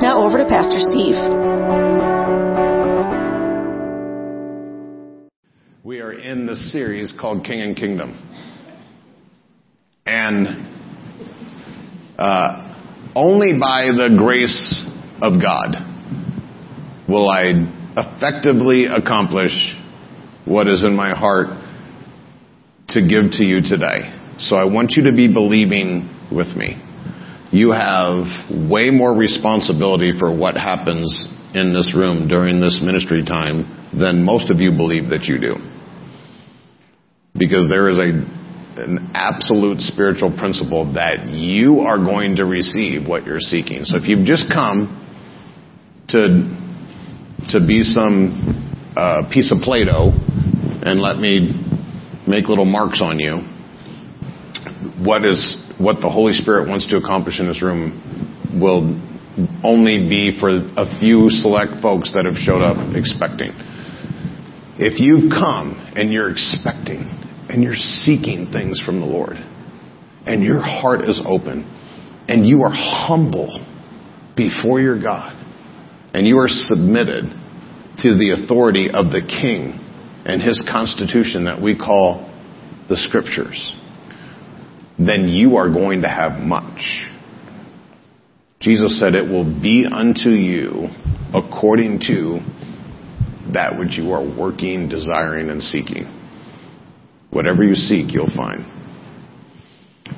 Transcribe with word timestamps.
Now 0.00 0.26
over 0.26 0.36
to 0.36 0.44
Pastor 0.46 0.78
Steve. 0.78 1.16
We 5.82 6.00
are 6.00 6.12
in 6.12 6.46
the 6.46 6.54
series 6.54 7.14
called 7.18 7.44
King 7.44 7.62
and 7.62 7.74
Kingdom. 7.74 8.12
And 10.04 10.46
uh, 12.18 12.74
only 13.14 13.58
by 13.58 13.86
the 13.86 14.14
grace 14.18 14.86
of 15.22 15.40
God 15.40 15.76
will 17.08 17.30
I 17.30 17.44
effectively 17.96 18.84
accomplish 18.84 19.52
what 20.44 20.68
is 20.68 20.84
in 20.84 20.94
my 20.94 21.16
heart 21.16 21.48
to 22.90 23.00
give 23.00 23.32
to 23.32 23.44
you 23.44 23.62
today. 23.62 24.12
So 24.38 24.56
I 24.56 24.64
want 24.64 24.92
you 24.92 25.04
to 25.04 25.12
be 25.12 25.32
believing 25.32 26.10
with 26.30 26.48
me. 26.48 26.85
You 27.52 27.70
have 27.70 28.26
way 28.68 28.90
more 28.90 29.14
responsibility 29.14 30.12
for 30.18 30.34
what 30.34 30.56
happens 30.56 31.28
in 31.54 31.72
this 31.72 31.94
room 31.94 32.28
during 32.28 32.60
this 32.60 32.80
ministry 32.82 33.24
time 33.24 33.90
than 33.98 34.22
most 34.22 34.50
of 34.50 34.60
you 34.60 34.72
believe 34.72 35.10
that 35.10 35.24
you 35.24 35.38
do. 35.38 35.54
Because 37.34 37.68
there 37.68 37.88
is 37.88 37.98
a, 37.98 38.82
an 38.82 39.10
absolute 39.14 39.80
spiritual 39.80 40.36
principle 40.36 40.92
that 40.94 41.28
you 41.28 41.80
are 41.80 41.98
going 41.98 42.36
to 42.36 42.44
receive 42.44 43.06
what 43.06 43.24
you're 43.24 43.40
seeking. 43.40 43.84
So 43.84 43.96
if 43.96 44.08
you've 44.08 44.26
just 44.26 44.50
come 44.52 45.02
to, 46.08 46.20
to 47.50 47.66
be 47.66 47.82
some 47.82 48.92
uh, 48.96 49.28
piece 49.32 49.52
of 49.52 49.62
Play-Doh 49.62 50.12
and 50.82 51.00
let 51.00 51.18
me 51.18 51.52
make 52.26 52.48
little 52.48 52.64
marks 52.64 53.00
on 53.00 53.18
you, 53.18 53.40
what 55.04 55.24
is 55.24 55.56
what 55.78 56.00
the 56.00 56.08
Holy 56.08 56.32
Spirit 56.32 56.68
wants 56.68 56.88
to 56.88 56.96
accomplish 56.96 57.40
in 57.40 57.46
this 57.46 57.62
room 57.62 58.58
will 58.60 58.96
only 59.62 60.08
be 60.08 60.38
for 60.40 60.48
a 60.48 60.98
few 60.98 61.28
select 61.28 61.82
folks 61.82 62.12
that 62.14 62.24
have 62.24 62.36
showed 62.36 62.62
up 62.62 62.78
expecting. 62.96 63.52
If 64.78 65.00
you've 65.00 65.30
come 65.30 65.72
and 65.94 66.12
you're 66.12 66.30
expecting 66.30 67.04
and 67.48 67.62
you're 67.62 67.74
seeking 67.74 68.50
things 68.52 68.80
from 68.84 69.00
the 69.00 69.06
Lord 69.06 69.36
and 70.26 70.42
your 70.42 70.60
heart 70.60 71.08
is 71.08 71.20
open 71.24 71.64
and 72.28 72.46
you 72.46 72.62
are 72.62 72.72
humble 72.72 73.64
before 74.36 74.80
your 74.80 75.00
God 75.00 75.34
and 76.14 76.26
you 76.26 76.38
are 76.38 76.48
submitted 76.48 77.24
to 77.98 78.14
the 78.16 78.36
authority 78.42 78.88
of 78.88 79.10
the 79.10 79.20
King 79.20 79.82
and 80.24 80.42
his 80.42 80.62
constitution 80.70 81.44
that 81.44 81.60
we 81.60 81.76
call 81.76 82.30
the 82.88 82.96
scriptures, 82.96 83.74
then 84.98 85.28
you 85.28 85.56
are 85.56 85.68
going 85.68 86.02
to 86.02 86.08
have 86.08 86.40
much. 86.40 86.80
Jesus 88.60 88.98
said, 88.98 89.14
It 89.14 89.28
will 89.28 89.44
be 89.44 89.86
unto 89.90 90.30
you 90.30 90.88
according 91.34 92.00
to 92.06 92.40
that 93.52 93.78
which 93.78 93.98
you 93.98 94.12
are 94.12 94.24
working, 94.24 94.88
desiring, 94.88 95.50
and 95.50 95.62
seeking. 95.62 96.04
Whatever 97.30 97.62
you 97.62 97.74
seek, 97.74 98.12
you'll 98.12 98.34
find. 98.34 98.64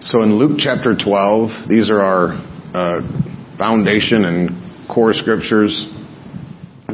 So 0.02 0.22
in 0.22 0.38
Luke 0.38 0.58
chapter 0.58 0.94
12, 0.94 1.68
these 1.68 1.90
are 1.90 2.00
our 2.00 2.32
uh, 2.74 3.00
foundation 3.58 4.24
and 4.24 4.88
core 4.88 5.12
scriptures. 5.12 5.72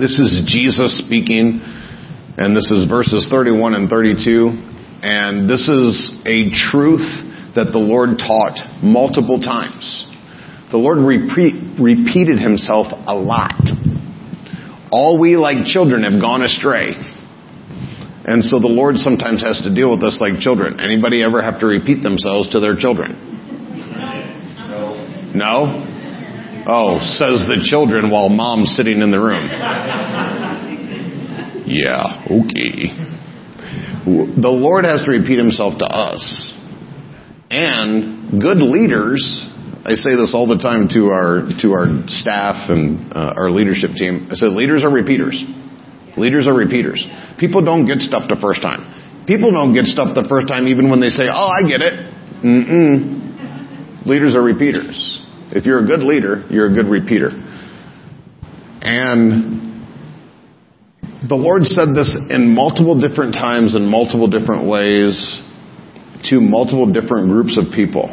This 0.01 0.19
is 0.19 0.43
Jesus 0.47 0.99
speaking, 1.07 1.61
and 1.63 2.57
this 2.57 2.71
is 2.73 2.89
verses 2.89 3.29
31 3.31 3.75
and 3.75 3.91
32. 3.91 4.49
And 5.03 5.49
this 5.49 5.69
is 5.69 6.19
a 6.25 6.49
truth 6.71 7.34
that 7.55 7.71
the 7.73 7.79
Lord 7.79 8.19
taught 8.19 8.83
multiple 8.83 9.39
times. 9.41 10.05
The 10.71 10.79
Lord 10.79 10.99
repeat, 10.99 11.79
repeated 11.79 12.39
himself 12.41 12.89
a 12.91 13.15
lot. 13.15 13.63
All 14.91 15.19
we 15.21 15.37
like 15.37 15.67
children 15.67 16.03
have 16.03 16.21
gone 16.21 16.43
astray. 16.43 16.89
And 18.27 18.43
so 18.43 18.59
the 18.59 18.67
Lord 18.67 18.97
sometimes 18.97 19.43
has 19.43 19.61
to 19.63 19.75
deal 19.75 19.91
with 19.91 20.03
us 20.03 20.19
like 20.21 20.41
children. 20.41 20.81
Anybody 20.81 21.23
ever 21.23 21.43
have 21.43 21.61
to 21.61 21.67
repeat 21.67 22.03
themselves 22.03 22.51
to 22.51 22.61
their 22.61 22.75
children? 22.75 23.15
No? 24.67 25.35
No? 25.35 25.91
Oh, 26.67 26.99
says 26.99 27.45
the 27.47 27.61
children 27.69 28.11
while 28.11 28.31
mom's 28.31 28.75
sitting 28.75 29.03
in 29.03 29.11
the 29.11 29.21
room. 29.21 29.47
Yeah, 31.67 32.25
okay. 32.25 32.89
The 34.41 34.49
Lord 34.49 34.85
has 34.85 35.03
to 35.05 35.11
repeat 35.11 35.39
himself 35.39 35.79
to 35.79 35.85
us. 35.85 36.54
And 37.55 38.43
good 38.43 38.59
leaders, 38.59 39.23
I 39.87 39.95
say 39.95 40.17
this 40.19 40.35
all 40.35 40.49
the 40.51 40.59
time 40.59 40.89
to 40.91 41.15
our 41.15 41.47
to 41.63 41.71
our 41.71 41.87
staff 42.11 42.69
and 42.69 43.15
uh, 43.15 43.39
our 43.39 43.49
leadership 43.49 43.95
team. 43.95 44.27
I 44.27 44.35
said 44.35 44.59
leaders 44.59 44.83
are 44.83 44.91
repeaters. 44.91 45.39
Leaders 46.17 46.49
are 46.49 46.55
repeaters. 46.55 47.07
People 47.39 47.65
don't 47.65 47.87
get 47.87 47.99
stuff 48.03 48.25
the 48.29 48.35
first 48.43 48.61
time. 48.61 49.25
People 49.27 49.53
don't 49.53 49.73
get 49.73 49.85
stuff 49.85 50.17
the 50.17 50.27
first 50.29 50.49
time 50.49 50.67
even 50.67 50.91
when 50.91 50.99
they 50.99 51.11
say, 51.11 51.31
"Oh, 51.31 51.47
I 51.47 51.63
get 51.63 51.81
it." 51.81 51.95
Mm-mm. 52.43 54.05
Leaders 54.05 54.35
are 54.35 54.43
repeaters. 54.43 55.23
If 55.53 55.65
you're 55.65 55.79
a 55.79 55.87
good 55.87 56.03
leader, 56.03 56.45
you're 56.51 56.67
a 56.67 56.75
good 56.75 56.91
repeater. 56.91 57.31
And 58.83 59.87
the 61.29 61.37
Lord 61.37 61.67
said 61.67 61.95
this 61.95 62.19
in 62.31 62.53
multiple 62.53 62.99
different 63.01 63.35
times 63.35 63.77
in 63.77 63.87
multiple 63.87 64.27
different 64.27 64.67
ways 64.67 65.15
to 66.31 66.41
multiple 66.41 66.91
different 66.91 67.29
groups 67.29 67.59
of 67.59 67.73
people. 67.75 68.09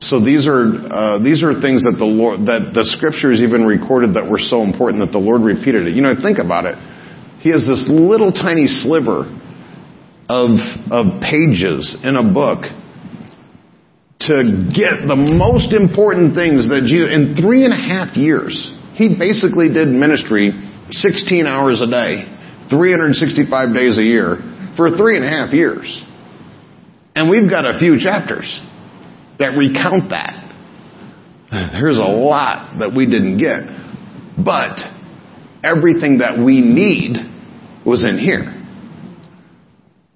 So 0.00 0.20
these 0.20 0.46
are 0.46 0.76
uh, 0.76 1.18
these 1.24 1.42
are 1.42 1.56
things 1.60 1.82
that 1.84 1.96
the 1.96 2.04
Lord 2.04 2.44
that 2.46 2.76
the 2.76 2.84
scriptures 2.84 3.40
even 3.40 3.64
recorded 3.64 4.14
that 4.14 4.28
were 4.28 4.38
so 4.38 4.60
important 4.60 5.00
that 5.00 5.12
the 5.12 5.22
Lord 5.22 5.40
repeated 5.40 5.88
it. 5.88 5.96
You 5.96 6.02
know, 6.02 6.12
think 6.20 6.36
about 6.36 6.68
it. 6.68 6.76
He 7.40 7.48
has 7.48 7.64
this 7.64 7.88
little 7.88 8.30
tiny 8.30 8.68
sliver 8.68 9.24
of 10.28 10.50
of 10.92 11.24
pages 11.24 11.96
in 12.04 12.16
a 12.16 12.26
book 12.28 12.68
to 14.28 14.36
get 14.72 15.08
the 15.08 15.16
most 15.16 15.72
important 15.72 16.36
things 16.36 16.68
that 16.68 16.84
Jesus 16.84 17.08
in 17.12 17.32
three 17.36 17.64
and 17.64 17.72
a 17.72 17.80
half 17.80 18.16
years. 18.16 18.52
He 19.00 19.16
basically 19.16 19.72
did 19.72 19.88
ministry 19.88 20.52
16 20.92 21.44
hours 21.46 21.80
a 21.80 21.88
day, 21.88 22.24
365 22.68 23.48
days 23.74 23.96
a 23.96 24.04
year 24.04 24.40
for 24.76 24.92
three 24.92 25.16
and 25.16 25.24
a 25.24 25.28
half 25.28 25.52
years. 25.52 25.84
And 27.16 27.30
we've 27.30 27.48
got 27.48 27.64
a 27.64 27.78
few 27.78 27.98
chapters 27.98 28.60
that 29.38 29.56
recount 29.56 30.10
that. 30.10 30.42
There's 31.72 31.96
a 31.96 32.02
lot 32.02 32.78
that 32.80 32.94
we 32.94 33.06
didn't 33.06 33.38
get. 33.38 33.64
But 34.44 34.76
everything 35.64 36.18
that 36.18 36.36
we 36.38 36.60
need 36.60 37.16
was 37.86 38.04
in 38.04 38.18
here. 38.18 38.52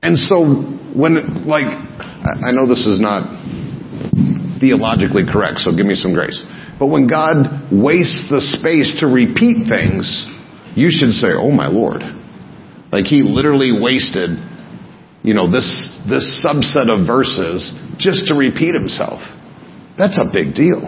And 0.02 0.18
so 0.18 0.44
when, 0.92 1.46
like, 1.46 1.66
I 1.66 2.52
know 2.52 2.68
this 2.68 2.86
is 2.86 3.00
not 3.00 3.24
theologically 4.60 5.24
correct, 5.24 5.60
so 5.60 5.72
give 5.72 5.86
me 5.86 5.94
some 5.94 6.12
grace. 6.12 6.38
But 6.78 6.86
when 6.88 7.08
God 7.08 7.72
wastes 7.72 8.28
the 8.28 8.40
space 8.60 8.96
to 9.00 9.06
repeat 9.06 9.68
things, 9.68 10.04
you 10.76 10.90
should 10.90 11.12
say, 11.12 11.28
oh 11.32 11.50
my 11.50 11.68
Lord. 11.68 12.02
Like 12.92 13.04
he 13.04 13.22
literally 13.22 13.72
wasted, 13.72 14.30
you 15.22 15.34
know, 15.34 15.50
this, 15.50 15.68
this 16.08 16.24
subset 16.44 16.88
of 16.88 17.06
verses 17.06 17.72
just 17.98 18.26
to 18.26 18.34
repeat 18.34 18.74
himself. 18.74 19.20
That's 19.98 20.18
a 20.18 20.24
big 20.32 20.54
deal. 20.54 20.80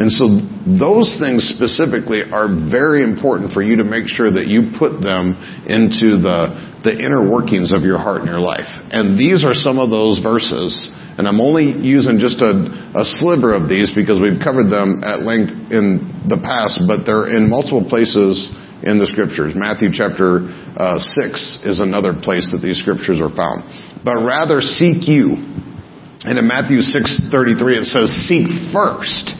And 0.00 0.08
so 0.12 0.40
those 0.64 1.18
things 1.18 1.50
specifically 1.50 2.22
are 2.22 2.48
very 2.48 3.02
important 3.02 3.52
for 3.52 3.60
you 3.60 3.76
to 3.76 3.84
make 3.84 4.06
sure 4.06 4.30
that 4.30 4.46
you 4.46 4.72
put 4.78 5.02
them 5.02 5.34
into 5.66 6.20
the, 6.20 6.80
the 6.84 6.94
inner 6.94 7.26
workings 7.28 7.72
of 7.72 7.82
your 7.82 7.98
heart 7.98 8.22
and 8.22 8.28
your 8.30 8.40
life. 8.40 8.68
And 8.92 9.18
these 9.18 9.44
are 9.44 9.52
some 9.52 9.80
of 9.80 9.90
those 9.90 10.20
verses. 10.22 10.72
And 11.18 11.26
I'm 11.26 11.40
only 11.40 11.74
using 11.84 12.16
just 12.16 12.40
a, 12.40 12.54
a 12.96 13.04
sliver 13.18 13.52
of 13.52 13.68
these 13.68 13.92
because 13.92 14.22
we've 14.22 14.40
covered 14.40 14.70
them 14.70 15.02
at 15.04 15.20
length 15.26 15.52
in 15.68 16.06
the 16.30 16.38
past, 16.38 16.80
but 16.86 17.04
they're 17.04 17.28
in 17.36 17.50
multiple 17.50 17.84
places 17.84 18.46
in 18.82 18.98
the 18.98 19.06
scriptures. 19.06 19.52
Matthew 19.54 19.90
chapter 19.92 20.48
uh, 20.76 20.98
6 20.98 21.64
is 21.64 21.80
another 21.80 22.14
place 22.16 22.48
that 22.52 22.60
these 22.62 22.78
scriptures 22.80 23.20
are 23.20 23.34
found. 23.34 23.64
But 24.04 24.20
rather 24.24 24.60
seek 24.60 25.08
you. 25.08 25.36
And 26.22 26.36
in 26.36 26.46
Matthew 26.46 26.84
6:33 26.84 27.80
it 27.80 27.84
says 27.88 28.12
seek 28.28 28.46
first. 28.72 29.32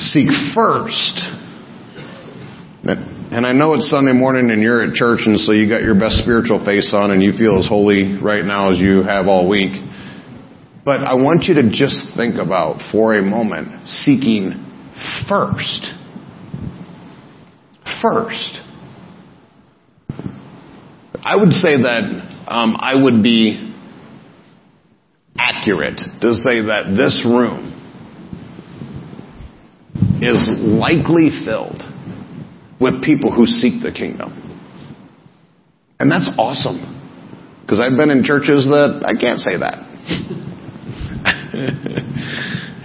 Seek 0.00 0.28
first 0.54 1.20
And 3.30 3.46
I 3.46 3.52
know 3.52 3.74
it's 3.74 3.88
Sunday 3.88 4.12
morning 4.12 4.50
and 4.50 4.60
you're 4.60 4.82
at 4.82 4.94
church 4.94 5.20
and 5.24 5.38
so 5.38 5.52
you 5.52 5.68
got 5.68 5.82
your 5.82 5.94
best 5.94 6.16
spiritual 6.16 6.64
face 6.64 6.92
on 6.92 7.12
and 7.12 7.22
you 7.22 7.30
feel 7.38 7.60
as 7.60 7.66
holy 7.68 8.18
right 8.18 8.44
now 8.44 8.72
as 8.72 8.78
you 8.80 9.04
have 9.04 9.28
all 9.28 9.48
week. 9.48 9.70
But 10.84 11.04
I 11.04 11.14
want 11.14 11.44
you 11.44 11.54
to 11.54 11.70
just 11.70 12.16
think 12.16 12.36
about 12.36 12.82
for 12.90 13.14
a 13.14 13.22
moment 13.22 13.86
seeking 13.86 14.66
first. 15.28 15.99
First. 18.02 18.60
I 21.22 21.36
would 21.36 21.52
say 21.52 21.82
that 21.82 22.02
um, 22.48 22.76
I 22.78 22.94
would 22.94 23.22
be 23.22 23.72
accurate 25.38 26.00
to 26.20 26.34
say 26.34 26.62
that 26.62 26.94
this 26.96 27.24
room 27.26 27.76
is 30.22 30.48
likely 30.60 31.30
filled 31.44 31.82
with 32.80 33.02
people 33.04 33.32
who 33.32 33.46
seek 33.46 33.82
the 33.82 33.92
kingdom. 33.92 34.36
And 35.98 36.10
that's 36.10 36.30
awesome. 36.38 36.96
Because 37.62 37.80
I've 37.80 37.96
been 37.96 38.10
in 38.10 38.24
churches 38.24 38.64
that 38.64 39.02
I 39.04 39.12
can't 39.20 39.38
say 39.38 39.58
that. 39.58 39.86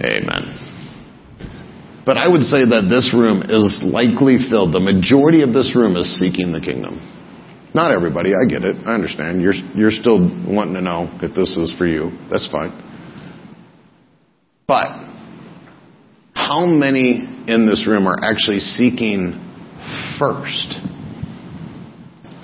Amen. 0.04 0.65
But 2.06 2.16
I 2.16 2.28
would 2.28 2.42
say 2.42 2.62
that 2.64 2.86
this 2.88 3.12
room 3.12 3.42
is 3.50 3.82
likely 3.82 4.38
filled. 4.48 4.72
The 4.72 4.80
majority 4.80 5.42
of 5.42 5.52
this 5.52 5.74
room 5.74 5.96
is 5.96 6.06
seeking 6.20 6.52
the 6.52 6.60
kingdom. 6.60 7.02
Not 7.74 7.90
everybody, 7.90 8.30
I 8.30 8.48
get 8.48 8.62
it. 8.62 8.76
I 8.86 8.94
understand. 8.94 9.42
You're, 9.42 9.58
you're 9.74 9.90
still 9.90 10.20
wanting 10.46 10.74
to 10.74 10.80
know 10.80 11.10
if 11.20 11.34
this 11.34 11.56
is 11.56 11.74
for 11.76 11.84
you. 11.84 12.12
That's 12.30 12.48
fine. 12.50 12.70
But 14.68 14.86
how 16.32 16.64
many 16.64 17.26
in 17.48 17.66
this 17.66 17.86
room 17.88 18.06
are 18.06 18.22
actually 18.22 18.60
seeking 18.60 19.34
first? 20.18 20.78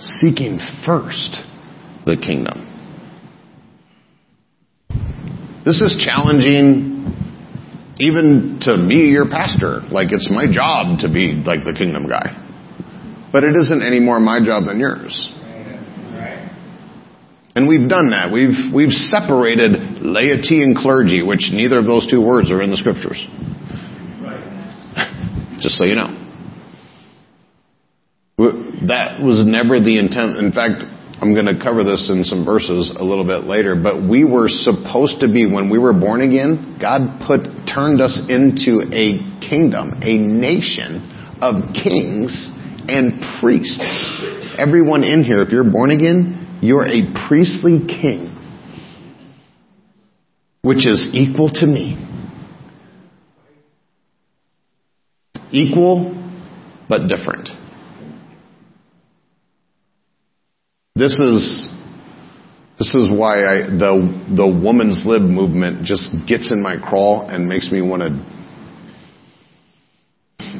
Seeking 0.00 0.58
first 0.84 1.38
the 2.04 2.16
kingdom. 2.16 2.68
This 5.64 5.80
is 5.80 6.04
challenging 6.04 6.91
even 7.98 8.58
to 8.62 8.76
me, 8.76 9.10
your 9.10 9.28
pastor. 9.28 9.80
Like 9.90 10.08
it's 10.10 10.30
my 10.30 10.46
job 10.50 11.00
to 11.00 11.12
be 11.12 11.42
like 11.44 11.64
the 11.64 11.74
kingdom 11.76 12.08
guy. 12.08 12.38
But 13.32 13.44
it 13.44 13.54
isn't 13.56 13.82
any 13.82 14.00
more 14.00 14.20
my 14.20 14.44
job 14.44 14.64
than 14.66 14.78
yours. 14.78 15.32
And 17.54 17.68
we've 17.68 17.86
done 17.88 18.10
that. 18.10 18.32
We've, 18.32 18.72
we've 18.72 18.92
separated 18.92 20.00
laity 20.00 20.62
and 20.62 20.76
clergy, 20.76 21.22
which 21.22 21.50
neither 21.52 21.78
of 21.78 21.84
those 21.84 22.10
two 22.10 22.24
words 22.24 22.50
are 22.50 22.62
in 22.62 22.70
the 22.70 22.78
scriptures. 22.78 23.20
Just 25.60 25.76
so 25.76 25.84
you 25.84 25.94
know. 25.94 26.18
That 28.88 29.20
was 29.20 29.44
never 29.46 29.80
the 29.80 29.98
intent. 29.98 30.38
In 30.38 30.52
fact, 30.52 30.82
I'm 31.22 31.34
going 31.34 31.46
to 31.46 31.62
cover 31.62 31.84
this 31.84 32.10
in 32.10 32.24
some 32.24 32.44
verses 32.44 32.90
a 32.98 33.04
little 33.04 33.24
bit 33.24 33.44
later, 33.44 33.76
but 33.80 34.02
we 34.02 34.24
were 34.24 34.48
supposed 34.48 35.20
to 35.20 35.28
be, 35.32 35.46
when 35.46 35.70
we 35.70 35.78
were 35.78 35.92
born 35.92 36.20
again, 36.20 36.78
God 36.82 37.22
put, 37.24 37.42
turned 37.72 38.00
us 38.00 38.20
into 38.28 38.82
a 38.90 39.22
kingdom, 39.38 40.02
a 40.02 40.18
nation 40.18 41.38
of 41.40 41.74
kings 41.74 42.50
and 42.88 43.22
priests. 43.40 44.10
Everyone 44.58 45.04
in 45.04 45.22
here, 45.22 45.42
if 45.42 45.50
you're 45.50 45.70
born 45.70 45.92
again, 45.92 46.58
you're 46.60 46.88
a 46.88 47.14
priestly 47.28 47.86
king, 47.86 48.36
which 50.62 50.88
is 50.88 51.08
equal 51.12 51.50
to 51.50 51.66
me. 51.66 52.04
Equal, 55.52 56.20
but 56.88 57.06
different. 57.06 57.61
This 60.94 61.18
is 61.18 61.70
this 62.78 62.94
is 62.94 63.08
why 63.10 63.38
I, 63.38 63.62
the 63.62 64.34
the 64.36 64.46
woman's 64.46 65.06
lib 65.06 65.22
movement 65.22 65.86
just 65.86 66.10
gets 66.28 66.52
in 66.52 66.60
my 66.60 66.76
crawl 66.76 67.26
and 67.30 67.48
makes 67.48 67.72
me 67.72 67.80
want 67.80 68.02
to 68.02 68.10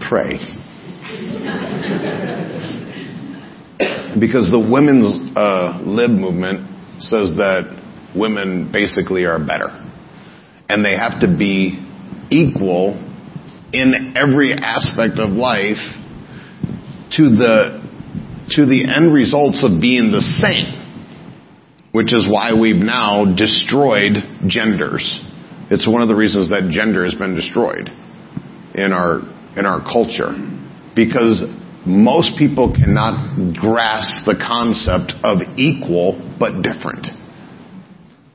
pray. 0.09 0.39
because 4.19 4.51
the 4.51 4.59
women's 4.59 5.37
uh, 5.37 5.83
lib 5.85 6.11
movement 6.11 6.67
says 7.03 7.35
that 7.37 7.65
women 8.17 8.73
basically 8.73 9.27
are 9.27 9.39
better, 9.39 9.69
and 10.67 10.83
they 10.83 10.97
have 10.97 11.21
to 11.21 11.27
be 11.27 11.79
equal 12.31 12.95
in 13.75 14.15
every 14.17 14.55
aspect 14.55 15.19
of 15.19 15.33
life 15.33 15.77
to 17.11 17.29
the 17.29 17.82
to 18.57 18.67
the 18.67 18.85
end 18.89 19.13
results 19.13 19.65
of 19.65 19.81
being 19.81 20.11
the 20.11 20.21
same, 20.21 20.79
which 21.93 22.15
is 22.15 22.27
why 22.29 22.53
we've 22.55 22.83
now 22.83 23.25
destroyed 23.37 24.15
genders. 24.47 25.03
It's 25.71 25.87
one 25.87 26.03
of 26.03 26.09
the 26.09 26.17
reasons 26.17 26.51
that 26.51 26.69
gender 26.71 27.05
has 27.05 27.15
been 27.15 27.35
destroyed 27.35 27.89
in 28.75 28.93
our 28.93 29.21
in 29.57 29.67
our 29.67 29.81
culture 29.81 30.33
because 30.95 31.45
most 31.87 32.39
people 32.39 32.73
cannot 32.73 33.55
grasp 33.59 34.25
the 34.25 34.37
concept 34.37 35.13
of 35.25 35.39
equal 35.57 36.37
but 36.39 36.63
different. 36.63 37.07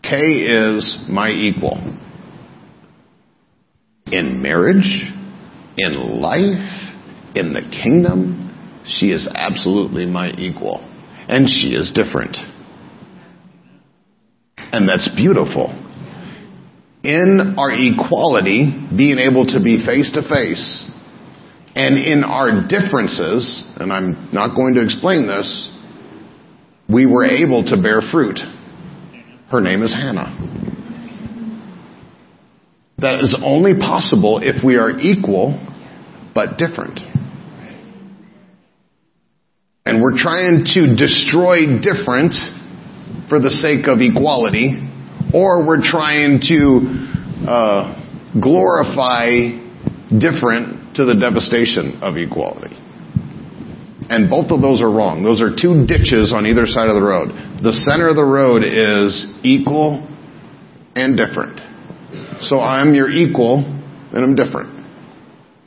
Kay 0.03 0.45
is 0.45 1.05
my 1.09 1.29
equal. 1.29 1.77
In 4.07 4.41
marriage, 4.41 5.11
in 5.77 6.21
life, 6.21 6.95
in 7.35 7.53
the 7.53 7.61
kingdom, 7.83 8.46
she 8.87 9.07
is 9.07 9.27
absolutely 9.33 10.05
my 10.05 10.31
equal. 10.31 10.79
And 11.27 11.47
she 11.47 11.75
is 11.75 11.91
different. 11.93 12.37
And 14.57 14.87
that's 14.87 15.09
beautiful. 15.15 15.71
In 17.03 17.55
our 17.57 17.71
equality, 17.71 18.71
being 18.95 19.19
able 19.19 19.45
to 19.45 19.61
be 19.63 19.85
face 19.85 20.11
to 20.13 20.21
face, 20.27 20.85
and 21.75 22.03
in 22.03 22.23
our 22.23 22.67
differences, 22.67 23.63
and 23.75 23.93
I'm 23.93 24.29
not 24.33 24.55
going 24.55 24.73
to 24.75 24.83
explain 24.83 25.27
this, 25.27 25.71
we 26.89 27.05
were 27.05 27.25
able 27.25 27.63
to 27.65 27.81
bear 27.81 28.01
fruit. 28.11 28.39
Her 29.51 29.61
name 29.61 29.83
is 29.83 29.93
Hannah. 29.93 30.33
That 32.99 33.19
is 33.21 33.37
only 33.43 33.75
possible 33.77 34.39
if 34.41 34.63
we 34.63 34.77
are 34.77 34.89
equal 34.89 35.53
but 36.33 36.57
different. 36.57 36.99
And 39.87 40.01
we're 40.01 40.19
trying 40.19 40.65
to 40.75 40.95
destroy 40.99 41.79
different 41.79 42.35
for 43.29 43.39
the 43.39 43.49
sake 43.49 43.87
of 43.87 44.03
equality, 44.03 44.83
or 45.33 45.65
we're 45.65 45.79
trying 45.79 46.43
to 46.43 47.47
uh, 47.47 47.95
glorify 48.35 49.47
different 50.11 50.95
to 50.99 51.05
the 51.05 51.15
devastation 51.15 52.03
of 52.03 52.17
equality. 52.17 52.75
And 54.11 54.29
both 54.29 54.51
of 54.51 54.59
those 54.59 54.81
are 54.81 54.91
wrong. 54.91 55.23
Those 55.23 55.39
are 55.39 55.55
two 55.55 55.87
ditches 55.87 56.35
on 56.35 56.45
either 56.47 56.67
side 56.67 56.91
of 56.91 56.95
the 56.99 57.07
road. 57.07 57.31
The 57.63 57.71
center 57.71 58.11
of 58.11 58.19
the 58.19 58.27
road 58.27 58.67
is 58.67 59.23
equal 59.47 60.03
and 60.95 61.15
different. 61.15 61.63
So 62.43 62.59
I'm 62.59 62.93
your 62.93 63.09
equal 63.09 63.63
and 63.63 64.19
I'm 64.19 64.35
different. 64.35 64.83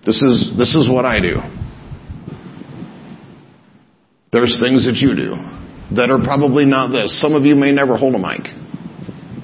This 0.05 0.21
is, 0.21 0.53
this 0.59 0.75
is 0.75 0.89
what 0.93 1.07
I 1.07 1.21
do. 1.21 1.60
There's 4.33 4.57
things 4.63 4.87
that 4.87 4.95
you 5.03 5.19
do 5.19 5.35
that 5.97 6.11
are 6.11 6.23
probably 6.23 6.65
not 6.65 6.93
this. 6.95 7.21
Some 7.21 7.35
of 7.35 7.43
you 7.43 7.57
may 7.57 7.73
never 7.73 7.97
hold 7.97 8.15
a 8.15 8.19
mic. 8.19 8.47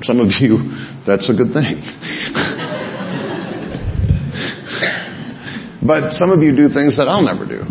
Some 0.07 0.21
of 0.21 0.31
you, 0.39 0.59
that's 1.03 1.29
a 1.29 1.35
good 1.35 1.51
thing. 1.51 1.83
but 5.83 6.15
some 6.15 6.31
of 6.31 6.39
you 6.39 6.55
do 6.55 6.71
things 6.71 7.03
that 7.03 7.11
I'll 7.11 7.27
never 7.27 7.43
do. 7.43 7.67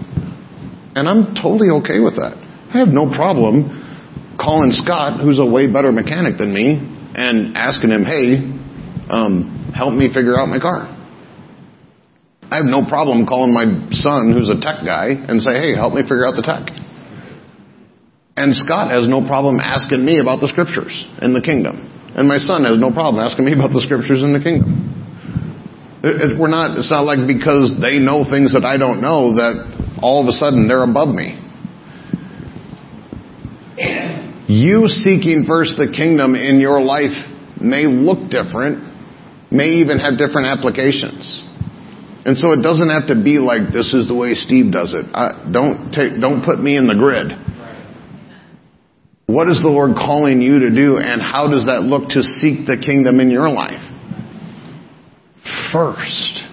And 0.96 1.08
I'm 1.08 1.36
totally 1.36 1.70
okay 1.84 2.00
with 2.04 2.16
that. 2.20 2.36
I 2.36 2.80
have 2.80 2.92
no 2.92 3.08
problem 3.08 4.36
calling 4.36 4.76
Scott, 4.76 5.24
who's 5.24 5.40
a 5.40 5.46
way 5.46 5.72
better 5.72 5.94
mechanic 5.94 6.38
than 6.38 6.52
me, 6.52 6.76
and 7.16 7.56
asking 7.56 7.92
him, 7.92 8.04
hey, 8.04 8.44
um, 9.08 9.72
help 9.74 9.94
me 9.94 10.12
figure 10.12 10.36
out 10.36 10.50
my 10.50 10.60
car. 10.60 10.92
I 12.52 12.58
have 12.58 12.68
no 12.68 12.84
problem 12.84 13.26
calling 13.26 13.54
my 13.54 13.64
son, 13.92 14.34
who's 14.36 14.50
a 14.50 14.60
tech 14.60 14.84
guy, 14.84 15.16
and 15.16 15.42
say, 15.42 15.56
hey, 15.56 15.76
help 15.76 15.94
me 15.94 16.02
figure 16.04 16.28
out 16.28 16.36
the 16.36 16.44
tech. 16.44 16.68
And 18.36 18.56
Scott 18.56 18.92
has 18.92 19.08
no 19.08 19.26
problem 19.26 19.60
asking 19.60 20.04
me 20.04 20.20
about 20.20 20.42
the 20.42 20.50
scriptures 20.50 20.92
in 21.22 21.34
the 21.34 21.42
kingdom. 21.42 21.92
And 22.16 22.28
my 22.28 22.38
son 22.38 22.64
has 22.66 22.80
no 22.80 22.92
problem 22.92 23.24
asking 23.24 23.46
me 23.46 23.54
about 23.54 23.72
the 23.72 23.82
scriptures 23.82 24.24
in 24.24 24.34
the 24.34 24.44
kingdom. 24.44 24.92
It, 26.04 26.32
it, 26.32 26.40
we're 26.40 26.52
not, 26.52 26.78
it's 26.78 26.92
not 26.92 27.08
like 27.08 27.24
because 27.28 27.76
they 27.80 28.00
know 28.00 28.28
things 28.28 28.54
that 28.54 28.68
I 28.68 28.78
don't 28.78 29.00
know 29.00 29.36
that 29.40 30.00
all 30.04 30.22
of 30.22 30.28
a 30.28 30.36
sudden 30.36 30.68
they're 30.68 30.84
above 30.84 31.16
me. 31.16 31.42
You 34.48 34.88
seeking 34.88 35.46
first 35.48 35.76
the 35.80 35.92
kingdom 35.92 36.36
in 36.36 36.60
your 36.60 36.80
life 36.84 37.16
may 37.60 37.88
look 37.88 38.30
different, 38.30 38.84
may 39.52 39.82
even 39.82 39.98
have 39.98 40.20
different 40.20 40.48
applications. 40.48 41.44
And 42.26 42.38
so 42.38 42.52
it 42.52 42.62
doesn't 42.62 42.90
have 42.90 43.08
to 43.08 43.16
be 43.16 43.40
like 43.40 43.72
this 43.72 43.94
is 43.94 44.08
the 44.08 44.16
way 44.16 44.36
Steve 44.36 44.72
does 44.72 44.94
it. 44.94 45.06
I, 45.14 45.50
don't 45.52 45.92
take, 45.92 46.20
don't 46.20 46.44
put 46.44 46.60
me 46.60 46.78
in 46.78 46.88
the 46.88 46.96
grid. 46.96 47.32
What 49.26 49.50
is 49.50 49.60
the 49.62 49.70
Lord 49.70 49.96
calling 49.96 50.42
you 50.42 50.60
to 50.60 50.70
do 50.70 50.98
and 50.98 51.22
how 51.22 51.50
does 51.50 51.66
that 51.66 51.82
look 51.82 52.10
to 52.10 52.22
seek 52.22 52.68
the 52.68 52.78
kingdom 52.78 53.20
in 53.20 53.30
your 53.32 53.50
life? 53.50 53.82
First. 55.72 56.44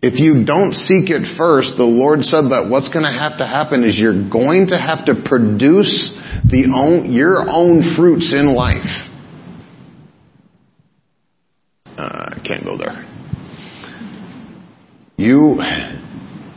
If 0.00 0.18
you 0.18 0.44
don't 0.44 0.72
seek 0.72 1.10
it 1.10 1.36
first, 1.38 1.74
the 1.76 1.84
Lord 1.84 2.24
said 2.24 2.50
that 2.50 2.66
what's 2.68 2.88
going 2.88 3.04
to 3.04 3.12
have 3.12 3.38
to 3.38 3.46
happen 3.46 3.84
is 3.84 3.96
you're 3.98 4.28
going 4.28 4.68
to 4.68 4.78
have 4.78 5.04
to 5.04 5.22
produce 5.24 6.18
the 6.44 6.72
own, 6.74 7.12
your 7.12 7.48
own 7.48 7.94
fruits 7.94 8.34
in 8.36 8.52
life. 8.52 8.82
Uh, 11.86 12.34
I 12.34 12.40
can't 12.44 12.64
go 12.64 12.76
there. 12.76 13.06
You, 15.18 15.60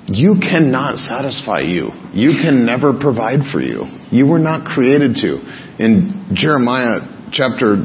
you 0.08 0.38
cannot 0.40 0.98
satisfy 0.98 1.62
you. 1.62 1.90
You 2.14 2.38
can 2.42 2.66
never 2.66 2.94
provide 2.94 3.40
for 3.52 3.60
you. 3.60 3.86
You 4.12 4.28
were 4.28 4.40
not 4.40 4.66
created 4.66 5.16
to. 5.22 5.40
In 5.84 6.32
Jeremiah 6.36 7.30
chapter 7.32 7.76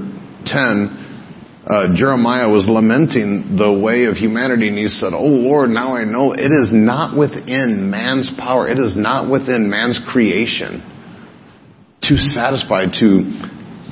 10, 0.44 1.64
uh, 1.66 1.94
Jeremiah 1.94 2.48
was 2.48 2.66
lamenting 2.68 3.56
the 3.56 3.72
way 3.72 4.04
of 4.04 4.16
humanity 4.16 4.68
and 4.68 4.76
he 4.76 4.88
said, 4.88 5.12
Oh 5.14 5.24
Lord, 5.24 5.70
now 5.70 5.96
I 5.96 6.04
know 6.04 6.32
it 6.32 6.52
is 6.52 6.70
not 6.72 7.16
within 7.16 7.90
man's 7.90 8.30
power. 8.38 8.68
It 8.68 8.78
is 8.78 8.96
not 8.96 9.30
within 9.30 9.70
man's 9.70 10.00
creation 10.12 10.84
to 12.02 12.16
satisfy, 12.16 12.86
to, 12.86 13.08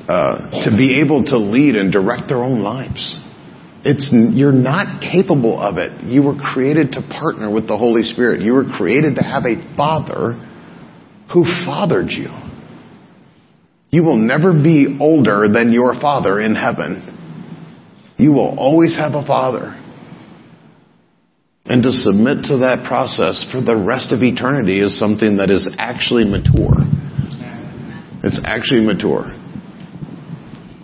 uh, 0.08 0.64
to 0.64 0.70
be 0.76 1.00
able 1.00 1.24
to 1.24 1.38
lead 1.38 1.76
and 1.76 1.92
direct 1.92 2.28
their 2.28 2.42
own 2.42 2.62
lives. 2.62 3.18
It's, 3.84 4.12
you're 4.12 4.52
not 4.52 5.00
capable 5.00 5.60
of 5.60 5.78
it. 5.78 6.04
You 6.04 6.22
were 6.22 6.34
created 6.34 6.92
to 6.92 7.02
partner 7.02 7.52
with 7.52 7.68
the 7.68 7.76
Holy 7.76 8.02
Spirit. 8.02 8.42
You 8.42 8.54
were 8.54 8.64
created 8.64 9.16
to 9.16 9.22
have 9.22 9.44
a 9.44 9.76
father 9.76 10.44
who 11.32 11.44
fathered 11.64 12.10
you. 12.10 12.28
You 13.90 14.02
will 14.04 14.18
never 14.18 14.52
be 14.52 14.98
older 15.00 15.48
than 15.48 15.72
your 15.72 15.94
father 15.94 16.40
in 16.40 16.54
heaven. 16.54 18.14
You 18.18 18.32
will 18.32 18.58
always 18.58 18.96
have 18.96 19.14
a 19.14 19.24
father. 19.24 19.82
And 21.64 21.82
to 21.82 21.90
submit 21.90 22.44
to 22.44 22.58
that 22.58 22.84
process 22.88 23.46
for 23.52 23.62
the 23.62 23.76
rest 23.76 24.10
of 24.12 24.22
eternity 24.22 24.80
is 24.80 24.98
something 24.98 25.36
that 25.36 25.50
is 25.50 25.68
actually 25.78 26.24
mature. 26.24 26.76
It's 28.24 28.40
actually 28.44 28.84
mature. 28.84 29.34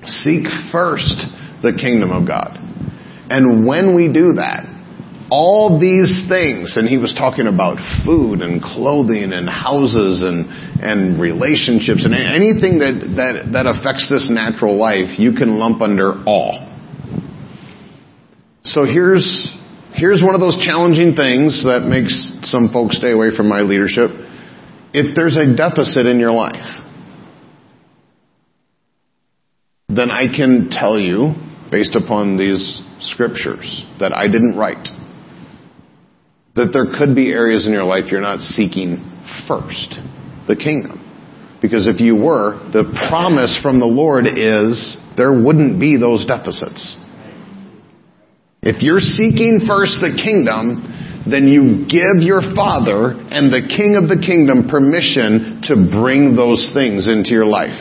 Seek 0.04 0.46
first 0.70 1.26
the 1.62 1.76
kingdom 1.80 2.10
of 2.10 2.26
God. 2.28 2.63
And 3.30 3.66
when 3.66 3.94
we 3.94 4.12
do 4.12 4.34
that, 4.34 4.66
all 5.30 5.80
these 5.80 6.28
things, 6.28 6.76
and 6.76 6.86
he 6.86 6.98
was 6.98 7.14
talking 7.16 7.46
about 7.46 7.78
food 8.04 8.42
and 8.42 8.62
clothing 8.62 9.32
and 9.32 9.48
houses 9.48 10.22
and, 10.22 10.46
and 10.82 11.20
relationships 11.20 12.04
and 12.04 12.14
anything 12.14 12.78
that, 12.78 12.94
that, 13.16 13.52
that 13.52 13.66
affects 13.66 14.08
this 14.10 14.28
natural 14.30 14.76
life, 14.76 15.18
you 15.18 15.32
can 15.32 15.58
lump 15.58 15.80
under 15.80 16.22
all. 16.26 16.70
So 18.64 18.84
here's, 18.84 19.52
here's 19.94 20.22
one 20.22 20.34
of 20.34 20.40
those 20.40 20.60
challenging 20.64 21.16
things 21.16 21.64
that 21.64 21.88
makes 21.88 22.12
some 22.50 22.70
folks 22.72 22.96
stay 22.96 23.10
away 23.10 23.34
from 23.34 23.48
my 23.48 23.60
leadership. 23.60 24.10
If 24.92 25.16
there's 25.16 25.36
a 25.36 25.56
deficit 25.56 26.06
in 26.06 26.20
your 26.20 26.32
life, 26.32 26.64
then 29.88 30.10
I 30.10 30.26
can 30.34 30.68
tell 30.70 30.98
you, 30.98 31.34
based 31.74 31.96
upon 31.96 32.38
these 32.38 32.80
scriptures 33.00 33.84
that 33.98 34.16
I 34.16 34.28
didn't 34.28 34.56
write, 34.56 34.86
that 36.54 36.70
there 36.70 36.86
could 36.96 37.16
be 37.16 37.32
areas 37.32 37.66
in 37.66 37.72
your 37.72 37.82
life 37.82 38.12
you're 38.12 38.20
not 38.20 38.38
seeking 38.38 39.02
first 39.48 39.98
the 40.46 40.54
kingdom. 40.54 41.02
Because 41.60 41.88
if 41.88 41.98
you 41.98 42.14
were, 42.14 42.62
the 42.70 42.94
promise 43.10 43.58
from 43.60 43.80
the 43.80 43.90
Lord 43.90 44.22
is 44.22 44.96
there 45.16 45.34
wouldn't 45.34 45.80
be 45.80 45.98
those 45.98 46.24
deficits. 46.30 46.94
If 48.62 48.86
you're 48.86 49.02
seeking 49.02 49.66
first 49.66 49.98
the 49.98 50.14
kingdom, 50.14 50.78
then 51.26 51.50
you 51.50 51.90
give 51.90 52.22
your 52.22 52.54
Father 52.54 53.18
and 53.34 53.50
the 53.50 53.66
King 53.66 53.98
of 53.98 54.06
the 54.06 54.22
kingdom 54.22 54.70
permission 54.70 55.58
to 55.66 55.74
bring 55.90 56.36
those 56.38 56.70
things 56.70 57.10
into 57.10 57.30
your 57.30 57.50
life. 57.50 57.74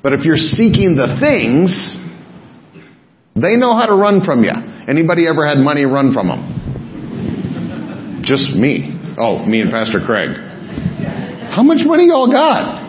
But 0.00 0.12
if 0.12 0.22
you're 0.22 0.38
seeking 0.38 0.94
the 0.94 1.18
things, 1.18 1.74
they 3.40 3.56
know 3.56 3.74
how 3.76 3.86
to 3.86 3.94
run 3.94 4.24
from 4.24 4.44
you. 4.44 4.52
Anybody 4.88 5.26
ever 5.28 5.46
had 5.46 5.58
money 5.58 5.84
run 5.84 6.12
from 6.12 6.28
them? 6.28 8.22
Just 8.24 8.54
me. 8.54 8.96
Oh, 9.18 9.44
me 9.44 9.60
and 9.60 9.70
Pastor 9.70 10.00
Craig. 10.04 10.30
How 11.50 11.62
much 11.62 11.84
money 11.84 12.06
y'all 12.06 12.30
got? 12.30 12.80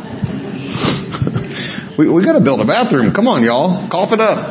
we, 1.97 2.07
we 2.09 2.25
got 2.25 2.33
to 2.37 2.43
build 2.43 2.59
a 2.61 2.65
bathroom. 2.65 3.13
Come 3.13 3.27
on, 3.27 3.43
y'all. 3.43 3.89
Cough 3.89 4.11
it 4.11 4.19
up. 4.19 4.37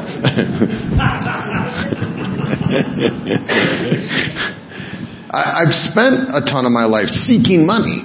I, 5.33 5.63
I've 5.63 5.73
spent 5.93 6.15
a 6.35 6.41
ton 6.51 6.67
of 6.67 6.73
my 6.73 6.87
life 6.87 7.07
seeking 7.09 7.65
money. 7.67 8.03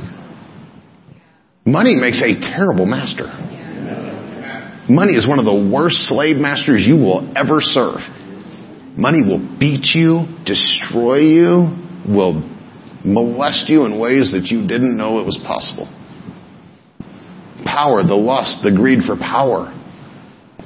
Money 1.65 1.95
makes 1.95 2.21
a 2.21 2.35
terrible 2.39 2.85
master. 2.85 3.25
Money 4.87 5.13
is 5.13 5.27
one 5.27 5.39
of 5.39 5.45
the 5.45 5.69
worst 5.73 6.05
slave 6.05 6.37
masters 6.37 6.85
you 6.85 6.95
will 6.95 7.25
ever 7.35 7.57
serve. 7.59 7.99
Money 8.97 9.23
will 9.25 9.41
beat 9.59 9.95
you, 9.95 10.25
destroy 10.45 11.17
you, 11.17 11.73
will 12.07 12.37
molest 13.03 13.67
you 13.67 13.85
in 13.85 13.99
ways 13.99 14.31
that 14.33 14.45
you 14.53 14.67
didn't 14.67 14.95
know 14.95 15.19
it 15.19 15.25
was 15.25 15.37
possible. 15.45 15.89
Power, 17.65 18.03
the 18.03 18.15
lust, 18.15 18.61
the 18.63 18.71
greed 18.71 19.01
for 19.05 19.17
power. 19.17 19.73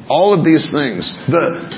All 0.09 0.37
of 0.37 0.43
these 0.43 0.67
things. 0.67 1.15
The, 1.31 1.71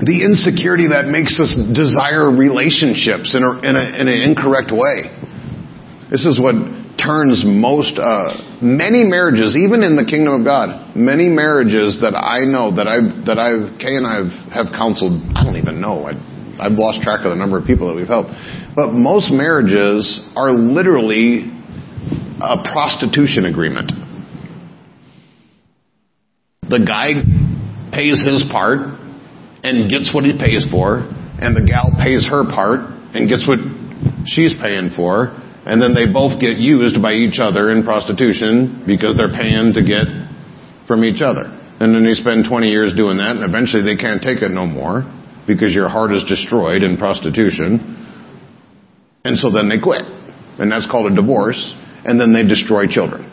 the 0.00 0.24
insecurity 0.24 0.88
that 0.88 1.06
makes 1.06 1.38
us 1.38 1.52
desire 1.76 2.32
relationships 2.32 3.36
in, 3.36 3.44
a, 3.44 3.52
in, 3.60 3.76
a, 3.76 3.84
in 4.00 4.08
an 4.08 4.20
incorrect 4.32 4.72
way. 4.72 5.12
This 6.10 6.24
is 6.24 6.40
what 6.40 6.56
turns 6.98 7.42
most, 7.44 7.98
uh, 7.98 8.58
many 8.62 9.04
marriages, 9.04 9.56
even 9.56 9.82
in 9.82 9.96
the 9.96 10.04
kingdom 10.04 10.40
of 10.40 10.44
God, 10.44 10.96
many 10.96 11.28
marriages 11.28 12.00
that 12.00 12.14
I 12.14 12.46
know 12.46 12.74
that 12.76 12.86
I've, 12.86 13.26
that 13.26 13.38
I've, 13.38 13.78
Kay 13.78 13.96
and 13.96 14.06
I 14.06 14.22
have, 14.22 14.32
have 14.52 14.68
counseled, 14.72 15.20
I 15.34 15.44
don't 15.44 15.56
even 15.56 15.80
know, 15.80 16.06
I, 16.06 16.14
I've 16.58 16.78
lost 16.78 17.02
track 17.02 17.26
of 17.26 17.30
the 17.30 17.40
number 17.40 17.58
of 17.58 17.66
people 17.66 17.88
that 17.88 17.96
we've 17.96 18.08
helped, 18.08 18.30
but 18.74 18.94
most 18.94 19.30
marriages 19.30 20.06
are 20.36 20.52
literally 20.52 21.50
a 22.40 22.62
prostitution 22.62 23.46
agreement. 23.46 23.90
The 26.68 26.80
guy 26.80 27.20
pays 27.92 28.22
his 28.24 28.44
part 28.50 29.00
and 29.62 29.90
gets 29.90 30.12
what 30.14 30.24
he 30.24 30.38
pays 30.38 30.66
for, 30.70 31.04
and 31.38 31.56
the 31.56 31.62
gal 31.62 31.90
pays 31.98 32.26
her 32.30 32.44
part 32.44 32.80
and 33.14 33.28
gets 33.28 33.46
what 33.46 33.58
she's 34.26 34.54
paying 34.60 34.90
for, 34.94 35.36
and 35.66 35.80
then 35.80 35.94
they 35.94 36.12
both 36.12 36.40
get 36.40 36.58
used 36.58 37.00
by 37.00 37.12
each 37.12 37.40
other 37.40 37.72
in 37.72 37.84
prostitution 37.84 38.84
because 38.86 39.16
they're 39.16 39.32
paying 39.32 39.72
to 39.72 39.82
get 39.82 40.04
from 40.86 41.04
each 41.04 41.22
other. 41.24 41.48
And 41.80 41.94
then 41.94 42.04
they 42.04 42.12
spend 42.12 42.44
20 42.48 42.68
years 42.68 42.94
doing 42.94 43.18
that, 43.18 43.36
and 43.36 43.44
eventually 43.44 43.82
they 43.82 43.96
can't 43.96 44.22
take 44.22 44.42
it 44.42 44.50
no 44.50 44.66
more 44.66 45.02
because 45.46 45.74
your 45.74 45.88
heart 45.88 46.12
is 46.12 46.24
destroyed 46.28 46.82
in 46.82 46.96
prostitution. 46.96 47.80
And 49.24 49.36
so 49.38 49.50
then 49.50 49.68
they 49.68 49.80
quit. 49.80 50.02
And 50.02 50.70
that's 50.70 50.86
called 50.90 51.10
a 51.10 51.14
divorce. 51.14 51.58
And 52.04 52.20
then 52.20 52.32
they 52.32 52.46
destroy 52.46 52.86
children. 52.86 53.24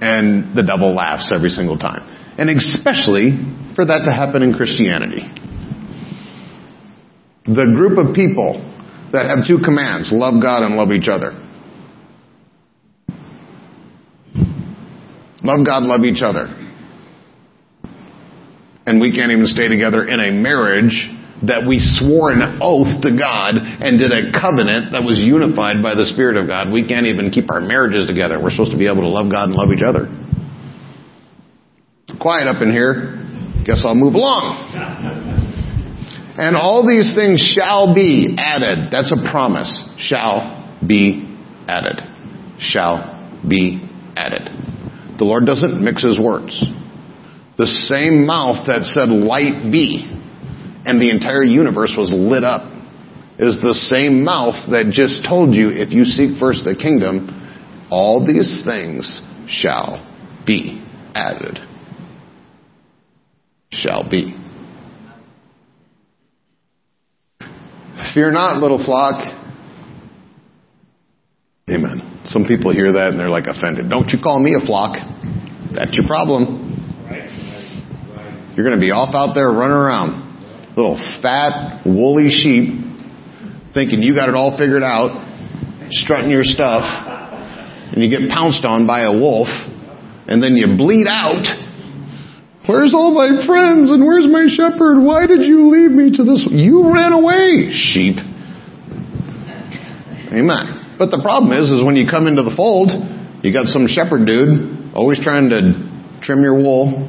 And 0.00 0.56
the 0.56 0.62
devil 0.62 0.94
laughs 0.94 1.32
every 1.34 1.50
single 1.50 1.78
time. 1.78 2.04
And 2.38 2.50
especially 2.50 3.34
for 3.74 3.84
that 3.86 4.04
to 4.04 4.12
happen 4.12 4.42
in 4.42 4.52
Christianity. 4.52 5.24
The 7.44 7.64
group 7.74 7.98
of 7.98 8.14
people 8.14 8.60
that 9.12 9.26
have 9.26 9.46
two 9.46 9.58
commands 9.64 10.10
love 10.12 10.40
God 10.42 10.62
and 10.62 10.76
love 10.76 10.92
each 10.92 11.08
other. 11.08 11.32
Love 15.42 15.64
God, 15.64 15.82
love 15.84 16.04
each 16.04 16.22
other. 16.22 16.52
And 18.86 19.00
we 19.00 19.12
can't 19.12 19.32
even 19.32 19.46
stay 19.46 19.68
together 19.68 20.06
in 20.06 20.20
a 20.20 20.32
marriage 20.32 20.96
that 21.46 21.62
we 21.68 21.78
swore 21.78 22.32
an 22.32 22.58
oath 22.60 23.00
to 23.02 23.10
God 23.14 23.54
and 23.54 23.98
did 23.98 24.10
a 24.10 24.34
covenant 24.34 24.90
that 24.90 25.06
was 25.06 25.20
unified 25.22 25.78
by 25.84 25.94
the 25.94 26.04
Spirit 26.10 26.36
of 26.36 26.48
God. 26.48 26.72
We 26.72 26.88
can't 26.88 27.06
even 27.06 27.30
keep 27.30 27.50
our 27.50 27.60
marriages 27.60 28.08
together. 28.08 28.42
We're 28.42 28.50
supposed 28.50 28.72
to 28.72 28.78
be 28.78 28.90
able 28.90 29.06
to 29.06 29.12
love 29.12 29.30
God 29.30 29.52
and 29.52 29.54
love 29.54 29.70
each 29.70 29.84
other. 29.86 30.10
It's 32.08 32.18
quiet 32.18 32.48
up 32.48 32.60
in 32.60 32.72
here. 32.72 33.14
Guess 33.64 33.84
I'll 33.86 33.94
move 33.94 34.14
along. 34.14 35.17
And 36.38 36.56
all 36.56 36.86
these 36.86 37.16
things 37.16 37.40
shall 37.40 37.94
be 37.94 38.36
added. 38.38 38.92
That's 38.92 39.10
a 39.10 39.30
promise. 39.30 39.82
Shall 39.98 40.78
be 40.86 41.26
added. 41.66 42.00
Shall 42.60 43.42
be 43.46 43.82
added. 44.16 44.48
The 45.18 45.24
Lord 45.24 45.46
doesn't 45.46 45.82
mix 45.82 46.04
his 46.04 46.18
words. 46.18 46.64
The 47.56 47.66
same 47.66 48.24
mouth 48.24 48.68
that 48.68 48.84
said 48.84 49.08
light 49.08 49.72
be 49.72 50.06
and 50.86 51.02
the 51.02 51.10
entire 51.10 51.42
universe 51.42 51.94
was 51.98 52.12
lit 52.14 52.44
up 52.44 52.62
is 53.38 53.60
the 53.60 53.74
same 53.74 54.22
mouth 54.22 54.70
that 54.70 54.90
just 54.92 55.26
told 55.28 55.54
you 55.54 55.70
if 55.70 55.92
you 55.92 56.04
seek 56.04 56.38
first 56.38 56.64
the 56.64 56.76
kingdom, 56.76 57.88
all 57.90 58.24
these 58.24 58.62
things 58.64 59.20
shall 59.48 60.06
be 60.46 60.84
added. 61.14 61.58
Shall 63.70 64.08
be. 64.08 64.47
Fear 68.14 68.32
not, 68.32 68.62
little 68.62 68.82
flock. 68.84 69.22
Amen. 71.70 72.20
Some 72.24 72.46
people 72.46 72.72
hear 72.72 72.92
that 72.92 73.10
and 73.10 73.20
they're 73.20 73.30
like 73.30 73.46
offended. 73.46 73.90
Don't 73.90 74.08
you 74.10 74.18
call 74.22 74.40
me 74.40 74.54
a 74.54 74.64
flock. 74.64 74.96
That's 75.74 75.92
your 75.92 76.06
problem. 76.06 76.64
You're 78.56 78.64
going 78.64 78.78
to 78.78 78.80
be 78.80 78.90
off 78.90 79.14
out 79.14 79.34
there 79.34 79.48
running 79.48 79.76
around. 79.76 80.74
Little 80.76 80.96
fat, 81.22 81.82
woolly 81.84 82.30
sheep 82.30 82.88
thinking 83.74 84.02
you 84.02 84.14
got 84.14 84.28
it 84.28 84.34
all 84.34 84.56
figured 84.58 84.82
out, 84.82 85.14
strutting 85.90 86.30
your 86.30 86.42
stuff, 86.42 86.82
and 86.82 88.02
you 88.02 88.10
get 88.10 88.28
pounced 88.30 88.64
on 88.64 88.86
by 88.86 89.02
a 89.02 89.12
wolf, 89.12 89.48
and 90.26 90.42
then 90.42 90.56
you 90.56 90.76
bleed 90.76 91.06
out. 91.06 91.46
Where's 92.68 92.92
all 92.92 93.14
my 93.14 93.46
friends 93.46 93.90
and 93.90 94.04
where's 94.04 94.28
my 94.28 94.44
shepherd? 94.44 95.00
Why 95.00 95.26
did 95.26 95.40
you 95.40 95.72
leave 95.72 95.90
me 95.90 96.14
to 96.18 96.22
this? 96.22 96.46
You 96.50 96.92
ran 96.92 97.14
away, 97.14 97.70
sheep. 97.72 98.16
Amen. 100.28 100.96
But 100.98 101.08
the 101.10 101.20
problem 101.22 101.56
is, 101.56 101.70
is 101.70 101.82
when 101.82 101.96
you 101.96 102.04
come 102.04 102.26
into 102.26 102.42
the 102.42 102.52
fold, 102.54 102.90
you 103.42 103.54
got 103.54 103.72
some 103.72 103.88
shepherd 103.88 104.26
dude 104.26 104.92
always 104.94 105.18
trying 105.24 105.48
to 105.48 106.20
trim 106.20 106.42
your 106.42 106.56
wool. 106.56 107.08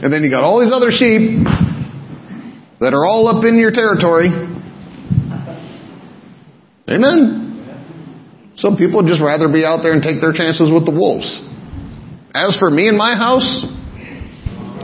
and 0.00 0.10
then 0.10 0.22
you 0.24 0.30
got 0.30 0.44
all 0.44 0.64
these 0.64 0.72
other 0.72 0.90
sheep 0.90 1.44
that 2.80 2.94
are 2.94 3.04
all 3.04 3.28
up 3.28 3.44
in 3.44 3.58
your 3.58 3.70
territory. 3.70 4.28
Amen. 6.88 7.49
Some 8.60 8.76
people 8.76 9.00
just 9.08 9.24
rather 9.24 9.48
be 9.48 9.64
out 9.64 9.80
there 9.82 9.96
and 9.96 10.02
take 10.04 10.20
their 10.20 10.32
chances 10.36 10.70
with 10.70 10.84
the 10.84 10.92
wolves. 10.92 11.24
As 12.34 12.56
for 12.60 12.70
me 12.70 12.88
and 12.88 12.96
my 12.96 13.16
house, 13.16 13.64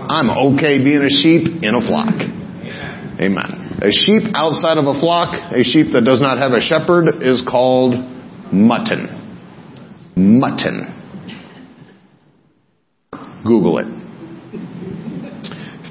I'm 0.09 0.31
okay 0.57 0.83
being 0.83 1.05
a 1.05 1.13
sheep 1.13 1.63
in 1.63 1.75
a 1.77 1.85
flock. 1.85 2.17
Amen. 3.21 3.79
A 3.83 3.93
sheep 3.93 4.33
outside 4.35 4.79
of 4.79 4.89
a 4.89 4.99
flock, 4.99 5.53
a 5.53 5.63
sheep 5.63 5.93
that 5.93 6.05
does 6.05 6.23
not 6.23 6.39
have 6.39 6.53
a 6.53 6.61
shepherd, 6.61 7.21
is 7.21 7.45
called 7.47 7.93
mutton. 8.51 9.13
Mutton. 10.17 10.93
Google 13.45 13.79
it. 13.79 13.87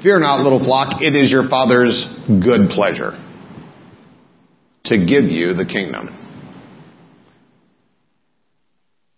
Fear 0.02 0.18
not, 0.20 0.42
little 0.42 0.58
flock, 0.58 1.00
it 1.02 1.14
is 1.14 1.30
your 1.30 1.48
Father's 1.48 2.06
good 2.26 2.68
pleasure 2.70 3.12
to 4.86 4.98
give 4.98 5.24
you 5.24 5.54
the 5.54 5.64
kingdom. 5.64 6.25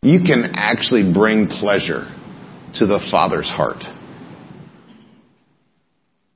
You 0.02 0.20
can 0.20 0.52
actually 0.54 1.12
bring 1.12 1.48
pleasure 1.48 2.06
to 2.74 2.86
the 2.86 3.00
Father's 3.10 3.48
heart 3.48 3.82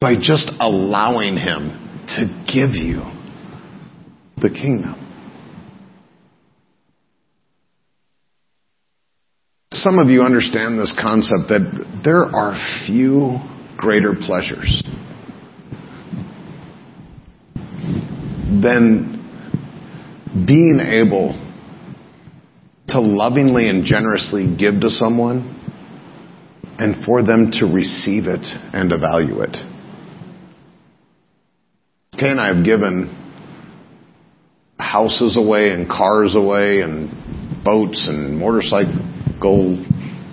by 0.01 0.17
just 0.17 0.51
allowing 0.59 1.37
Him 1.37 2.07
to 2.09 2.27
give 2.53 2.71
you 2.71 3.03
the 4.37 4.51
kingdom. 4.51 4.99
Some 9.73 9.99
of 9.99 10.09
you 10.09 10.23
understand 10.23 10.79
this 10.79 10.93
concept 11.01 11.49
that 11.49 12.01
there 12.05 12.25
are 12.25 12.85
few 12.87 13.39
greater 13.77 14.15
pleasures 14.15 14.83
than 18.63 19.19
being 20.47 20.81
able 20.81 21.42
to 22.93 23.01
lovingly 23.01 23.69
and 23.69 23.85
generously 23.85 24.57
give 24.57 24.81
to 24.81 24.91
someone 24.91 25.59
and 26.79 27.05
for 27.05 27.23
them 27.23 27.51
to 27.53 27.67
receive 27.67 28.25
it 28.27 28.45
and 28.73 28.93
evaluate 28.93 29.51
it. 29.51 29.67
Kay 32.19 32.31
and 32.31 32.41
I 32.41 32.55
have 32.55 32.65
given 32.65 33.19
houses 34.79 35.37
away 35.37 35.71
and 35.71 35.89
cars 35.89 36.35
away 36.37 36.83
and 36.83 37.65
boats 37.65 38.07
and 38.09 38.39
motorcycle, 38.39 38.95
gold, 39.41 39.79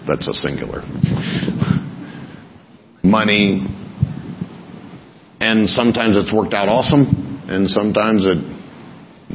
that's 0.07 0.27
a 0.27 0.33
singular 0.33 0.81
money, 3.03 3.65
and 5.39 5.67
sometimes 5.67 6.15
it's 6.17 6.33
worked 6.33 6.53
out 6.53 6.67
awesome, 6.67 7.41
and 7.47 7.67
sometimes 7.69 8.23
it 8.25 8.37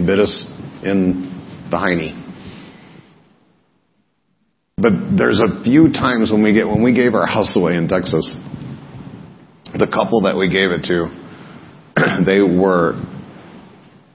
bit 0.07 0.19
us 0.19 0.45
in 0.85 1.31
the 1.71 1.77
hiney. 1.77 2.24
But 4.77 4.93
there's 5.17 5.41
a 5.41 5.63
few 5.63 5.93
times 5.93 6.31
when 6.31 6.43
we 6.43 6.53
get 6.53 6.67
when 6.67 6.83
we 6.83 6.95
gave 6.95 7.15
our 7.15 7.27
house 7.27 7.57
away 7.57 7.77
in 7.77 7.89
Texas, 7.89 8.37
the 9.73 9.87
couple 9.87 10.23
that 10.23 10.37
we 10.37 10.51
gave 10.51 10.71
it 10.71 10.85
to, 10.91 11.09
they 12.27 12.41
were 12.41 12.95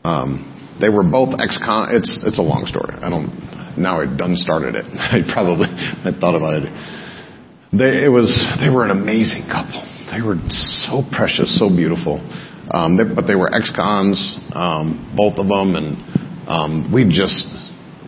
um, 0.04 0.78
they 0.82 0.89
were 0.89 1.04
both 1.04 1.39
ex-con. 1.39 1.95
It's 1.95 2.24
it's 2.26 2.39
a 2.39 2.43
long 2.43 2.65
story. 2.65 2.95
I 3.02 3.10
don't 3.10 3.78
now 3.78 4.02
I 4.02 4.06
done 4.06 4.36
started 4.36 4.76
it. 4.76 4.86
I 4.98 5.22
probably 5.32 5.67
I 5.69 6.12
thought 6.19 6.36
about 6.36 6.56
it 6.62 6.69
they, 7.72 8.06
it 8.06 8.10
was, 8.10 8.34
they 8.60 8.69
were 8.69 8.84
an 8.84 8.91
amazing 8.91 9.45
couple. 9.45 9.86
They 10.10 10.26
were 10.26 10.41
so 10.50 11.06
precious, 11.13 11.54
so 11.60 11.69
beautiful. 11.69 12.17
Um, 12.72 12.98
they, 12.98 13.04
but 13.06 13.28
they 13.28 13.36
were 13.36 13.54
ex-cons, 13.54 14.17
um, 14.54 15.13
both 15.15 15.38
of 15.38 15.48
them, 15.48 15.78
and 15.78 16.50
um, 16.50 16.91
we 16.93 17.06
just, 17.06 17.45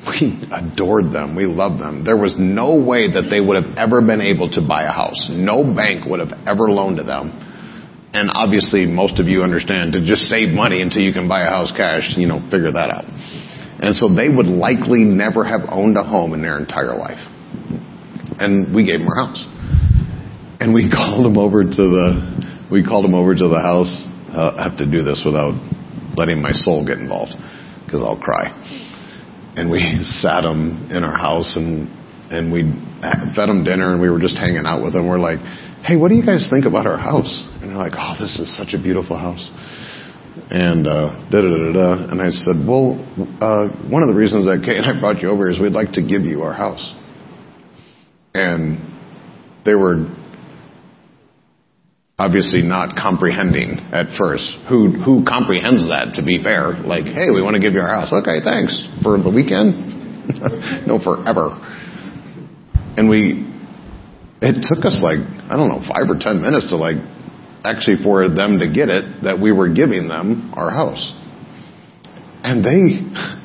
we 0.08 0.48
adored 0.52 1.14
them. 1.14 1.36
We 1.36 1.46
loved 1.46 1.80
them. 1.80 2.04
There 2.04 2.18
was 2.18 2.36
no 2.38 2.76
way 2.76 3.12
that 3.12 3.30
they 3.30 3.40
would 3.40 3.62
have 3.62 3.78
ever 3.78 4.02
been 4.02 4.22
able 4.22 4.50
to 4.52 4.62
buy 4.62 4.84
a 4.84 4.92
house. 4.92 5.30
No 5.30 5.64
bank 5.64 6.06
would 6.06 6.20
have 6.20 6.34
ever 6.48 6.72
loaned 6.72 6.98
to 6.98 7.04
them. 7.04 7.30
And 8.14 8.30
obviously, 8.34 8.86
most 8.86 9.20
of 9.20 9.28
you 9.28 9.44
understand 9.44 9.94
to 9.94 10.04
just 10.04 10.24
save 10.24 10.50
money 10.50 10.82
until 10.82 11.02
you 11.02 11.14
can 11.14 11.30
buy 11.30 11.42
a 11.42 11.50
house 11.50 11.72
cash, 11.76 12.14
you 12.18 12.28
know, 12.28 12.42
figure 12.52 12.72
that 12.72 12.90
out. 12.92 13.06
And 13.08 13.96
so 13.96 14.14
they 14.14 14.28
would 14.28 14.48
likely 14.48 15.06
never 15.06 15.46
have 15.46 15.62
owned 15.70 15.98
a 15.98 16.04
home 16.04 16.34
in 16.34 16.42
their 16.42 16.58
entire 16.58 16.98
life. 16.98 17.22
And 18.42 18.76
we 18.76 18.86
gave 18.86 19.00
them 19.00 19.08
our 19.08 19.28
house 19.28 19.46
and 20.62 20.74
we 20.74 20.90
called 20.94 21.26
them 21.26 21.38
over 21.38 21.64
to 21.64 21.70
the 21.70 22.70
we 22.72 22.86
called 22.86 23.04
him 23.04 23.16
over 23.16 23.36
to 23.36 23.48
the 23.50 23.60
house. 23.60 23.92
Uh, 24.32 24.56
I 24.56 24.64
have 24.70 24.78
to 24.78 24.90
do 24.90 25.04
this 25.04 25.24
without 25.26 25.52
letting 26.16 26.42
my 26.42 26.54
soul 26.54 26.86
get 26.86 27.00
involved 27.00 27.34
because 27.84 28.00
I'll 28.00 28.16
cry. 28.16 28.48
And 29.56 29.70
we 29.70 29.82
sat 30.22 30.42
them 30.42 30.90
in 30.92 31.04
our 31.04 31.18
house 31.18 31.54
and 31.56 31.90
and 32.32 32.52
we 32.52 32.64
fed 33.36 33.50
them 33.50 33.64
dinner 33.64 33.92
and 33.92 34.02
we 34.02 34.10
were 34.10 34.20
just 34.20 34.38
hanging 34.38 34.64
out 34.66 34.82
with 34.82 34.94
them. 34.94 35.08
We're 35.08 35.20
like, 35.20 35.40
"Hey, 35.84 35.98
what 35.98 36.10
do 36.10 36.16
you 36.16 36.26
guys 36.26 36.48
think 36.50 36.66
about 36.66 36.88
our 36.88 36.98
house?" 36.98 37.44
And 37.62 37.70
they're 37.70 37.78
like, 37.78 37.94
"Oh, 37.98 38.16
this 38.20 38.40
is 38.40 38.56
such 38.58 38.74
a 38.74 38.82
beautiful 38.82 39.18
house." 39.18 39.50
And 40.50 40.88
uh, 40.88 41.28
da 41.30 41.42
da 41.42 41.50
da 41.50 41.72
da. 41.74 42.12
And 42.12 42.22
I 42.22 42.30
said, 42.30 42.64
"Well, 42.66 42.96
uh, 43.42 43.68
one 43.90 44.02
of 44.02 44.08
the 44.08 44.16
reasons 44.16 44.46
that 44.46 44.64
Kay 44.64 44.78
and 44.78 44.86
I 44.86 45.00
brought 45.00 45.22
you 45.22 45.30
over 45.30 45.50
is 45.50 45.60
we'd 45.60 45.74
like 45.74 45.92
to 45.94 46.02
give 46.02 46.24
you 46.24 46.42
our 46.44 46.54
house." 46.54 46.96
And 48.34 48.80
they 49.66 49.76
were 49.76 50.08
obviously 52.22 52.62
not 52.62 52.96
comprehending 52.96 53.82
at 53.92 54.06
first. 54.16 54.46
Who 54.70 54.94
who 54.94 55.26
comprehends 55.26 55.90
that? 55.90 56.14
To 56.14 56.22
be 56.24 56.38
fair, 56.38 56.78
like, 56.86 57.06
hey, 57.06 57.34
we 57.34 57.42
want 57.42 57.56
to 57.56 57.62
give 57.62 57.74
you 57.74 57.82
our 57.82 57.90
house. 57.90 58.14
Okay, 58.14 58.46
thanks 58.46 58.78
for 59.02 59.18
the 59.18 59.34
weekend. 59.34 59.90
no, 60.86 61.02
forever. 61.02 61.58
And 62.94 63.10
we, 63.10 63.42
it 64.38 64.62
took 64.70 64.86
us 64.86 65.02
like 65.02 65.18
I 65.50 65.58
don't 65.58 65.70
know 65.74 65.82
five 65.82 66.06
or 66.06 66.22
ten 66.22 66.42
minutes 66.42 66.70
to 66.70 66.78
like 66.78 67.02
actually 67.66 68.04
for 68.04 68.30
them 68.30 68.60
to 68.62 68.70
get 68.70 68.90
it 68.90 69.24
that 69.26 69.42
we 69.42 69.52
were 69.52 69.74
giving 69.74 70.08
them 70.08 70.54
our 70.56 70.70
house, 70.70 71.02
and 72.46 72.64
they. 72.64 73.02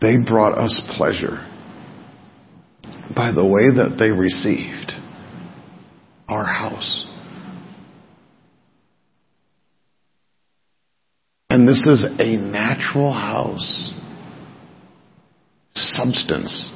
They 0.00 0.16
brought 0.16 0.56
us 0.56 0.80
pleasure 0.96 1.47
by 3.14 3.32
the 3.32 3.44
way 3.44 3.68
that 3.68 3.96
they 3.98 4.10
received 4.10 4.92
our 6.28 6.44
house. 6.44 7.06
And 11.50 11.66
this 11.66 11.86
is 11.86 12.04
a 12.18 12.36
natural 12.36 13.12
house. 13.12 13.92
Substance. 15.74 16.70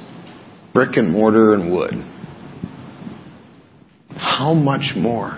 Brick 0.73 0.97
and 0.97 1.11
mortar 1.11 1.53
and 1.53 1.71
wood. 1.71 1.93
How 4.09 4.53
much 4.53 4.93
more? 4.95 5.37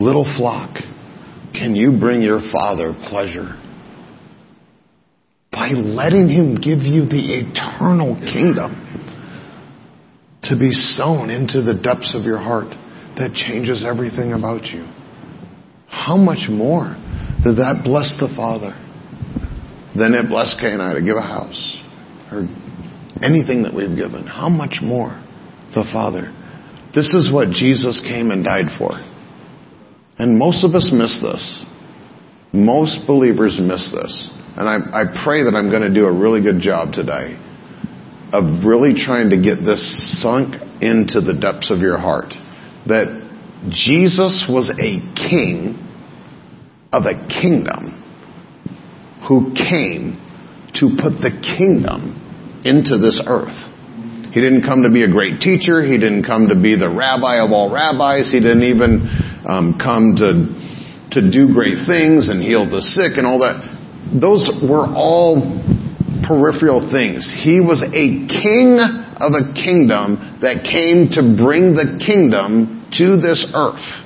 Little 0.00 0.24
flock, 0.36 0.76
can 1.54 1.74
you 1.74 1.98
bring 1.98 2.20
your 2.22 2.40
father 2.52 2.94
pleasure 3.08 3.60
by 5.52 5.68
letting 5.68 6.28
Him 6.28 6.56
give 6.56 6.80
you 6.80 7.06
the 7.06 7.40
eternal 7.40 8.16
kingdom 8.16 8.85
to 10.50 10.58
be 10.58 10.72
sown 10.72 11.30
into 11.30 11.62
the 11.62 11.74
depths 11.74 12.14
of 12.14 12.24
your 12.24 12.38
heart 12.38 12.70
that 13.16 13.32
changes 13.34 13.84
everything 13.84 14.32
about 14.32 14.64
you. 14.66 14.86
How 15.88 16.16
much 16.16 16.48
more 16.48 16.96
did 17.42 17.56
that 17.56 17.82
bless 17.84 18.16
the 18.20 18.28
Father 18.36 18.74
than 19.96 20.14
it 20.14 20.28
blessed 20.28 20.58
Kay 20.60 20.72
and 20.72 20.82
I 20.82 20.94
to 20.94 21.02
give 21.02 21.16
a 21.16 21.22
house 21.22 21.80
or 22.30 22.46
anything 23.22 23.62
that 23.62 23.74
we've 23.74 23.96
given? 23.96 24.26
How 24.26 24.48
much 24.48 24.78
more 24.82 25.10
the 25.74 25.84
Father? 25.92 26.32
This 26.94 27.12
is 27.14 27.32
what 27.32 27.50
Jesus 27.50 28.00
came 28.06 28.30
and 28.30 28.44
died 28.44 28.76
for. 28.78 28.92
And 30.18 30.38
most 30.38 30.64
of 30.64 30.74
us 30.74 30.90
miss 30.92 31.20
this. 31.20 31.64
Most 32.52 33.06
believers 33.06 33.58
miss 33.60 33.92
this. 33.92 34.30
And 34.56 34.68
I, 34.68 34.76
I 34.76 35.24
pray 35.24 35.44
that 35.44 35.54
I'm 35.54 35.70
going 35.70 35.82
to 35.82 35.92
do 35.92 36.06
a 36.06 36.12
really 36.12 36.40
good 36.40 36.60
job 36.60 36.92
today 36.92 37.36
of 38.32 38.64
really 38.64 38.94
trying 38.94 39.30
to 39.30 39.40
get 39.40 39.64
this 39.64 40.22
sunk 40.22 40.54
into 40.82 41.20
the 41.20 41.34
depths 41.38 41.70
of 41.70 41.78
your 41.78 41.98
heart. 41.98 42.34
That 42.86 43.22
Jesus 43.70 44.46
was 44.48 44.70
a 44.70 45.00
king 45.28 45.82
of 46.92 47.04
a 47.04 47.26
kingdom 47.28 48.02
who 49.28 49.54
came 49.54 50.20
to 50.74 50.96
put 51.00 51.18
the 51.22 51.32
kingdom 51.56 52.62
into 52.64 52.98
this 52.98 53.20
earth. 53.26 53.56
He 54.32 54.40
didn't 54.40 54.62
come 54.62 54.82
to 54.82 54.90
be 54.90 55.02
a 55.02 55.10
great 55.10 55.40
teacher. 55.40 55.82
He 55.82 55.98
didn't 55.98 56.24
come 56.24 56.48
to 56.48 56.54
be 56.54 56.76
the 56.76 56.90
rabbi 56.90 57.40
of 57.40 57.52
all 57.52 57.72
rabbis. 57.72 58.30
He 58.30 58.40
didn't 58.40 58.64
even 58.64 59.08
um, 59.48 59.78
come 59.80 60.14
to 60.20 60.66
to 61.12 61.30
do 61.30 61.54
great 61.54 61.86
things 61.86 62.28
and 62.28 62.42
heal 62.42 62.68
the 62.68 62.82
sick 62.82 63.16
and 63.16 63.26
all 63.26 63.38
that. 63.38 63.62
Those 64.20 64.46
were 64.62 64.86
all 64.86 65.40
peripheral 66.26 66.90
things. 66.90 67.24
He 67.44 67.60
was 67.60 67.82
a 67.82 68.06
king 68.26 68.78
of 69.16 69.32
a 69.32 69.54
kingdom 69.54 70.38
that 70.42 70.66
came 70.66 71.08
to 71.16 71.22
bring 71.38 71.72
the 71.72 72.02
kingdom 72.04 72.90
to 72.98 73.16
this 73.16 73.46
earth. 73.54 74.04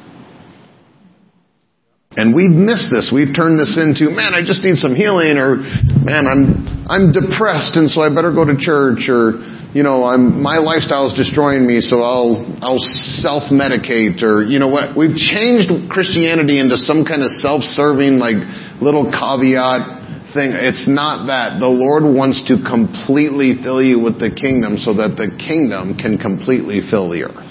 And 2.16 2.34
we've 2.34 2.50
missed 2.50 2.90
this. 2.90 3.10
We've 3.14 3.30
turned 3.30 3.58
this 3.58 3.78
into, 3.78 4.10
man, 4.10 4.34
I 4.34 4.42
just 4.42 4.66
need 4.66 4.76
some 4.82 4.98
healing, 4.98 5.38
or 5.38 5.62
man, 6.02 6.26
I'm 6.26 6.42
I'm 6.90 7.06
depressed, 7.14 7.78
and 7.78 7.86
so 7.86 8.02
I 8.02 8.10
better 8.10 8.34
go 8.34 8.42
to 8.42 8.58
church, 8.58 9.06
or 9.06 9.38
you 9.70 9.86
know, 9.86 10.02
I'm 10.02 10.42
my 10.42 10.58
lifestyle 10.58 11.06
is 11.06 11.14
destroying 11.14 11.62
me, 11.70 11.78
so 11.80 12.02
I'll 12.02 12.42
I'll 12.66 12.82
self 13.22 13.54
medicate, 13.54 14.26
or 14.26 14.42
you 14.42 14.58
know 14.58 14.66
what? 14.66 14.98
We've 14.98 15.14
changed 15.14 15.70
Christianity 15.88 16.58
into 16.58 16.74
some 16.76 17.06
kind 17.06 17.22
of 17.22 17.30
self 17.38 17.62
serving, 17.62 18.18
like 18.18 18.42
little 18.82 19.06
caveat 19.06 19.99
thing. 20.32 20.52
It's 20.52 20.88
not 20.88 21.26
that. 21.26 21.58
The 21.60 21.70
Lord 21.70 22.02
wants 22.04 22.42
to 22.48 22.58
completely 22.62 23.58
fill 23.62 23.82
you 23.82 24.00
with 24.00 24.18
the 24.18 24.30
kingdom 24.30 24.78
so 24.78 24.94
that 24.94 25.16
the 25.16 25.30
kingdom 25.38 25.96
can 25.98 26.18
completely 26.18 26.80
fill 26.88 27.10
the 27.10 27.24
earth. 27.28 27.50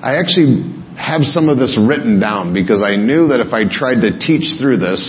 I 0.00 0.16
actually 0.16 0.64
have 0.96 1.22
some 1.28 1.48
of 1.48 1.58
this 1.58 1.76
written 1.76 2.20
down 2.20 2.52
because 2.52 2.80
I 2.80 2.96
knew 2.96 3.28
that 3.28 3.40
if 3.40 3.52
I 3.52 3.68
tried 3.68 4.00
to 4.00 4.16
teach 4.16 4.56
through 4.60 4.80
this, 4.80 5.00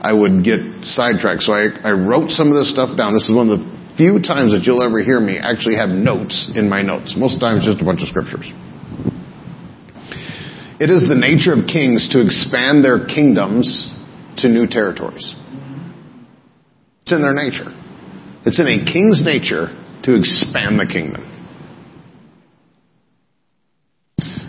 I 0.00 0.12
would 0.12 0.44
get 0.44 0.60
sidetracked. 0.82 1.44
So 1.44 1.52
I, 1.52 1.68
I 1.84 1.92
wrote 1.92 2.32
some 2.32 2.48
of 2.48 2.56
this 2.56 2.72
stuff 2.72 2.96
down. 2.96 3.12
This 3.12 3.28
is 3.28 3.36
one 3.36 3.52
of 3.52 3.60
the 3.60 3.64
few 4.00 4.16
times 4.24 4.56
that 4.56 4.64
you'll 4.64 4.80
ever 4.80 5.04
hear 5.04 5.20
me 5.20 5.36
actually 5.36 5.76
have 5.76 5.92
notes 5.92 6.48
in 6.56 6.68
my 6.68 6.80
notes. 6.80 7.12
Most 7.16 7.38
times 7.38 7.68
just 7.68 7.80
a 7.80 7.84
bunch 7.84 8.00
of 8.00 8.08
scriptures. 8.08 8.48
It 10.80 10.88
is 10.88 11.04
the 11.04 11.20
nature 11.20 11.52
of 11.52 11.68
kings 11.68 12.08
to 12.16 12.24
expand 12.24 12.80
their 12.80 13.04
kingdoms 13.04 13.92
to 14.38 14.48
new 14.48 14.66
territories. 14.66 15.34
It's 17.02 17.12
in 17.12 17.22
their 17.22 17.34
nature. 17.34 17.74
It's 18.46 18.58
in 18.58 18.66
a 18.66 18.84
king's 18.90 19.22
nature 19.24 19.68
to 20.04 20.16
expand 20.16 20.78
the 20.78 20.86
kingdom. 20.90 21.26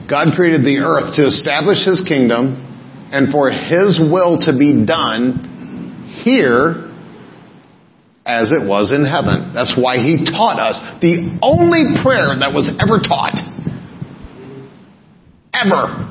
God 0.09 0.35
created 0.35 0.61
the 0.61 0.79
earth 0.83 1.15
to 1.15 1.25
establish 1.25 1.85
his 1.85 2.03
kingdom 2.07 2.67
and 3.11 3.31
for 3.31 3.49
his 3.49 3.99
will 3.99 4.41
to 4.45 4.57
be 4.57 4.85
done 4.85 6.21
here 6.23 6.91
as 8.25 8.51
it 8.51 8.67
was 8.67 8.91
in 8.91 9.03
heaven. 9.03 9.51
That's 9.53 9.73
why 9.75 9.97
he 9.97 10.23
taught 10.23 10.59
us 10.59 10.77
the 11.01 11.39
only 11.41 12.01
prayer 12.03 12.37
that 12.39 12.53
was 12.53 12.69
ever 12.79 12.99
taught. 12.99 13.39
Ever. 15.53 16.07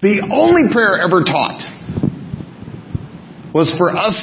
The 0.00 0.26
only 0.32 0.72
prayer 0.72 0.98
ever 0.98 1.22
taught 1.22 1.62
was 3.54 3.72
for 3.78 3.90
us 3.90 4.14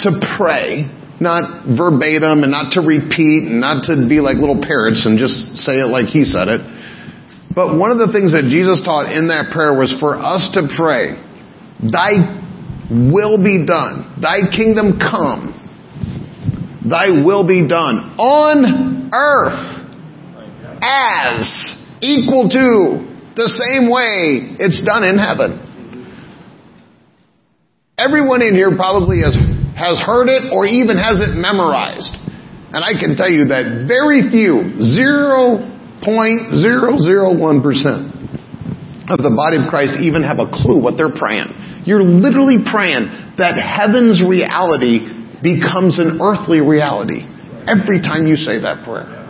to 0.00 0.10
pray, 0.36 0.90
not 1.20 1.66
verbatim 1.76 2.42
and 2.42 2.50
not 2.50 2.72
to 2.74 2.80
repeat 2.80 3.48
and 3.48 3.60
not 3.60 3.84
to 3.84 4.08
be 4.08 4.20
like 4.20 4.36
little 4.36 4.60
parrots 4.60 5.06
and 5.06 5.18
just 5.18 5.56
say 5.56 5.80
it 5.80 5.88
like 5.88 6.06
he 6.06 6.24
said 6.24 6.48
it. 6.48 6.60
But 7.54 7.78
one 7.78 7.90
of 7.90 7.98
the 7.98 8.10
things 8.12 8.32
that 8.32 8.50
Jesus 8.50 8.82
taught 8.82 9.12
in 9.12 9.28
that 9.28 9.52
prayer 9.52 9.72
was 9.72 9.94
for 10.00 10.16
us 10.16 10.50
to 10.54 10.66
pray, 10.76 11.14
Thy 11.78 12.18
will 12.90 13.38
be 13.38 13.64
done, 13.64 14.18
Thy 14.20 14.50
kingdom 14.50 14.98
come, 14.98 15.54
Thy 16.88 17.24
will 17.24 17.46
be 17.46 17.66
done 17.66 18.18
on 18.18 19.10
earth 19.14 19.84
as 20.82 21.76
equal 22.02 22.50
to 22.50 23.14
the 23.36 23.48
same 23.48 23.90
way 23.90 24.56
it's 24.60 24.82
done 24.84 25.02
in 25.02 25.16
heaven. 25.16 25.58
Everyone 27.96 28.42
in 28.42 28.54
here 28.58 28.74
probably 28.74 29.22
has, 29.22 29.38
has 29.78 30.02
heard 30.02 30.26
it 30.26 30.50
or 30.50 30.66
even 30.66 30.98
has 30.98 31.22
it 31.22 31.38
memorized. 31.38 32.10
And 32.74 32.82
I 32.82 32.98
can 32.98 33.14
tell 33.14 33.30
you 33.30 33.54
that 33.54 33.86
very 33.86 34.26
few, 34.34 34.82
0.001% 34.82 36.02
of 39.14 39.18
the 39.22 39.30
body 39.30 39.62
of 39.62 39.70
Christ 39.70 39.94
even 40.02 40.26
have 40.26 40.42
a 40.42 40.50
clue 40.50 40.82
what 40.82 40.98
they're 40.98 41.14
praying. 41.14 41.86
You're 41.86 42.02
literally 42.02 42.66
praying 42.66 43.06
that 43.38 43.54
heaven's 43.54 44.18
reality 44.26 45.06
becomes 45.38 46.02
an 46.02 46.18
earthly 46.18 46.58
reality 46.66 47.22
every 47.70 48.02
time 48.02 48.26
you 48.26 48.34
say 48.34 48.58
that 48.58 48.82
prayer. 48.82 49.22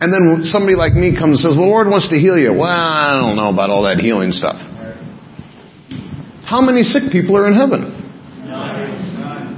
And 0.00 0.12
then 0.12 0.44
somebody 0.44 0.76
like 0.76 0.92
me 0.92 1.16
comes 1.16 1.40
and 1.40 1.50
says, 1.50 1.56
the 1.56 1.64
Lord 1.64 1.88
wants 1.88 2.12
to 2.12 2.20
heal 2.20 2.36
you. 2.36 2.52
Well, 2.52 2.68
I 2.68 3.16
don't 3.18 3.34
know 3.34 3.48
about 3.48 3.70
all 3.70 3.88
that 3.88 3.96
healing 3.96 4.30
stuff. 4.30 4.60
How 6.48 6.62
many 6.62 6.80
sick 6.80 7.12
people 7.12 7.36
are 7.36 7.46
in 7.46 7.52
heaven? 7.52 7.92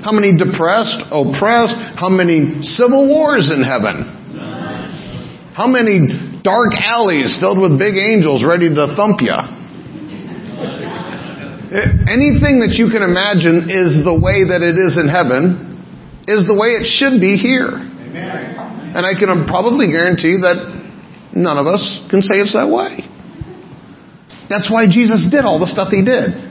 How 0.03 0.11
many 0.11 0.35
depressed, 0.35 0.99
oppressed? 1.15 1.79
How 1.95 2.11
many 2.11 2.67
civil 2.67 3.07
wars 3.07 3.47
in 3.55 3.63
heaven? 3.63 4.11
How 5.55 5.71
many 5.71 6.43
dark 6.43 6.75
alleys 6.83 7.39
filled 7.39 7.63
with 7.63 7.79
big 7.79 7.95
angels 7.95 8.43
ready 8.43 8.75
to 8.75 8.91
thump 8.99 9.23
you? 9.23 9.39
Anything 12.11 12.59
that 12.59 12.75
you 12.75 12.91
can 12.91 13.07
imagine 13.07 13.71
is 13.71 14.03
the 14.03 14.19
way 14.19 14.43
that 14.51 14.59
it 14.59 14.75
is 14.75 14.99
in 14.99 15.07
heaven, 15.07 15.79
is 16.27 16.43
the 16.51 16.59
way 16.59 16.75
it 16.75 16.91
should 16.91 17.23
be 17.23 17.39
here. 17.39 17.71
And 17.71 19.07
I 19.07 19.15
can 19.15 19.47
probably 19.47 19.95
guarantee 19.95 20.43
that 20.43 20.59
none 21.39 21.55
of 21.55 21.71
us 21.71 21.87
can 22.11 22.27
say 22.27 22.43
it's 22.43 22.55
that 22.59 22.67
way. 22.67 23.07
That's 24.51 24.67
why 24.67 24.91
Jesus 24.91 25.23
did 25.31 25.47
all 25.47 25.63
the 25.63 25.71
stuff 25.71 25.95
he 25.95 26.03
did. 26.03 26.50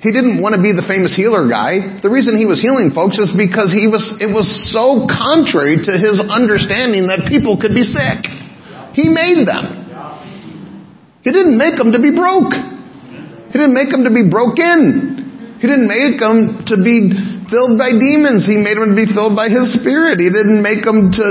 He 0.00 0.16
didn't 0.16 0.40
want 0.40 0.56
to 0.56 0.62
be 0.64 0.72
the 0.72 0.84
famous 0.88 1.12
healer 1.12 1.44
guy. 1.44 2.00
The 2.00 2.08
reason 2.08 2.40
he 2.40 2.48
was 2.48 2.56
healing 2.56 2.96
folks 2.96 3.20
is 3.20 3.36
because 3.36 3.68
he 3.68 3.84
was, 3.84 4.00
it 4.16 4.32
was 4.32 4.48
so 4.72 5.04
contrary 5.04 5.76
to 5.76 5.92
his 6.00 6.16
understanding 6.24 7.12
that 7.12 7.28
people 7.28 7.60
could 7.60 7.76
be 7.76 7.84
sick. 7.84 8.24
He 8.96 9.12
made 9.12 9.44
them. 9.44 9.80
He 11.20 11.28
didn't 11.28 11.60
make 11.60 11.76
them 11.76 11.92
to 11.92 12.00
be 12.00 12.16
broke. 12.16 12.56
He 13.52 13.56
didn't 13.60 13.76
make 13.76 13.92
them 13.92 14.08
to 14.08 14.12
be 14.12 14.24
broken. 14.24 15.60
He 15.60 15.68
didn't 15.68 15.84
make 15.84 16.16
them 16.16 16.64
to 16.64 16.80
be 16.80 17.12
filled 17.52 17.76
by 17.76 17.92
demons. 17.92 18.48
He 18.48 18.56
made 18.56 18.80
them 18.80 18.96
to 18.96 18.98
be 18.98 19.04
filled 19.04 19.36
by 19.36 19.52
His 19.52 19.68
Spirit. 19.76 20.16
He 20.16 20.32
didn't 20.32 20.64
make 20.64 20.80
them 20.80 21.12
to, 21.12 21.26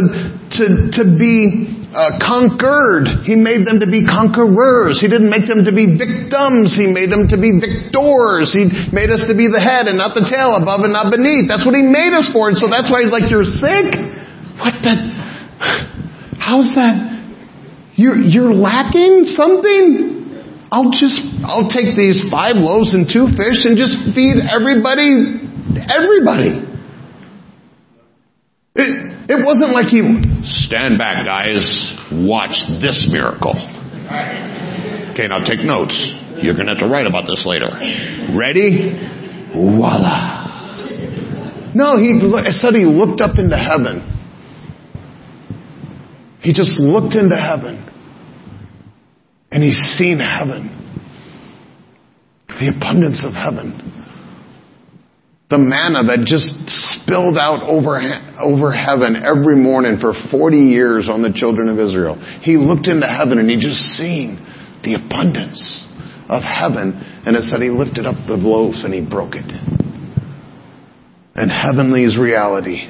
to, 0.61 0.65
to 1.01 1.03
be 1.17 1.78
uh, 1.89 2.21
conquered. 2.21 3.25
He 3.25 3.33
made 3.33 3.65
them 3.65 3.81
to 3.81 3.89
be 3.89 4.05
conquerors. 4.05 5.01
He 5.01 5.09
didn't 5.09 5.33
make 5.33 5.49
them 5.49 5.65
to 5.65 5.73
be 5.73 5.97
victims. 5.97 6.77
He 6.77 6.85
made 6.85 7.09
them 7.09 7.25
to 7.33 7.37
be 7.37 7.49
victors. 7.57 8.53
He 8.53 8.69
made 8.93 9.09
us 9.09 9.25
to 9.25 9.33
be 9.33 9.49
the 9.49 9.61
head 9.61 9.89
and 9.89 9.97
not 9.97 10.13
the 10.13 10.25
tail, 10.29 10.53
above 10.53 10.85
and 10.85 10.93
not 10.93 11.09
beneath. 11.09 11.49
That's 11.49 11.65
what 11.65 11.73
He 11.73 11.81
made 11.81 12.13
us 12.13 12.29
for. 12.29 12.53
And 12.53 12.57
so 12.57 12.69
that's 12.69 12.89
why 12.93 13.01
He's 13.01 13.13
like, 13.13 13.25
you're 13.33 13.47
sick? 13.47 13.89
What 14.61 14.77
the? 14.85 14.93
How's 16.37 16.69
that? 16.77 17.09
You're, 17.97 18.17
you're 18.21 18.53
lacking 18.53 19.25
something? 19.33 20.15
I'll 20.71 20.93
just, 20.93 21.17
I'll 21.43 21.69
take 21.73 21.97
these 21.97 22.21
five 22.29 22.55
loaves 22.55 22.93
and 22.93 23.09
two 23.09 23.27
fish 23.33 23.65
and 23.65 23.75
just 23.75 24.13
feed 24.13 24.37
everybody, 24.45 25.41
everybody. 25.89 26.69
It, 28.75 29.08
it 29.29 29.45
wasn't 29.45 29.71
like 29.71 29.85
he, 29.85 30.01
stand 30.43 30.97
back 30.97 31.23
guys, 31.23 31.61
watch 32.11 32.57
this 32.81 33.07
miracle. 33.11 33.53
Okay, 35.13 35.27
now 35.27 35.43
take 35.45 35.61
notes. 35.61 35.93
You're 36.41 36.55
going 36.55 36.65
to 36.65 36.73
have 36.73 36.81
to 36.81 36.87
write 36.87 37.05
about 37.05 37.27
this 37.27 37.45
later. 37.45 37.69
Ready? 38.35 38.97
Voila. 39.53 40.47
No, 41.75 41.97
he 41.97 42.19
said 42.51 42.73
he 42.73 42.85
looked 42.85 43.21
up 43.21 43.37
into 43.37 43.55
heaven. 43.55 44.01
He 46.41 46.53
just 46.53 46.79
looked 46.79 47.13
into 47.15 47.35
heaven. 47.35 47.85
And 49.51 49.61
he's 49.61 49.77
seen 49.97 50.19
heaven. 50.19 50.75
The 52.47 52.73
abundance 52.75 53.23
of 53.25 53.33
heaven. 53.33 53.98
The 55.49 55.57
manna 55.57 56.03
that 56.05 56.29
just 56.29 56.53
spilled 56.69 57.35
out 57.35 57.63
over, 57.65 57.97
over 58.37 58.71
heaven 58.71 59.15
every 59.17 59.55
morning 59.55 59.97
for 59.99 60.13
40 60.29 60.57
years 60.57 61.09
on 61.09 61.23
the 61.23 61.33
children 61.33 61.69
of 61.69 61.79
Israel. 61.79 62.21
He 62.41 62.55
looked 62.55 62.85
into 62.85 63.07
heaven 63.07 63.39
and 63.39 63.49
he 63.49 63.57
just 63.57 63.81
seen 63.97 64.37
the 64.83 64.93
abundance 64.93 65.57
of 66.29 66.43
heaven. 66.43 66.93
And 67.25 67.35
it 67.35 67.41
said 67.49 67.61
he 67.61 67.69
lifted 67.69 68.05
up 68.05 68.13
the 68.27 68.37
loaves 68.37 68.83
and 68.85 68.93
he 68.93 69.01
broke 69.01 69.33
it. 69.33 69.49
And 71.33 71.49
heavenly's 71.49 72.15
reality 72.15 72.85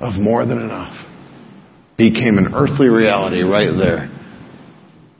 of 0.00 0.14
more 0.14 0.46
than 0.46 0.58
enough 0.62 0.96
became 1.98 2.38
an 2.38 2.54
earthly 2.54 2.88
reality 2.88 3.42
right 3.42 3.76
there 3.76 4.08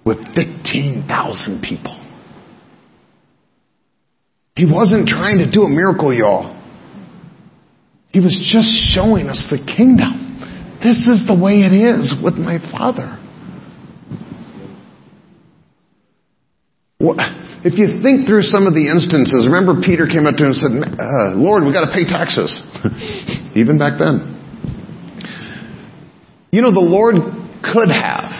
with 0.06 0.18
15,000 0.35 1.61
people. 1.61 1.98
He 4.56 4.64
wasn't 4.64 5.08
trying 5.08 5.38
to 5.38 5.50
do 5.50 5.64
a 5.64 5.68
miracle, 5.68 6.14
y'all. 6.14 6.62
He 8.12 8.20
was 8.20 8.37
just 8.53 8.68
showing 8.94 9.29
us 9.29 9.46
the 9.51 9.57
kingdom. 9.57 10.81
This 10.85 10.98
is 11.09 11.27
the 11.27 11.35
way 11.35 11.64
it 11.64 11.72
is 11.72 12.12
with 12.22 12.35
my 12.35 12.59
Father. 12.70 13.18
If 17.64 17.79
you 17.79 18.03
think 18.03 18.29
through 18.29 18.42
some 18.42 18.66
of 18.66 18.75
the 18.75 18.90
instances, 18.90 19.46
remember 19.46 19.81
Peter 19.81 20.07
came 20.07 20.27
up 20.27 20.37
to 20.37 20.44
him 20.44 20.53
and 20.53 20.59
said, 20.59 20.72
uh, 20.98 21.35
Lord, 21.38 21.64
we've 21.64 21.72
got 21.72 21.87
to 21.87 21.94
pay 21.94 22.05
taxes. 22.05 22.51
Even 23.55 23.79
back 23.79 23.98
then. 23.98 24.35
You 26.51 26.61
know, 26.61 26.72
the 26.72 26.85
Lord 26.85 27.16
could 27.62 27.88
have. 27.88 28.31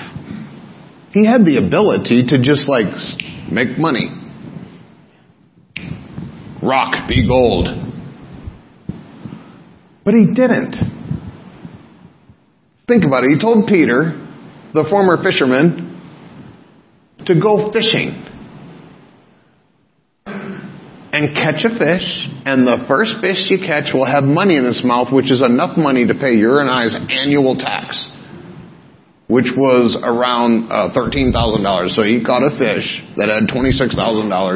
He 1.13 1.25
had 1.25 1.47
the 1.47 1.63
ability 1.65 2.27
to 2.29 2.43
just 2.43 2.69
like 2.69 2.91
make 3.51 3.79
money. 3.79 4.11
Rock, 6.63 7.09
be 7.09 7.27
gold. 7.27 7.92
But 10.05 10.15
he 10.15 10.35
didn't. 10.35 10.75
Think 12.89 13.05
about 13.05 13.25
it. 13.25 13.31
He 13.31 13.39
told 13.41 13.67
Peter, 13.67 14.19
the 14.75 14.85
former 14.91 15.23
fisherman, 15.23 15.89
to 17.27 17.39
go 17.41 17.71
fishing 17.73 18.19
and 21.13 21.37
catch 21.37 21.63
a 21.63 21.71
fish, 21.79 22.09
and 22.49 22.67
the 22.67 22.83
first 22.89 23.21
fish 23.21 23.47
you 23.53 23.59
catch 23.61 23.95
will 23.95 24.09
have 24.09 24.25
money 24.25 24.57
in 24.57 24.65
its 24.65 24.83
mouth, 24.83 25.13
which 25.13 25.31
is 25.31 25.43
enough 25.45 25.77
money 25.77 26.07
to 26.09 26.15
pay 26.15 26.35
your 26.35 26.59
and 26.59 26.71
I's 26.71 26.97
annual 26.97 27.55
tax, 27.55 28.03
which 29.29 29.53
was 29.55 29.95
around 30.03 30.73
uh, 30.73 30.91
$13,000. 30.97 31.31
So 31.95 32.03
he 32.03 32.25
caught 32.25 32.43
a 32.43 32.51
fish 32.59 33.05
that 33.21 33.29
had 33.29 33.47
$26,000 33.53 33.93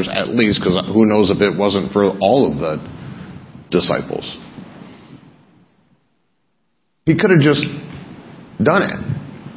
at 0.09 0.35
least, 0.35 0.59
because 0.59 0.81
who 0.91 1.07
knows 1.07 1.31
if 1.31 1.45
it 1.45 1.55
wasn't 1.55 1.93
for 1.93 2.17
all 2.19 2.51
of 2.51 2.59
the 2.59 2.81
disciples. 3.71 4.25
He 7.07 7.15
could 7.15 7.31
have 7.31 7.39
just 7.39 7.63
done 8.59 8.83
it. 8.83 8.99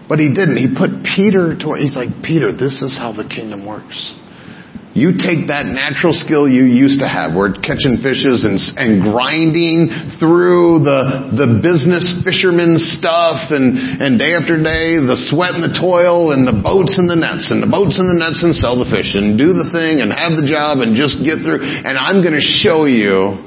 But 0.06 0.22
he 0.22 0.30
didn't. 0.30 0.62
He 0.62 0.70
put 0.70 1.02
Peter 1.02 1.58
to, 1.58 1.66
he's 1.82 1.98
like, 1.98 2.22
Peter, 2.22 2.54
this 2.54 2.78
is 2.86 2.94
how 2.94 3.10
the 3.10 3.26
kingdom 3.26 3.66
works. 3.66 3.98
You 4.94 5.18
take 5.18 5.50
that 5.50 5.66
natural 5.66 6.14
skill 6.14 6.46
you 6.46 6.66
used 6.66 7.02
to 7.02 7.10
have, 7.10 7.34
where 7.34 7.54
catching 7.54 8.02
fishes 8.06 8.46
and, 8.46 8.58
and 8.78 9.02
grinding 9.02 9.90
through 10.22 10.86
the, 10.86 11.34
the 11.42 11.62
business 11.62 12.22
fisherman 12.22 12.78
stuff 12.78 13.50
and, 13.50 13.78
and 13.98 14.22
day 14.22 14.38
after 14.38 14.58
day, 14.58 15.02
the 15.02 15.18
sweat 15.30 15.58
and 15.58 15.66
the 15.66 15.74
toil 15.74 16.34
and 16.34 16.46
the 16.46 16.58
boats 16.58 17.02
and 17.02 17.10
the 17.10 17.18
nets 17.18 17.50
and 17.50 17.62
the 17.66 17.70
boats 17.70 17.98
and 17.98 18.10
the 18.10 18.18
nets 18.18 18.46
and 18.46 18.54
sell 18.54 18.78
the 18.78 18.90
fish 18.90 19.14
and 19.18 19.42
do 19.42 19.58
the 19.58 19.70
thing 19.74 20.06
and 20.06 20.14
have 20.14 20.38
the 20.38 20.46
job 20.46 20.86
and 20.86 20.94
just 20.94 21.22
get 21.22 21.42
through. 21.42 21.62
And 21.62 21.98
I'm 21.98 22.22
going 22.22 22.38
to 22.38 22.46
show 22.46 22.86
you 22.86 23.42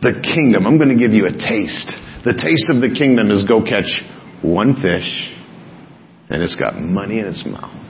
the 0.00 0.20
kingdom. 0.20 0.64
I'm 0.64 0.80
going 0.80 0.92
to 0.92 1.00
give 1.00 1.12
you 1.12 1.28
a 1.28 1.34
taste. 1.36 1.92
The 2.24 2.34
taste 2.34 2.70
of 2.70 2.80
the 2.80 2.94
kingdom 2.96 3.30
is 3.30 3.44
go 3.44 3.62
catch 3.62 4.00
one 4.42 4.74
fish 4.80 5.32
and 6.30 6.42
it's 6.42 6.56
got 6.56 6.80
money 6.80 7.18
in 7.18 7.26
its 7.26 7.44
mouth. 7.44 7.82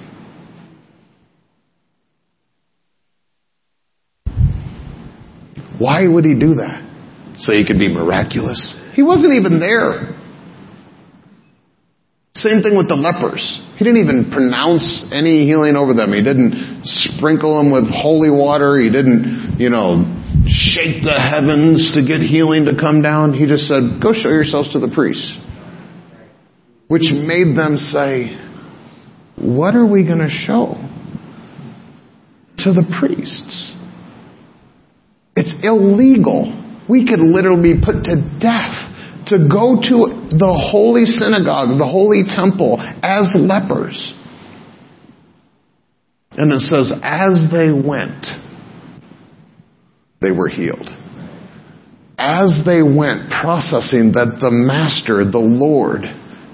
Why 5.79 6.07
would 6.07 6.25
he 6.25 6.39
do 6.39 6.55
that? 6.57 6.81
So 7.39 7.53
he 7.53 7.67
could 7.67 7.79
be 7.79 7.93
miraculous? 7.93 8.77
He 8.95 9.03
wasn't 9.03 9.33
even 9.35 9.59
there. 9.61 10.17
Same 12.37 12.63
thing 12.63 12.77
with 12.77 12.89
the 12.89 12.95
lepers. 12.95 13.43
He 13.77 13.85
didn't 13.85 14.01
even 14.01 14.31
pronounce 14.33 15.05
any 15.13 15.45
healing 15.45 15.77
over 15.77 15.93
them. 15.93 16.13
He 16.13 16.23
didn't 16.23 16.85
sprinkle 16.85 17.59
them 17.59 17.71
with 17.71 17.85
holy 17.91 18.31
water. 18.31 18.79
He 18.81 18.91
didn't, 18.91 19.57
you 19.59 19.69
know, 19.69 20.01
shake 20.47 21.03
the 21.03 21.19
heavens 21.19 21.93
to 21.95 22.03
get 22.07 22.21
healing 22.21 22.65
to 22.67 22.73
come 22.79 23.03
down. 23.03 23.33
He 23.35 23.47
just 23.47 23.69
said, 23.69 24.01
go 24.03 24.13
show 24.13 24.29
yourselves 24.29 24.73
to 24.73 24.81
the 24.81 24.91
priests. 24.93 25.33
Which 26.89 27.11
made 27.13 27.57
them 27.57 27.77
say, 27.79 28.37
what 29.37 29.75
are 29.75 29.87
we 29.87 30.05
going 30.05 30.19
to 30.19 30.31
show 30.31 30.75
to 32.59 32.73
the 32.73 32.85
priests? 33.01 33.75
It's 35.35 35.55
illegal. 35.63 36.59
We 36.89 37.07
could 37.07 37.21
literally 37.21 37.75
be 37.75 37.81
put 37.81 38.05
to 38.05 38.17
death 38.39 38.93
to 39.29 39.49
go 39.49 39.81
to 39.81 40.37
the 40.37 40.69
holy 40.71 41.07
synagogue, 41.07 41.79
the 41.79 41.87
holy 41.87 42.25
temple, 42.27 42.79
as 43.03 43.33
lepers. 43.35 44.15
And 46.33 46.53
it 46.53 46.61
says, 46.61 46.93
as 47.03 47.47
they 47.53 47.71
went, 47.73 48.27
they 50.23 50.31
were 50.31 50.49
healed. 50.49 50.89
As 52.19 52.63
they 52.65 52.83
went, 52.83 53.31
processing 53.31 54.13
that 54.13 54.39
the 54.41 54.51
Master, 54.51 55.25
the 55.25 55.43
Lord, 55.43 56.03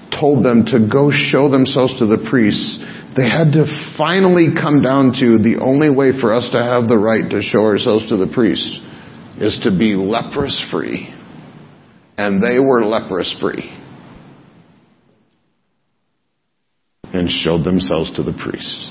told 0.09 0.43
them 0.43 0.65
to 0.73 0.87
go 0.89 1.11
show 1.11 1.49
themselves 1.49 1.97
to 1.99 2.05
the 2.05 2.25
priests, 2.29 2.81
they 3.15 3.29
had 3.29 3.53
to 3.53 3.65
finally 3.97 4.49
come 4.53 4.81
down 4.81 5.13
to 5.19 5.37
the 5.37 5.59
only 5.61 5.89
way 5.89 6.11
for 6.19 6.33
us 6.33 6.49
to 6.51 6.57
have 6.57 6.89
the 6.89 6.97
right 6.97 7.29
to 7.29 7.41
show 7.41 7.65
ourselves 7.65 8.09
to 8.09 8.17
the 8.17 8.31
priest 8.33 8.81
is 9.39 9.59
to 9.63 9.71
be 9.71 9.95
leprous 9.95 10.63
free. 10.71 11.13
And 12.17 12.41
they 12.41 12.59
were 12.59 12.83
leprous 12.83 13.35
free. 13.39 13.75
And 17.11 17.29
showed 17.29 17.63
themselves 17.63 18.15
to 18.15 18.23
the 18.23 18.33
priest. 18.33 18.89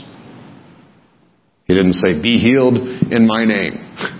He 1.66 1.74
didn't 1.74 1.94
say, 1.94 2.20
be 2.20 2.38
healed 2.38 2.76
in 3.12 3.26
my 3.26 3.44
name. 3.44 3.94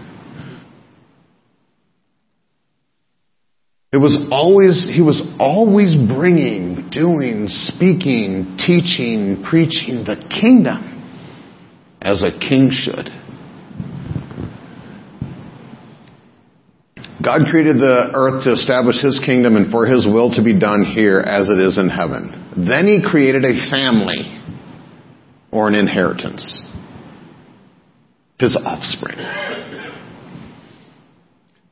It 3.91 3.97
was 3.97 4.29
always, 4.31 4.87
he 4.93 5.01
was 5.01 5.23
always 5.41 5.97
bringing, 5.97 6.91
doing, 6.91 7.47
speaking, 7.49 8.59
teaching, 8.59 9.43
preaching 9.49 10.05
the 10.05 10.17
kingdom 10.41 10.95
as 12.03 12.23
a 12.23 12.39
king 12.39 12.69
should. 12.71 13.09
God 17.25 17.49
created 17.51 17.77
the 17.77 18.11
earth 18.15 18.45
to 18.45 18.53
establish 18.53 19.03
his 19.03 19.21
kingdom 19.25 19.57
and 19.57 19.71
for 19.73 19.87
his 19.87 20.07
will 20.07 20.31
to 20.35 20.43
be 20.45 20.59
done 20.59 20.85
here 20.95 21.21
as 21.21 21.49
it 21.49 21.59
is 21.59 21.79
in 21.79 21.89
heaven. 21.89 22.31
Then 22.57 22.87
he 22.87 23.03
created 23.03 23.45
a 23.45 23.71
family 23.71 24.39
or 25.51 25.67
an 25.67 25.75
inheritance. 25.75 26.63
His 28.39 28.55
offspring. 28.65 29.19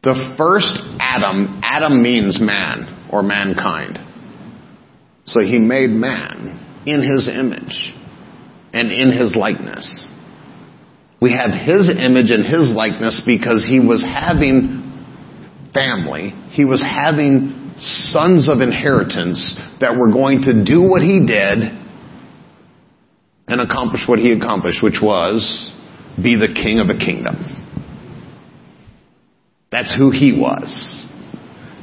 The 0.06 0.36
first 0.38 0.70
Adam, 1.00 1.60
Adam 1.64 2.00
means 2.00 2.38
man 2.40 3.08
or 3.10 3.24
mankind. 3.24 3.98
So 5.24 5.40
he 5.40 5.58
made 5.58 5.90
man 5.90 6.84
in 6.86 7.02
his 7.02 7.26
image 7.26 7.92
and 8.72 8.92
in 8.92 9.10
his 9.10 9.34
likeness. 9.34 10.06
We 11.20 11.32
have 11.32 11.50
his 11.50 11.90
image 11.90 12.30
and 12.30 12.46
his 12.46 12.70
likeness 12.70 13.20
because 13.26 13.66
he 13.68 13.80
was 13.80 14.06
having 14.06 14.94
family. 15.74 16.30
He 16.50 16.64
was 16.64 16.80
having 16.80 17.74
sons 17.80 18.48
of 18.48 18.60
inheritance 18.60 19.58
that 19.80 19.98
were 19.98 20.12
going 20.12 20.42
to 20.42 20.64
do 20.64 20.82
what 20.82 21.00
he 21.02 21.26
did 21.26 21.66
and 23.48 23.60
accomplish 23.60 24.02
what 24.06 24.20
he 24.20 24.30
accomplished, 24.30 24.84
which 24.84 25.00
was 25.02 25.42
be 26.22 26.36
the 26.36 26.54
king 26.54 26.78
of 26.78 26.94
a 26.94 26.98
kingdom. 27.04 27.55
That's 29.76 29.94
who 29.94 30.10
he 30.10 30.32
was. 30.32 31.04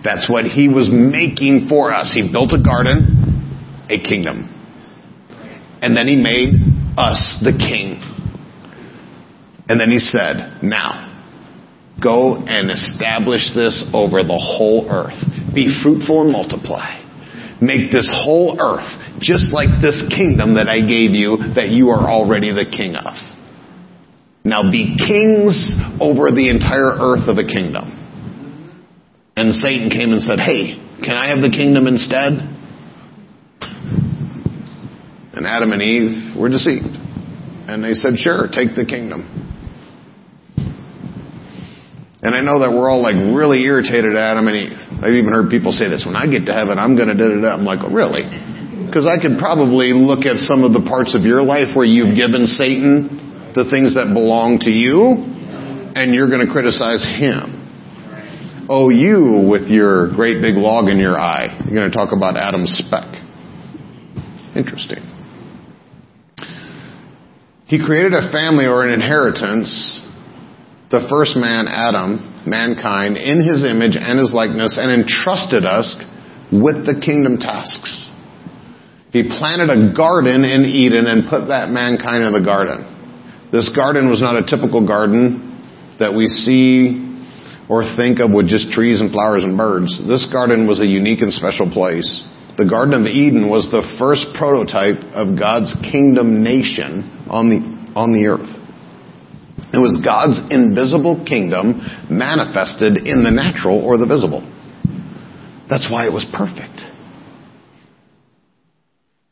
That's 0.03 0.27
what 0.27 0.45
he 0.45 0.67
was 0.67 0.89
making 0.91 1.67
for 1.69 1.93
us. 1.93 2.12
He 2.12 2.27
built 2.32 2.51
a 2.51 2.62
garden, 2.62 3.86
a 3.88 3.99
kingdom. 4.01 4.49
And 5.79 5.95
then 5.95 6.08
he 6.08 6.15
made 6.15 6.56
us 6.97 7.38
the 7.43 7.53
king. 7.53 8.01
And 9.69 9.79
then 9.79 9.91
he 9.91 9.99
said, 9.99 10.63
now, 10.63 11.12
Go 12.01 12.36
and 12.36 12.71
establish 12.71 13.53
this 13.53 13.86
over 13.93 14.23
the 14.23 14.41
whole 14.41 14.88
earth. 14.89 15.53
Be 15.53 15.79
fruitful 15.84 16.23
and 16.23 16.32
multiply. 16.32 16.99
Make 17.62 17.91
this 17.91 18.12
whole 18.12 18.58
earth 18.60 18.89
just 19.19 19.53
like 19.53 19.69
this 19.84 20.01
kingdom 20.10 20.56
that 20.56 20.67
I 20.67 20.82
gave 20.82 21.12
you 21.12 21.38
that 21.53 21.69
you 21.69 21.91
are 21.91 22.10
already 22.10 22.51
the 22.51 22.65
king 22.65 22.95
of. 22.95 23.13
Now 24.43 24.69
be 24.69 24.97
kings 24.97 25.75
over 26.01 26.32
the 26.32 26.49
entire 26.49 26.91
earth 26.99 27.29
of 27.29 27.38
a 27.38 27.47
kingdom. 27.47 28.03
And 29.36 29.53
Satan 29.56 29.89
came 29.89 30.12
and 30.12 30.21
said, 30.21 30.39
Hey, 30.39 30.75
can 31.03 31.15
I 31.15 31.29
have 31.29 31.39
the 31.39 31.49
kingdom 31.49 31.88
instead? 31.88 32.34
And 35.34 35.47
Adam 35.47 35.71
and 35.71 35.82
Eve 35.82 36.38
were 36.38 36.49
deceived. 36.49 36.91
And 37.67 37.84
they 37.84 37.93
said, 37.93 38.19
Sure, 38.19 38.47
take 38.51 38.75
the 38.75 38.86
kingdom. 38.86 39.43
And 42.23 42.32
I 42.36 42.39
know 42.39 42.63
that 42.63 42.71
we're 42.71 42.88
all 42.88 43.03
like 43.03 43.15
really 43.15 43.63
irritated 43.63 44.15
at 44.15 44.32
Adam 44.36 44.47
and 44.47 44.56
Eve. 44.56 44.77
I've 45.03 45.15
even 45.15 45.32
heard 45.32 45.51
people 45.51 45.71
say 45.71 45.89
this, 45.89 46.03
when 46.06 46.15
I 46.15 46.27
get 46.27 46.47
to 46.47 46.53
heaven, 46.53 46.79
I'm 46.79 46.95
gonna 46.95 47.15
da 47.15 47.27
da 47.27 47.39
da. 47.39 47.51
I'm 47.56 47.67
like, 47.67 47.84
really? 47.91 48.23
Because 48.88 49.08
I 49.08 49.19
could 49.19 49.39
probably 49.39 49.91
look 49.91 50.23
at 50.23 50.39
some 50.43 50.63
of 50.63 50.71
the 50.71 50.84
parts 50.88 51.15
of 51.15 51.23
your 51.23 51.43
life 51.43 51.75
where 51.75 51.88
you've 51.88 52.15
given 52.15 52.47
Satan 52.47 53.22
the 53.55 53.69
things 53.69 53.95
that 53.95 54.13
belong 54.13 54.59
to 54.61 54.69
you, 54.69 55.17
and 55.95 56.13
you're 56.13 56.29
gonna 56.29 56.51
criticize 56.51 57.03
him. 57.03 58.65
Oh, 58.69 58.89
you 58.89 59.47
with 59.49 59.67
your 59.67 60.13
great 60.15 60.41
big 60.41 60.55
log 60.55 60.89
in 60.89 60.97
your 60.97 61.19
eye. 61.19 61.47
You're 61.65 61.75
gonna 61.75 61.91
talk 61.91 62.11
about 62.15 62.37
Adam's 62.37 62.71
speck. 62.77 63.21
Interesting. 64.55 65.03
He 67.65 67.83
created 67.83 68.13
a 68.13 68.31
family 68.31 68.65
or 68.65 68.85
an 68.85 68.93
inheritance 68.93 70.03
the 70.93 71.09
first 71.09 71.33
man, 71.35 71.65
Adam, 71.65 72.21
mankind, 72.45 73.17
in 73.17 73.41
his 73.41 73.65
image 73.65 73.97
and 73.97 74.21
his 74.21 74.29
likeness, 74.29 74.77
and 74.77 74.93
entrusted 74.93 75.65
us 75.65 75.89
with 76.53 76.85
the 76.85 77.01
kingdom 77.01 77.41
tasks. 77.41 78.13
He 79.09 79.25
planted 79.25 79.73
a 79.73 79.97
garden 79.97 80.45
in 80.45 80.69
Eden 80.69 81.09
and 81.09 81.25
put 81.25 81.49
that 81.49 81.73
mankind 81.73 82.23
in 82.23 82.31
the 82.31 82.45
garden. 82.45 82.85
This 83.53 83.69
garden 83.69 84.09
was 84.09 84.19
not 84.19 84.35
a 84.35 84.49
typical 84.49 84.81
garden 84.81 85.53
that 85.99 86.15
we 86.15 86.25
see 86.25 87.05
or 87.69 87.85
think 87.95 88.19
of 88.19 88.31
with 88.31 88.49
just 88.49 88.71
trees 88.71 88.99
and 88.99 89.11
flowers 89.11 89.43
and 89.43 89.55
birds. 89.55 90.01
This 90.09 90.27
garden 90.33 90.67
was 90.67 90.81
a 90.81 90.89
unique 90.89 91.21
and 91.21 91.31
special 91.31 91.69
place. 91.69 92.25
The 92.57 92.65
Garden 92.65 92.97
of 92.99 93.05
Eden 93.05 93.49
was 93.49 93.69
the 93.69 93.85
first 94.01 94.25
prototype 94.37 95.05
of 95.13 95.37
God's 95.37 95.69
kingdom 95.85 96.41
nation 96.41 97.29
on 97.29 97.49
the, 97.49 97.61
on 97.93 98.13
the 98.13 98.25
earth. 98.25 98.49
It 99.73 99.77
was 99.77 100.01
God's 100.01 100.41
invisible 100.49 101.21
kingdom 101.25 101.77
manifested 102.09 103.05
in 103.05 103.23
the 103.23 103.29
natural 103.29 103.81
or 103.81 103.97
the 103.97 104.05
visible. 104.05 104.41
That's 105.69 105.89
why 105.89 106.05
it 106.05 106.13
was 106.13 106.25
perfect. 106.33 106.81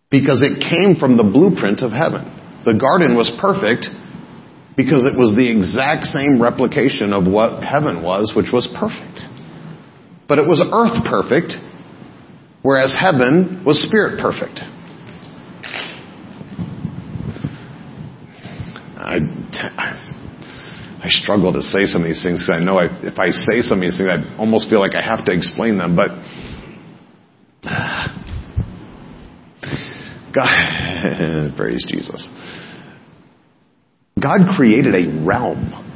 Because 0.10 0.46
it 0.46 0.62
came 0.62 0.94
from 0.98 1.18
the 1.18 1.26
blueprint 1.26 1.82
of 1.82 1.90
heaven. 1.90 2.26
The 2.66 2.78
garden 2.78 3.18
was 3.18 3.30
perfect 3.42 3.90
because 4.78 5.04
it 5.04 5.18
was 5.18 5.34
the 5.36 5.50
exact 5.50 6.06
same 6.06 6.42
replication 6.42 7.14
of 7.14 7.28
what 7.28 7.64
heaven 7.64 8.04
was, 8.04 8.34
which 8.36 8.52
was 8.54 8.68
perfect. 8.80 9.20
But 10.28 10.40
it 10.40 10.48
was 10.48 10.62
earth 10.62 11.04
perfect, 11.06 11.54
whereas 12.62 12.96
heaven 12.98 13.64
was 13.66 13.84
spirit 13.84 14.20
perfect. 14.22 14.60
I, 18.96 19.18
I 21.04 21.10
struggle 21.10 21.52
to 21.54 21.62
say 21.62 21.86
some 21.86 22.04
of 22.04 22.08
these 22.08 22.24
things 22.24 22.40
because 22.40 22.50
I 22.50 22.60
know 22.64 22.78
I, 22.78 22.86
if 23.02 23.18
I 23.18 23.32
say 23.32 23.62
some 23.62 23.80
of 23.80 23.82
these 23.82 23.98
things, 23.98 24.10
I 24.10 24.38
almost 24.38 24.70
feel 24.70 24.80
like 24.80 24.96
I 24.96 25.04
have 25.04 25.26
to 25.26 25.34
explain 25.34 25.78
them. 25.78 25.96
But 25.96 26.12
God, 30.34 31.54
praise 31.58 31.86
Jesus. 31.90 32.30
God 34.22 34.56
created 34.56 34.94
a 34.94 35.26
realm. 35.26 35.88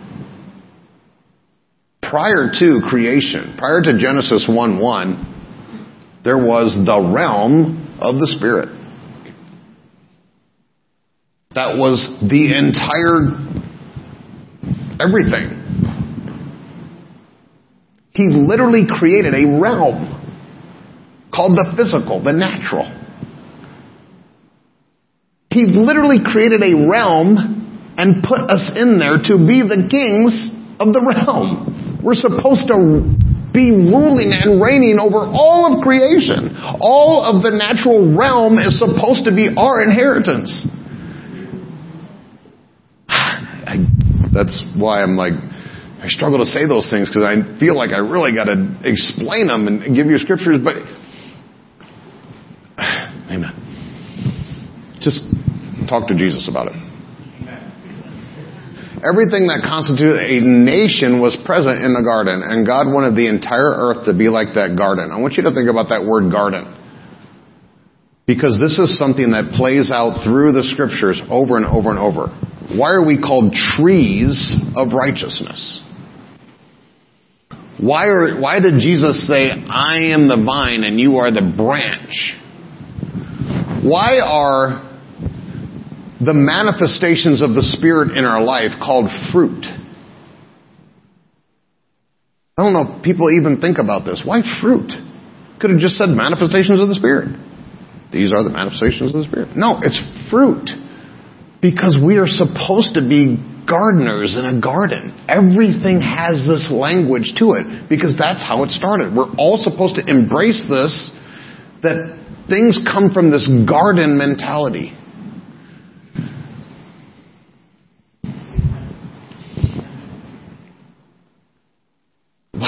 Prior 2.02 2.50
to 2.60 2.82
creation, 2.88 3.56
prior 3.58 3.82
to 3.82 3.98
Genesis 3.98 4.46
1 4.48 4.80
1, 4.80 6.22
there 6.24 6.38
was 6.38 6.76
the 6.86 7.14
realm 7.14 7.98
of 8.00 8.16
the 8.16 8.28
Spirit. 8.38 8.70
That 11.56 11.78
was 11.78 12.06
the 12.22 12.56
entire 12.56 13.32
everything. 15.00 15.62
He 18.12 18.28
literally 18.30 18.86
created 18.90 19.34
a 19.34 19.60
realm 19.60 20.22
called 21.34 21.58
the 21.58 21.74
physical, 21.76 22.24
the 22.24 22.32
natural. 22.32 22.86
He 25.52 25.66
literally 25.66 26.20
created 26.24 26.64
a 26.64 26.88
realm 26.90 27.55
and 27.98 28.24
put 28.24 28.42
us 28.52 28.70
in 28.76 29.00
there 29.00 29.18
to 29.18 29.38
be 29.40 29.64
the 29.64 29.88
kings 29.90 30.52
of 30.80 30.92
the 30.92 31.00
realm. 31.00 32.04
We're 32.04 32.16
supposed 32.16 32.68
to 32.68 32.76
be 33.56 33.72
ruling 33.72 34.36
and 34.36 34.62
reigning 34.62 35.00
over 35.00 35.24
all 35.24 35.72
of 35.72 35.80
creation. 35.82 36.52
All 36.82 37.24
of 37.24 37.42
the 37.42 37.56
natural 37.56 38.12
realm 38.12 38.60
is 38.60 38.78
supposed 38.78 39.24
to 39.26 39.32
be 39.32 39.48
our 39.56 39.82
inheritance. 39.82 40.52
I 43.08 43.78
that's 44.36 44.60
why 44.76 45.02
I'm 45.02 45.16
like, 45.16 45.32
I 45.32 46.08
struggle 46.08 46.40
to 46.40 46.46
say 46.46 46.68
those 46.68 46.92
things 46.92 47.10
because 47.10 47.24
I 47.24 47.58
feel 47.58 47.78
like 47.78 47.92
I 47.92 48.00
really 48.04 48.36
got 48.36 48.52
to 48.52 48.76
explain 48.84 49.48
them 49.48 49.68
and 49.68 49.96
give 49.96 50.08
you 50.08 50.18
scriptures, 50.18 50.60
but 50.62 50.76
amen. 53.32 53.56
Just 55.00 55.22
talk 55.88 56.10
to 56.10 56.16
Jesus 56.16 56.50
about 56.52 56.68
it. 56.68 56.85
Everything 59.06 59.46
that 59.54 59.62
constituted 59.62 60.18
a 60.18 60.42
nation 60.42 61.22
was 61.22 61.38
present 61.46 61.86
in 61.86 61.94
the 61.94 62.02
garden, 62.02 62.42
and 62.42 62.66
God 62.66 62.90
wanted 62.90 63.14
the 63.14 63.30
entire 63.30 63.70
earth 63.70 64.10
to 64.10 64.18
be 64.18 64.34
like 64.34 64.58
that 64.58 64.74
garden. 64.74 65.14
I 65.14 65.22
want 65.22 65.38
you 65.38 65.44
to 65.46 65.54
think 65.54 65.70
about 65.70 65.94
that 65.94 66.02
word 66.02 66.34
garden. 66.34 66.66
Because 68.26 68.58
this 68.58 68.82
is 68.82 68.98
something 68.98 69.38
that 69.38 69.54
plays 69.54 69.94
out 69.94 70.26
through 70.26 70.58
the 70.58 70.66
scriptures 70.74 71.22
over 71.30 71.58
and 71.58 71.66
over 71.70 71.94
and 71.94 72.00
over. 72.02 72.34
Why 72.74 72.98
are 72.98 73.06
we 73.06 73.22
called 73.22 73.54
trees 73.54 74.34
of 74.76 74.90
righteousness? 74.90 75.86
Why, 77.78 78.08
are, 78.08 78.42
why 78.42 78.60
did 78.60 78.82
Jesus 78.82 79.28
say, 79.28 79.52
I 79.52 80.16
am 80.18 80.28
the 80.28 80.42
vine 80.44 80.84
and 80.84 81.00
you 81.00 81.18
are 81.18 81.30
the 81.30 81.54
branch? 81.56 82.34
Why 83.86 84.18
are 84.18 84.85
the 86.26 86.34
manifestations 86.34 87.42
of 87.42 87.54
the 87.54 87.64
Spirit 87.64 88.18
in 88.18 88.26
our 88.26 88.44
life 88.44 88.72
called 88.82 89.10
fruit? 89.32 89.66
I 92.58 92.64
don't 92.64 92.74
know 92.74 92.98
if 92.98 93.04
people 93.04 93.30
even 93.32 93.60
think 93.60 93.78
about 93.78 94.06
this. 94.06 94.22
Why 94.24 94.42
fruit? 94.62 94.92
Could 95.60 95.72
have 95.72 95.80
just 95.80 95.96
said 95.96 96.10
manifestations 96.10 96.82
of 96.82 96.88
the 96.88 96.96
Spirit. 96.96 97.36
These 98.12 98.32
are 98.32 98.44
the 98.44 98.50
manifestations 98.50 99.14
of 99.14 99.22
the 99.22 99.28
Spirit. 99.28 99.56
No, 99.56 99.80
it's 99.84 100.00
fruit. 100.32 100.70
Because 101.62 101.98
we 102.00 102.18
are 102.18 102.28
supposed 102.28 102.96
to 102.96 103.04
be 103.04 103.36
gardeners 103.68 104.38
in 104.38 104.46
a 104.46 104.62
garden. 104.62 105.12
Everything 105.28 106.00
has 106.00 106.46
this 106.48 106.70
language 106.72 107.34
to 107.40 107.58
it 107.58 107.90
because 107.90 108.16
that's 108.18 108.44
how 108.44 108.64
it 108.64 108.72
started. 108.72 109.16
We're 109.16 109.34
all 109.36 109.58
supposed 109.58 109.96
to 109.96 110.06
embrace 110.06 110.64
this 110.70 110.94
that 111.82 112.18
things 112.48 112.80
come 112.86 113.12
from 113.12 113.32
this 113.32 113.50
garden 113.68 114.18
mentality. 114.18 114.94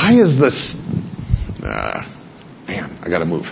Why 0.08 0.16
is 0.24 0.40
this? 0.40 0.56
Uh, 1.60 2.00
man, 2.64 2.96
I 3.04 3.12
got 3.12 3.20
to 3.20 3.28
move. 3.28 3.44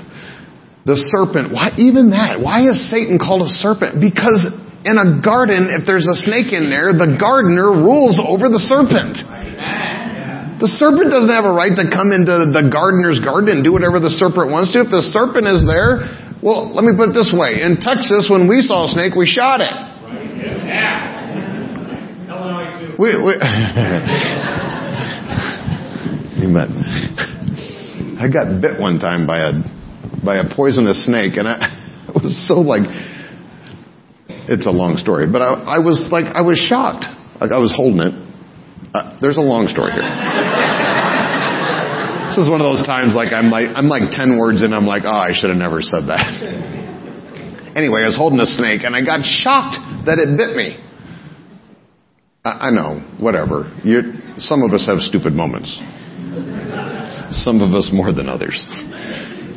The 0.87 0.95
serpent. 1.11 1.51
Why 1.51 1.75
even 1.75 2.15
that? 2.15 2.39
Why 2.39 2.63
is 2.63 2.79
Satan 2.87 3.19
called 3.19 3.43
a 3.43 3.51
serpent? 3.59 3.99
Because 3.99 4.55
in 4.87 4.95
a 4.95 5.19
garden, 5.19 5.67
if 5.67 5.83
there's 5.83 6.07
a 6.07 6.15
snake 6.23 6.55
in 6.55 6.71
there, 6.71 6.95
the 6.95 7.19
gardener 7.19 7.75
rules 7.75 8.23
over 8.23 8.47
the 8.47 8.63
serpent. 8.71 9.19
The 10.63 10.71
serpent 10.79 11.11
doesn't 11.11 11.27
have 11.27 11.43
a 11.43 11.51
right 11.51 11.75
to 11.75 11.91
come 11.91 12.15
into 12.15 12.47
the 12.47 12.71
gardener's 12.71 13.19
garden 13.19 13.51
and 13.51 13.59
do 13.59 13.75
whatever 13.75 13.99
the 13.99 14.15
serpent 14.15 14.47
wants 14.47 14.71
to. 14.79 14.87
If 14.87 14.95
the 14.95 15.03
serpent 15.11 15.51
is 15.51 15.67
there, 15.67 16.07
well, 16.39 16.71
let 16.71 16.87
me 16.87 16.95
put 16.95 17.11
it 17.11 17.15
this 17.19 17.35
way. 17.35 17.67
In 17.67 17.83
Texas, 17.83 18.31
when 18.31 18.47
we 18.47 18.63
saw 18.63 18.87
a 18.87 18.95
snake, 18.95 19.11
we 19.11 19.27
shot 19.27 19.59
it. 19.59 19.75
We, 22.95 23.11
we 23.11 23.35
Amen. 26.45 26.69
I 28.21 28.29
got 28.29 28.61
bit 28.61 28.79
one 28.79 28.99
time 28.99 29.25
by 29.25 29.49
a 29.49 29.51
by 30.23 30.37
a 30.37 30.45
poisonous 30.55 31.05
snake, 31.05 31.37
and 31.37 31.47
I, 31.47 31.57
I 32.07 32.11
was 32.13 32.47
so 32.47 32.61
like 32.61 32.85
it's 34.45 34.67
a 34.67 34.71
long 34.71 34.97
story, 34.97 35.25
but 35.25 35.41
I, 35.41 35.77
I 35.77 35.79
was 35.79 36.07
like, 36.11 36.25
I 36.25 36.41
was 36.41 36.61
shocked. 36.61 37.05
Like 37.41 37.51
I 37.51 37.57
was 37.57 37.73
holding 37.73 38.05
it. 38.05 38.13
Uh, 38.93 39.17
there's 39.19 39.37
a 39.37 39.43
long 39.43 39.65
story 39.67 39.91
here. 39.91 40.05
this 42.29 42.37
is 42.37 42.47
one 42.47 42.61
of 42.61 42.67
those 42.69 42.85
times 42.85 43.17
like 43.17 43.33
I'm 43.33 43.49
like 43.49 43.73
I'm 43.73 43.89
like 43.89 44.13
ten 44.13 44.37
words 44.37 44.61
in. 44.61 44.69
I'm 44.69 44.85
like, 44.85 45.01
oh, 45.03 45.17
I 45.25 45.33
should 45.33 45.49
have 45.49 45.57
never 45.57 45.81
said 45.81 46.05
that. 46.13 47.73
anyway, 47.73 48.05
I 48.05 48.13
was 48.13 48.17
holding 48.17 48.39
a 48.39 48.45
snake 48.45 48.85
and 48.85 48.93
I 48.93 49.01
got 49.01 49.25
shocked 49.25 49.81
that 50.05 50.21
it 50.21 50.37
bit 50.37 50.53
me. 50.53 50.77
I, 52.45 52.69
I 52.69 52.71
know, 52.71 53.01
whatever. 53.17 53.73
You're, 53.83 54.13
some 54.37 54.61
of 54.61 54.71
us 54.77 54.85
have 54.85 55.01
stupid 55.01 55.33
moments. 55.33 55.73
Some 57.43 57.61
of 57.61 57.73
us 57.73 57.89
more 57.93 58.11
than 58.13 58.29
others. 58.29 58.55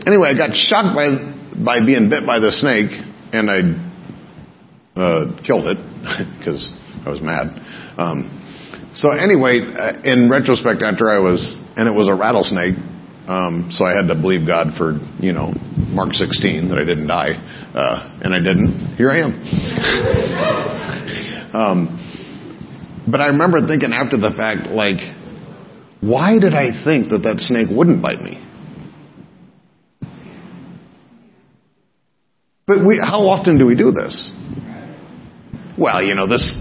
Anyway, 0.07 0.31
I 0.31 0.35
got 0.37 0.55
shocked 0.55 0.95
by 0.95 1.35
by 1.65 1.81
being 1.85 2.09
bit 2.09 2.25
by 2.27 2.39
the 2.39 2.53
snake, 2.53 2.91
and 3.33 3.51
I 3.51 3.59
uh, 4.99 5.37
killed 5.43 5.67
it 5.67 5.79
because 6.39 6.73
I 7.05 7.11
was 7.11 7.21
mad. 7.21 7.49
Um, 7.99 8.31
so 8.95 9.11
anyway, 9.11 9.61
uh, 9.61 10.01
in 10.03 10.31
retrospect, 10.31 10.83
after 10.83 11.11
I 11.11 11.19
was, 11.19 11.57
and 11.77 11.87
it 11.89 11.93
was 11.93 12.09
a 12.09 12.15
rattlesnake, 12.15 12.77
um, 13.29 13.69
so 13.71 13.85
I 13.85 13.91
had 13.91 14.07
to 14.09 14.15
believe 14.15 14.47
God 14.47 14.69
for, 14.79 14.99
you 15.21 15.33
know, 15.33 15.53
Mark 15.93 16.15
16 16.15 16.69
that 16.69 16.79
I 16.79 16.85
didn't 16.85 17.07
die, 17.07 17.37
uh, 17.75 18.19
and 18.23 18.35
I 18.35 18.39
didn't. 18.39 18.97
Here 18.97 19.11
I 19.11 19.19
am. 19.19 19.33
um, 21.55 21.99
but 23.11 23.21
I 23.21 23.27
remember 23.27 23.67
thinking 23.67 23.93
after 23.93 24.17
the 24.17 24.31
fact, 24.37 24.71
like, 24.71 25.01
why 26.01 26.39
did 26.39 26.55
I 26.55 26.85
think 26.85 27.11
that 27.11 27.23
that 27.25 27.41
snake 27.41 27.69
wouldn't 27.71 28.03
bite 28.03 28.23
me? 28.23 28.45
But 32.67 32.85
we, 32.87 33.01
how 33.03 33.27
often 33.27 33.59
do 33.59 33.67
we 33.67 33.75
do 33.75 33.91
this? 33.91 34.15
Well, 35.79 36.03
you 36.03 36.15
know, 36.15 36.29
this, 36.29 36.53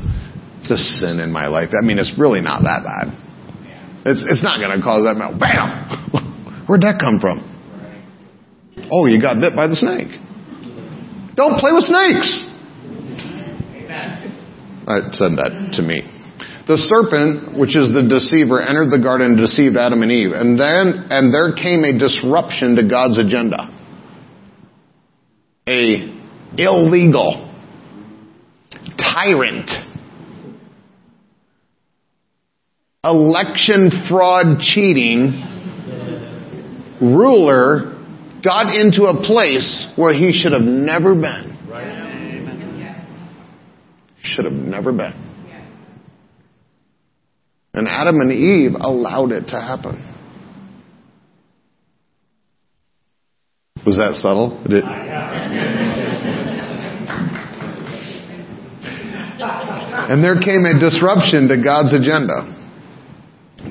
this 0.70 1.02
sin 1.02 1.20
in 1.20 1.32
my 1.32 1.48
life, 1.48 1.70
I 1.78 1.86
mean, 1.86 2.00
it's 2.00 2.14
really 2.18 2.40
not 2.40 2.64
that 2.64 2.82
bad. 2.84 3.28
It's, 4.06 4.24
it's 4.28 4.42
not 4.42 4.60
going 4.60 4.78
to 4.78 4.84
cause 4.84 5.04
that 5.04 5.18
melt. 5.18 5.38
Bam! 5.38 6.66
Where'd 6.68 6.82
that 6.82 6.98
come 7.00 7.20
from? 7.20 7.44
Oh, 8.92 9.06
you 9.06 9.22
got 9.22 9.40
bit 9.42 9.54
by 9.56 9.68
the 9.68 9.76
snake. 9.76 10.16
Don't 11.36 11.60
play 11.60 11.74
with 11.74 11.84
snakes. 11.84 12.46
I 14.88 15.12
said 15.12 15.36
that 15.36 15.74
to 15.74 15.82
me. 15.82 16.02
The 16.68 16.78
serpent, 16.78 17.58
which 17.58 17.76
is 17.76 17.94
the 17.94 18.04
deceiver, 18.04 18.62
entered 18.62 18.92
the 18.92 19.00
garden 19.02 19.32
and 19.32 19.38
deceived 19.38 19.78
Adam 19.78 20.04
and 20.04 20.12
Eve. 20.12 20.32
And 20.32 20.60
then, 20.60 21.08
and 21.10 21.34
there 21.34 21.56
came 21.56 21.86
a 21.86 21.98
disruption 21.98 22.76
to 22.76 22.88
God's 22.88 23.18
agenda 23.18 23.74
a 25.68 26.14
illegal 26.58 27.54
tyrant 28.98 29.70
election 33.04 33.92
fraud 34.08 34.60
cheating 34.62 35.44
ruler 37.02 37.94
got 38.44 38.74
into 38.74 39.04
a 39.04 39.22
place 39.26 39.88
where 39.98 40.14
he 40.14 40.32
should 40.32 40.54
have 40.54 40.62
never 40.62 41.14
been. 41.14 41.54
Should 44.22 44.46
have 44.46 44.54
never 44.54 44.92
been. 44.92 45.27
And 47.78 47.88
Adam 47.88 48.20
and 48.22 48.32
Eve 48.32 48.74
allowed 48.74 49.32
it 49.32 49.50
to 49.50 49.62
happen. 49.62 50.04
Was 53.86 53.98
that 53.98 54.16
subtle? 54.16 54.64
Did... 54.68 54.84
and 60.10 60.24
there 60.24 60.40
came 60.40 60.66
a 60.66 60.80
disruption 60.80 61.48
to 61.50 61.62
God's 61.64 61.94
agenda. 61.94 62.52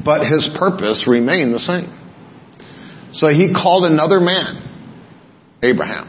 But 0.05 0.25
his 0.25 0.49
purpose 0.57 1.05
remained 1.09 1.53
the 1.53 1.59
same. 1.59 1.91
So 3.13 3.27
he 3.27 3.53
called 3.53 3.91
another 3.91 4.21
man, 4.21 4.63
Abraham. 5.65 6.07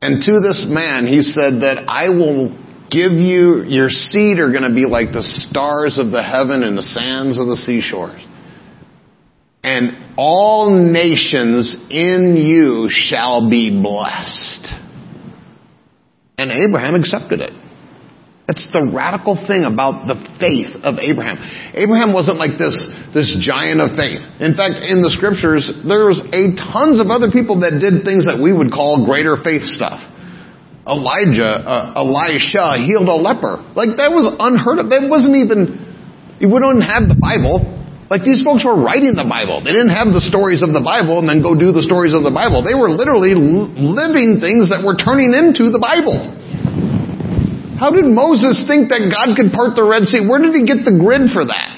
And 0.00 0.22
to 0.22 0.40
this 0.40 0.64
man, 0.66 1.06
he 1.06 1.20
said 1.20 1.60
that 1.60 1.84
I 1.88 2.08
will 2.08 2.56
give 2.90 3.12
you, 3.12 3.64
your 3.64 3.88
seed 3.88 4.38
are 4.38 4.50
going 4.50 4.68
to 4.68 4.74
be 4.74 4.86
like 4.86 5.12
the 5.12 5.22
stars 5.22 5.98
of 5.98 6.10
the 6.10 6.22
heaven 6.22 6.62
and 6.62 6.76
the 6.76 6.82
sands 6.82 7.38
of 7.38 7.46
the 7.46 7.56
seashores 7.56 8.24
and 9.68 10.14
all 10.16 10.70
nations 10.70 11.76
in 11.90 12.36
you 12.36 12.88
shall 12.90 13.50
be 13.50 13.70
blessed. 13.70 14.64
And 16.38 16.50
Abraham 16.50 16.94
accepted 16.94 17.40
it. 17.40 17.52
That's 18.46 18.64
the 18.72 18.90
radical 18.94 19.36
thing 19.36 19.68
about 19.68 20.08
the 20.08 20.16
faith 20.40 20.72
of 20.80 20.96
Abraham. 20.96 21.36
Abraham 21.76 22.16
wasn't 22.16 22.38
like 22.38 22.56
this, 22.56 22.72
this 23.12 23.28
giant 23.44 23.84
of 23.84 23.92
faith. 23.92 24.24
In 24.40 24.56
fact, 24.56 24.80
in 24.80 25.04
the 25.04 25.12
scriptures, 25.12 25.68
there's 25.84 26.16
a 26.32 26.56
tons 26.56 26.96
of 26.96 27.12
other 27.12 27.28
people 27.28 27.60
that 27.60 27.76
did 27.76 28.08
things 28.08 28.24
that 28.24 28.40
we 28.40 28.56
would 28.56 28.72
call 28.72 29.04
greater 29.04 29.36
faith 29.36 29.68
stuff. 29.68 30.00
Elijah, 30.88 31.60
uh, 31.62 32.00
Elisha 32.00 32.80
healed 32.80 33.06
a 33.06 33.14
leper. 33.14 33.60
Like 33.76 34.00
that 34.00 34.08
was 34.08 34.24
unheard 34.40 34.80
of. 34.80 34.88
That 34.88 35.04
wasn't 35.06 35.36
even, 35.36 35.76
we 36.40 36.56
don't 36.58 36.80
have 36.80 37.06
the 37.06 37.20
Bible. 37.20 37.62
Like 38.08 38.24
these 38.24 38.40
folks 38.40 38.64
were 38.64 38.74
writing 38.74 39.12
the 39.12 39.28
Bible. 39.28 39.60
They 39.60 39.76
didn't 39.76 39.92
have 39.92 40.16
the 40.16 40.24
stories 40.24 40.64
of 40.64 40.72
the 40.72 40.80
Bible 40.80 41.20
and 41.20 41.28
then 41.28 41.44
go 41.44 41.52
do 41.52 41.76
the 41.76 41.84
stories 41.84 42.16
of 42.16 42.24
the 42.24 42.32
Bible. 42.32 42.64
They 42.64 42.72
were 42.72 42.88
literally 42.88 43.36
living 43.36 44.40
things 44.40 44.72
that 44.72 44.80
were 44.80 44.96
turning 44.96 45.36
into 45.36 45.68
the 45.68 45.78
Bible. 45.78 46.16
How 47.76 47.94
did 47.94 48.10
Moses 48.10 48.64
think 48.66 48.88
that 48.90 49.06
God 49.06 49.36
could 49.38 49.54
part 49.54 49.76
the 49.76 49.86
Red 49.86 50.08
Sea? 50.10 50.24
Where 50.26 50.42
did 50.42 50.56
he 50.56 50.66
get 50.66 50.82
the 50.82 50.96
grid 50.98 51.30
for 51.30 51.46
that? 51.46 51.77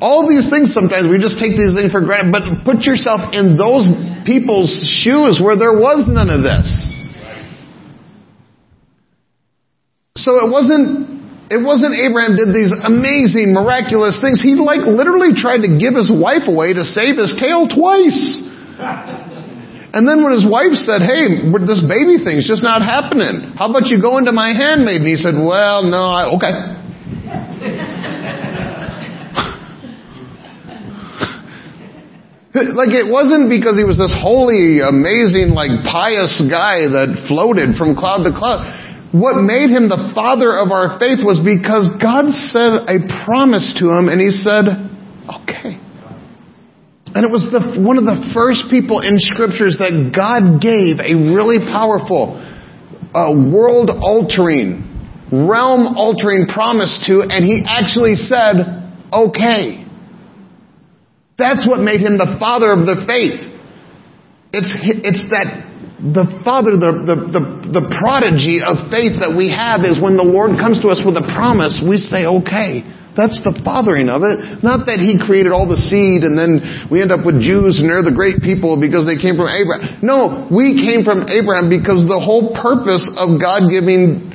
All 0.00 0.28
these 0.28 0.50
things 0.50 0.74
sometimes 0.74 1.08
we 1.08 1.16
just 1.16 1.40
take 1.40 1.56
these 1.56 1.72
things 1.72 1.92
for 1.92 2.04
granted, 2.04 2.32
but 2.32 2.44
put 2.68 2.84
yourself 2.84 3.32
in 3.32 3.56
those 3.56 3.88
people's 4.28 4.68
shoes 5.02 5.40
where 5.40 5.56
there 5.56 5.72
was 5.72 6.04
none 6.04 6.28
of 6.28 6.44
this. 6.44 6.68
So 10.16 10.42
it 10.42 10.48
wasn't 10.50 11.16
it 11.48 11.62
wasn't 11.62 11.94
Abraham 11.94 12.34
did 12.34 12.50
these 12.50 12.74
amazing, 12.74 13.54
miraculous 13.54 14.18
things. 14.18 14.42
He 14.42 14.58
like 14.58 14.82
literally 14.82 15.30
tried 15.38 15.62
to 15.62 15.70
give 15.78 15.94
his 15.94 16.10
wife 16.10 16.50
away 16.50 16.74
to 16.74 16.82
save 16.82 17.14
his 17.16 17.38
tail 17.38 17.70
twice. 17.70 18.42
And 19.96 20.04
then 20.04 20.20
when 20.20 20.34
his 20.34 20.44
wife 20.44 20.76
said, 20.76 21.00
hey, 21.00 21.40
this 21.64 21.80
baby 21.80 22.20
thing's 22.20 22.44
just 22.44 22.60
not 22.60 22.82
happening. 22.82 23.54
How 23.56 23.70
about 23.70 23.86
you 23.86 24.02
go 24.02 24.18
into 24.18 24.32
my 24.32 24.52
handmaid? 24.52 25.00
And 25.00 25.08
he 25.08 25.16
said, 25.16 25.38
well, 25.38 25.86
no, 25.88 26.04
I, 26.04 26.36
okay. 26.36 26.52
like 32.80 32.92
it 32.96 33.06
wasn't 33.06 33.52
because 33.52 33.76
he 33.76 33.84
was 33.84 34.00
this 34.00 34.16
holy, 34.16 34.80
amazing, 34.80 35.52
like 35.52 35.70
pious 35.84 36.40
guy 36.48 36.88
that 36.88 37.28
floated 37.28 37.76
from 37.76 37.92
cloud 37.92 38.24
to 38.24 38.32
cloud 38.32 38.86
what 39.16 39.40
made 39.40 39.70
him 39.70 39.88
the 39.88 40.12
father 40.14 40.52
of 40.58 40.68
our 40.68 40.98
faith 40.98 41.24
was 41.24 41.40
because 41.40 41.88
God 42.02 42.28
said 42.52 42.84
a 42.84 43.00
promise 43.24 43.64
to 43.80 43.88
him 43.88 44.12
and 44.12 44.20
he 44.20 44.28
said, 44.28 44.66
okay. 45.24 45.80
And 47.16 47.24
it 47.24 47.32
was 47.32 47.48
the, 47.48 47.80
one 47.80 47.96
of 47.96 48.04
the 48.04 48.28
first 48.34 48.68
people 48.68 49.00
in 49.00 49.16
scriptures 49.16 49.80
that 49.80 50.12
God 50.12 50.60
gave 50.60 51.00
a 51.00 51.16
really 51.16 51.64
powerful, 51.64 52.36
uh, 53.16 53.32
world 53.32 53.88
altering, 53.88 54.84
realm 55.32 55.96
altering 55.96 56.44
promise 56.50 56.92
to, 57.08 57.24
and 57.24 57.40
he 57.40 57.64
actually 57.64 58.20
said, 58.20 58.68
okay. 59.14 59.85
That's 61.38 61.68
what 61.68 61.80
made 61.80 62.00
him 62.00 62.16
the 62.16 62.36
father 62.40 62.72
of 62.72 62.88
the 62.88 63.04
faith. 63.04 63.40
It's, 64.56 64.72
it's 65.04 65.24
that 65.28 65.68
the 66.00 66.40
father, 66.44 66.76
the, 66.76 66.92
the, 67.04 67.16
the, 67.32 67.42
the, 67.80 67.84
prodigy 68.00 68.64
of 68.64 68.88
faith 68.88 69.20
that 69.20 69.32
we 69.36 69.52
have 69.52 69.84
is 69.84 70.00
when 70.00 70.16
the 70.16 70.24
Lord 70.24 70.56
comes 70.56 70.80
to 70.80 70.88
us 70.88 71.00
with 71.04 71.16
a 71.16 71.24
promise, 71.36 71.80
we 71.84 72.00
say, 72.00 72.24
okay. 72.24 72.84
That's 73.16 73.40
the 73.40 73.56
fathering 73.64 74.12
of 74.12 74.20
it. 74.28 74.60
Not 74.60 74.84
that 74.92 75.00
he 75.00 75.16
created 75.16 75.48
all 75.48 75.64
the 75.64 75.80
seed 75.80 76.20
and 76.20 76.36
then 76.36 76.60
we 76.92 77.00
end 77.00 77.08
up 77.08 77.24
with 77.24 77.40
Jews 77.40 77.80
and 77.80 77.88
they're 77.88 78.04
the 78.04 78.12
great 78.12 78.44
people 78.44 78.76
because 78.76 79.08
they 79.08 79.16
came 79.16 79.40
from 79.40 79.48
Abraham. 79.48 80.04
No, 80.04 80.44
we 80.52 80.76
came 80.76 81.00
from 81.00 81.24
Abraham 81.24 81.72
because 81.72 82.04
the 82.04 82.20
whole 82.20 82.52
purpose 82.52 83.08
of 83.16 83.40
God 83.40 83.72
giving 83.72 84.25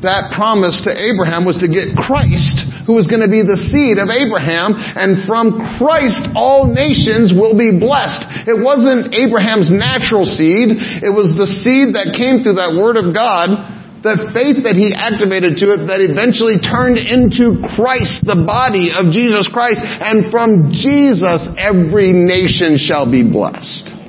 that 0.00 0.32
promise 0.32 0.80
to 0.88 0.90
Abraham 0.90 1.44
was 1.44 1.60
to 1.60 1.68
get 1.68 1.92
Christ, 1.92 2.64
who 2.88 2.96
was 2.96 3.04
going 3.04 3.20
to 3.20 3.28
be 3.28 3.44
the 3.44 3.60
seed 3.68 4.00
of 4.00 4.08
Abraham, 4.08 4.72
and 4.72 5.28
from 5.28 5.60
Christ 5.76 6.32
all 6.32 6.64
nations 6.64 7.36
will 7.36 7.52
be 7.52 7.76
blessed. 7.76 8.48
It 8.48 8.56
wasn't 8.56 9.12
Abraham's 9.12 9.68
natural 9.68 10.24
seed, 10.24 10.72
it 11.04 11.12
was 11.12 11.36
the 11.36 11.44
seed 11.60 11.92
that 11.92 12.16
came 12.16 12.40
through 12.40 12.56
that 12.56 12.72
word 12.80 12.96
of 12.96 13.12
God, 13.12 13.52
the 14.00 14.32
faith 14.34 14.64
that 14.64 14.74
he 14.74 14.96
activated 14.96 15.60
to 15.62 15.76
it 15.76 15.86
that 15.86 16.02
eventually 16.02 16.58
turned 16.58 16.98
into 16.98 17.60
Christ, 17.76 18.24
the 18.24 18.42
body 18.48 18.90
of 18.90 19.12
Jesus 19.12 19.46
Christ, 19.46 19.78
and 19.78 20.32
from 20.32 20.72
Jesus 20.72 21.46
every 21.60 22.10
nation 22.16 22.80
shall 22.80 23.06
be 23.06 23.22
blessed. 23.22 24.01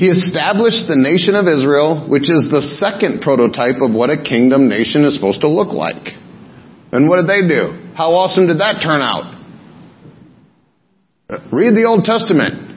He 0.00 0.08
established 0.08 0.88
the 0.88 0.96
nation 0.96 1.36
of 1.36 1.44
Israel, 1.44 2.08
which 2.08 2.32
is 2.32 2.48
the 2.48 2.64
second 2.80 3.20
prototype 3.20 3.84
of 3.84 3.92
what 3.92 4.08
a 4.08 4.16
kingdom 4.16 4.64
nation 4.64 5.04
is 5.04 5.12
supposed 5.12 5.44
to 5.44 5.48
look 5.52 5.76
like. 5.76 6.16
And 6.88 7.04
what 7.04 7.20
did 7.20 7.28
they 7.28 7.44
do? 7.44 7.92
How 7.92 8.16
awesome 8.16 8.48
did 8.48 8.64
that 8.64 8.80
turn 8.80 9.04
out? 9.04 9.28
Read 11.52 11.76
the 11.76 11.84
Old 11.84 12.08
Testament. 12.08 12.72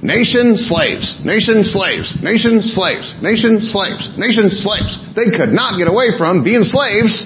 Nation 0.00 0.56
slaves, 0.56 1.20
nation 1.28 1.60
slaves, 1.60 2.08
nation 2.24 2.64
slaves, 2.64 3.12
nation 3.20 3.60
slaves, 3.60 4.16
nation 4.16 4.48
slaves. 4.48 4.96
They 5.12 5.28
could 5.36 5.52
not 5.52 5.76
get 5.76 5.92
away 5.92 6.16
from 6.16 6.40
being 6.40 6.64
slaves 6.64 7.20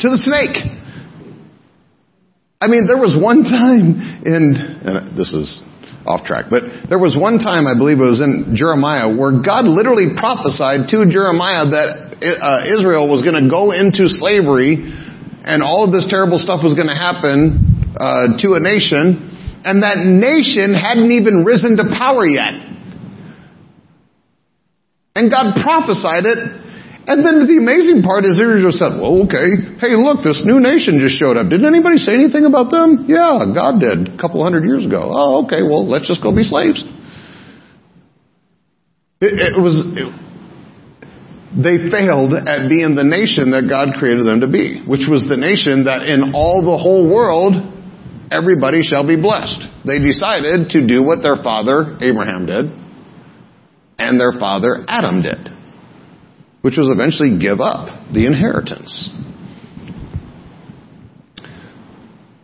to 0.00 0.08
the 0.08 0.16
snake. 0.24 0.56
I 2.64 2.66
mean, 2.72 2.88
there 2.88 2.96
was 2.96 3.12
one 3.12 3.44
time 3.44 4.24
in, 4.24 4.56
and 4.56 5.12
this 5.12 5.36
is 5.36 5.60
off 6.06 6.24
track, 6.24 6.46
but 6.48 6.62
there 6.88 6.98
was 7.02 7.18
one 7.18 7.42
time, 7.42 7.66
I 7.66 7.74
believe 7.74 7.98
it 7.98 8.06
was 8.06 8.22
in 8.22 8.54
Jeremiah, 8.54 9.10
where 9.10 9.42
God 9.42 9.66
literally 9.66 10.14
prophesied 10.14 10.88
to 10.94 11.02
Jeremiah 11.10 11.66
that 11.66 11.88
uh, 12.22 12.70
Israel 12.70 13.10
was 13.10 13.26
going 13.26 13.36
to 13.36 13.50
go 13.50 13.74
into 13.74 14.08
slavery 14.08 14.78
and 15.46 15.62
all 15.62 15.86
of 15.86 15.92
this 15.92 16.06
terrible 16.10 16.38
stuff 16.42 16.62
was 16.62 16.74
going 16.74 16.90
to 16.90 16.98
happen 16.98 17.94
uh, 17.94 18.34
to 18.42 18.58
a 18.58 18.60
nation, 18.60 19.62
and 19.62 19.82
that 19.86 20.02
nation 20.02 20.74
hadn't 20.74 21.10
even 21.14 21.46
risen 21.46 21.78
to 21.78 21.86
power 21.94 22.26
yet. 22.26 22.66
And 25.14 25.30
God 25.30 25.54
prophesied 25.62 26.26
it, 26.26 26.38
and 27.06 27.22
then 27.22 27.46
the 27.46 27.62
amazing 27.62 28.02
part 28.02 28.26
is 28.26 28.34
Israel 28.34 28.74
said, 28.74 28.98
well, 28.98 29.22
okay, 29.30 29.78
hey, 29.78 29.94
look, 29.94 30.26
this 30.26 30.42
new 30.42 30.58
nation 30.58 30.98
just 30.98 31.14
showed 31.14 31.38
up. 31.38 31.46
Didn't 31.46 31.70
anybody 31.70 32.02
say 32.02 32.18
anything 32.18 32.50
about 32.50 32.74
them? 32.74 33.06
Yeah, 33.06 33.46
God 33.54 33.78
did 33.78 34.10
a 34.10 34.18
couple 34.18 34.42
hundred 34.42 34.66
years 34.66 34.82
ago. 34.82 35.14
Oh, 35.14 35.46
okay, 35.46 35.62
well, 35.62 35.86
let's 35.86 36.10
just 36.10 36.18
go 36.18 36.34
be 36.34 36.42
slaves. 36.42 36.82
It, 39.22 39.38
it 39.38 39.54
was, 39.54 39.86
it, 39.94 40.10
they 41.54 41.86
failed 41.94 42.34
at 42.34 42.66
being 42.66 42.98
the 42.98 43.06
nation 43.06 43.54
that 43.54 43.70
God 43.70 43.94
created 44.02 44.26
them 44.26 44.42
to 44.42 44.50
be, 44.50 44.82
which 44.82 45.06
was 45.06 45.30
the 45.30 45.38
nation 45.38 45.86
that 45.86 46.10
in 46.10 46.34
all 46.34 46.58
the 46.66 46.74
whole 46.74 47.06
world, 47.06 47.54
everybody 48.34 48.82
shall 48.82 49.06
be 49.06 49.14
blessed. 49.14 49.62
They 49.86 50.02
decided 50.02 50.74
to 50.74 50.82
do 50.82 51.06
what 51.06 51.22
their 51.22 51.38
father 51.38 51.94
Abraham 52.02 52.50
did 52.50 52.66
and 53.94 54.18
their 54.18 54.34
father 54.34 54.82
Adam 54.90 55.22
did 55.22 55.55
which 56.66 56.76
was 56.76 56.90
eventually 56.90 57.38
give 57.38 57.60
up 57.60 57.86
the 58.12 58.26
inheritance. 58.26 59.08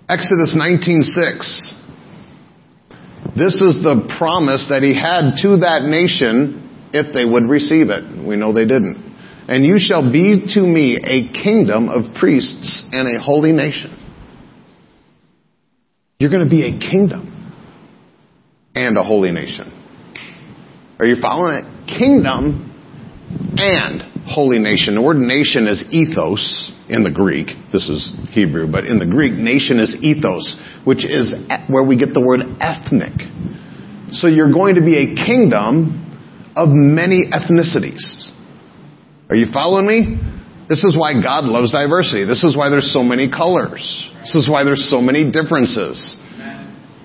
Exodus 0.08 0.54
19:6 0.54 1.74
This 3.34 3.60
is 3.60 3.82
the 3.82 4.14
promise 4.16 4.66
that 4.68 4.84
he 4.84 4.94
had 4.94 5.38
to 5.42 5.56
that 5.66 5.82
nation 5.90 6.70
if 6.92 7.12
they 7.12 7.24
would 7.24 7.48
receive 7.48 7.90
it. 7.90 8.04
We 8.24 8.36
know 8.36 8.52
they 8.52 8.64
didn't. 8.64 9.02
And 9.48 9.64
you 9.64 9.80
shall 9.80 10.12
be 10.12 10.46
to 10.54 10.60
me 10.60 10.98
a 11.02 11.26
kingdom 11.42 11.88
of 11.88 12.14
priests 12.14 12.84
and 12.92 13.08
a 13.08 13.20
holy 13.20 13.50
nation. 13.50 13.92
You're 16.20 16.30
going 16.30 16.44
to 16.44 16.48
be 16.48 16.62
a 16.62 16.78
kingdom 16.78 17.26
and 18.76 18.96
a 18.96 19.02
holy 19.02 19.32
nation. 19.32 19.72
Are 21.00 21.06
you 21.06 21.16
following 21.20 21.64
it? 21.64 21.98
Kingdom 21.98 22.68
and 23.56 24.11
holy 24.26 24.58
nation. 24.58 24.94
The 24.94 25.02
word 25.02 25.18
nation 25.18 25.66
is 25.66 25.84
ethos 25.90 26.72
in 26.88 27.02
the 27.02 27.10
Greek. 27.10 27.48
This 27.72 27.88
is 27.88 28.14
Hebrew, 28.30 28.70
but 28.70 28.86
in 28.86 28.98
the 28.98 29.06
Greek, 29.06 29.32
nation 29.34 29.78
is 29.78 29.96
ethos, 30.00 30.56
which 30.84 31.04
is 31.04 31.34
where 31.68 31.82
we 31.82 31.98
get 31.98 32.14
the 32.14 32.20
word 32.20 32.40
ethnic. 32.60 33.12
So 34.12 34.28
you're 34.28 34.52
going 34.52 34.76
to 34.76 34.82
be 34.82 34.96
a 34.96 35.14
kingdom 35.14 35.98
of 36.54 36.68
many 36.70 37.30
ethnicities. 37.32 38.30
Are 39.30 39.36
you 39.36 39.46
following 39.52 39.86
me? 39.86 40.20
This 40.68 40.84
is 40.84 40.96
why 40.96 41.14
God 41.20 41.44
loves 41.44 41.72
diversity. 41.72 42.24
This 42.24 42.44
is 42.44 42.56
why 42.56 42.70
there's 42.70 42.92
so 42.92 43.02
many 43.02 43.30
colors. 43.30 43.82
This 44.20 44.36
is 44.36 44.48
why 44.48 44.64
there's 44.64 44.88
so 44.88 45.00
many 45.00 45.30
differences. 45.32 46.16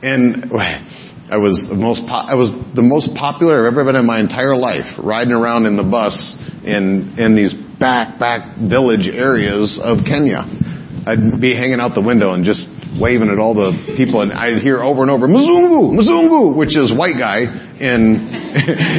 And 0.04 0.52
I 1.28 1.36
was 1.36 1.60
the 1.68 1.76
most 1.76 2.08
po- 2.08 2.24
I 2.24 2.36
was 2.40 2.56
the 2.72 2.82
most 2.82 3.12
popular 3.12 3.68
I've 3.68 3.76
ever 3.76 3.84
been 3.84 4.00
in 4.00 4.08
my 4.08 4.20
entire 4.24 4.56
life, 4.56 4.88
riding 4.96 5.36
around 5.36 5.68
in 5.68 5.76
the 5.76 5.84
bus 5.84 6.16
in 6.64 7.20
in 7.20 7.36
these 7.36 7.52
back 7.84 8.16
back 8.16 8.56
village 8.56 9.12
areas 9.12 9.76
of 9.76 10.08
Kenya. 10.08 10.48
I'd 11.04 11.40
be 11.44 11.52
hanging 11.52 11.84
out 11.84 11.96
the 11.96 12.04
window 12.04 12.32
and 12.32 12.48
just 12.48 12.64
waving 12.96 13.28
at 13.28 13.40
all 13.44 13.52
the 13.52 13.76
people, 14.00 14.24
and 14.24 14.32
I'd 14.32 14.64
hear 14.64 14.80
over 14.80 15.04
and 15.04 15.12
over 15.12 15.28
"Mzungu, 15.28 16.00
Mzungu," 16.00 16.56
which 16.56 16.80
is 16.80 16.96
white 16.96 17.20
guy 17.20 17.44
in 17.76 18.00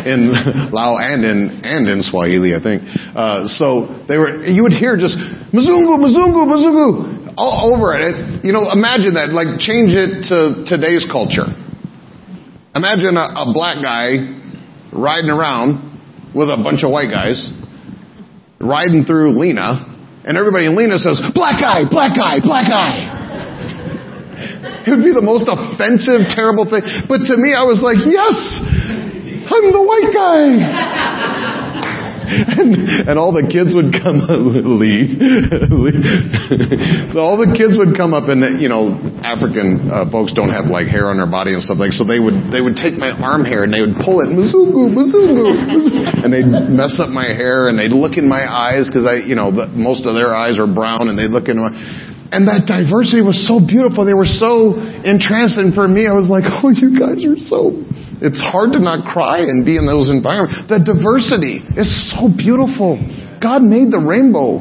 in 0.12 0.20
Luo 0.68 1.01
and 1.01 1.24
in 1.24 1.64
and 1.64 1.89
in 1.89 2.05
Swahili, 2.05 2.53
I 2.53 2.61
think. 2.61 2.85
Uh, 3.16 3.49
so 3.49 4.05
they 4.05 4.20
were. 4.20 4.45
You 4.45 4.68
would 4.68 4.76
hear 4.76 5.01
just 5.01 5.16
"Mzungu, 5.16 5.97
Mzungu, 5.97 6.45
Mzungu" 6.45 7.33
all 7.41 7.72
over 7.72 7.97
it. 7.97 8.12
it. 8.12 8.45
You 8.45 8.53
know, 8.53 8.68
imagine 8.68 9.16
that. 9.16 9.33
Like 9.33 9.61
change 9.64 9.97
it 9.97 10.29
to 10.29 10.68
today's 10.68 11.09
culture 11.09 11.57
Imagine 12.79 13.18
a, 13.18 13.43
a 13.43 13.51
black 13.51 13.83
guy 13.83 14.22
riding 14.95 15.35
around 15.35 15.83
with 16.31 16.47
a 16.47 16.55
bunch 16.62 16.87
of 16.87 16.95
white 16.95 17.11
guys, 17.11 17.43
riding 18.62 19.03
through 19.03 19.35
Lena, 19.35 19.83
and 20.22 20.39
everybody 20.39 20.70
in 20.70 20.79
Lena 20.79 20.95
says, 21.03 21.18
black 21.35 21.59
guy, 21.59 21.91
black 21.91 22.14
guy, 22.14 22.39
black 22.39 22.70
guy. 22.70 23.18
It 24.87 24.95
would 24.95 25.03
be 25.03 25.11
the 25.11 25.26
most 25.26 25.51
offensive, 25.51 26.31
terrible 26.31 26.70
thing. 26.70 26.87
But 27.11 27.26
to 27.26 27.35
me, 27.35 27.51
I 27.51 27.66
was 27.66 27.83
like, 27.83 27.99
yes, 28.07 28.39
I'm 29.51 29.74
the 29.74 29.83
white 29.83 30.14
guy 30.14 31.58
and, 32.29 33.09
and 33.09 33.16
all 33.18 33.33
the 33.33 33.49
kids 33.49 33.72
would 33.72 33.97
come 33.97 34.20
leave. 34.76 35.16
all 37.16 37.41
the 37.41 37.49
kids 37.57 37.81
would 37.81 37.97
come 37.97 38.12
up 38.12 38.29
and 38.29 38.61
you 38.61 38.68
know 38.68 38.93
African 39.24 39.89
uh, 39.89 40.05
folks 40.12 40.37
don't 40.37 40.53
have 40.53 40.68
like 40.68 40.87
hair 40.87 41.09
on 41.09 41.16
their 41.16 41.31
body 41.31 41.57
and 41.57 41.64
stuff 41.64 41.81
like 41.81 41.97
so 41.97 42.05
they 42.05 42.20
would 42.20 42.53
they 42.53 42.61
would 42.61 42.76
take 42.76 43.01
my 43.01 43.11
arm 43.16 43.49
hair 43.49 43.64
and 43.64 43.72
they 43.72 43.81
would 43.81 43.97
pull 44.05 44.20
it 44.20 44.29
muzungu 44.29 44.93
muzungu 44.93 45.57
and 46.20 46.29
they'd 46.29 46.49
mess 46.68 47.01
up 47.01 47.09
my 47.09 47.33
hair 47.33 47.72
and 47.72 47.79
they'd 47.81 47.95
look 47.95 48.20
in 48.20 48.29
my 48.29 48.45
eyes 48.45 48.89
because 48.89 49.09
I 49.09 49.24
you 49.24 49.35
know 49.35 49.49
the, 49.49 49.66
most 49.72 50.05
of 50.05 50.12
their 50.12 50.37
eyes 50.37 50.61
are 50.61 50.68
brown 50.68 51.09
and 51.09 51.16
they'd 51.16 51.33
look 51.33 51.49
in 51.49 51.57
my 51.57 51.72
and 52.29 52.45
that 52.45 52.68
diversity 52.68 53.24
was 53.24 53.41
so 53.49 53.57
beautiful. 53.57 54.05
They 54.05 54.12
were 54.12 54.29
so 54.29 54.76
entranced. 54.76 55.57
And 55.57 55.72
for 55.72 55.89
me, 55.89 56.05
I 56.05 56.12
was 56.12 56.29
like, 56.29 56.45
oh, 56.45 56.68
you 56.68 56.93
guys 56.93 57.24
are 57.24 57.41
so 57.41 57.72
it's 58.21 58.43
hard 58.43 58.73
to 58.73 58.81
not 58.81 59.07
cry 59.12 59.39
and 59.39 59.64
be 59.64 59.77
in 59.77 59.87
those 59.87 60.11
environments. 60.11 60.69
The 60.69 60.83
diversity 60.83 61.62
is 61.79 61.89
so 62.11 62.27
beautiful. 62.29 62.99
God 63.41 63.62
made 63.62 63.93
the 63.93 64.03
rainbow. 64.03 64.59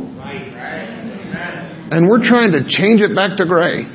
And 1.90 2.10
we're 2.10 2.22
trying 2.28 2.52
to 2.52 2.68
change 2.68 3.02
it 3.02 3.16
back 3.16 3.38
to 3.38 3.46
gray. 3.46 3.88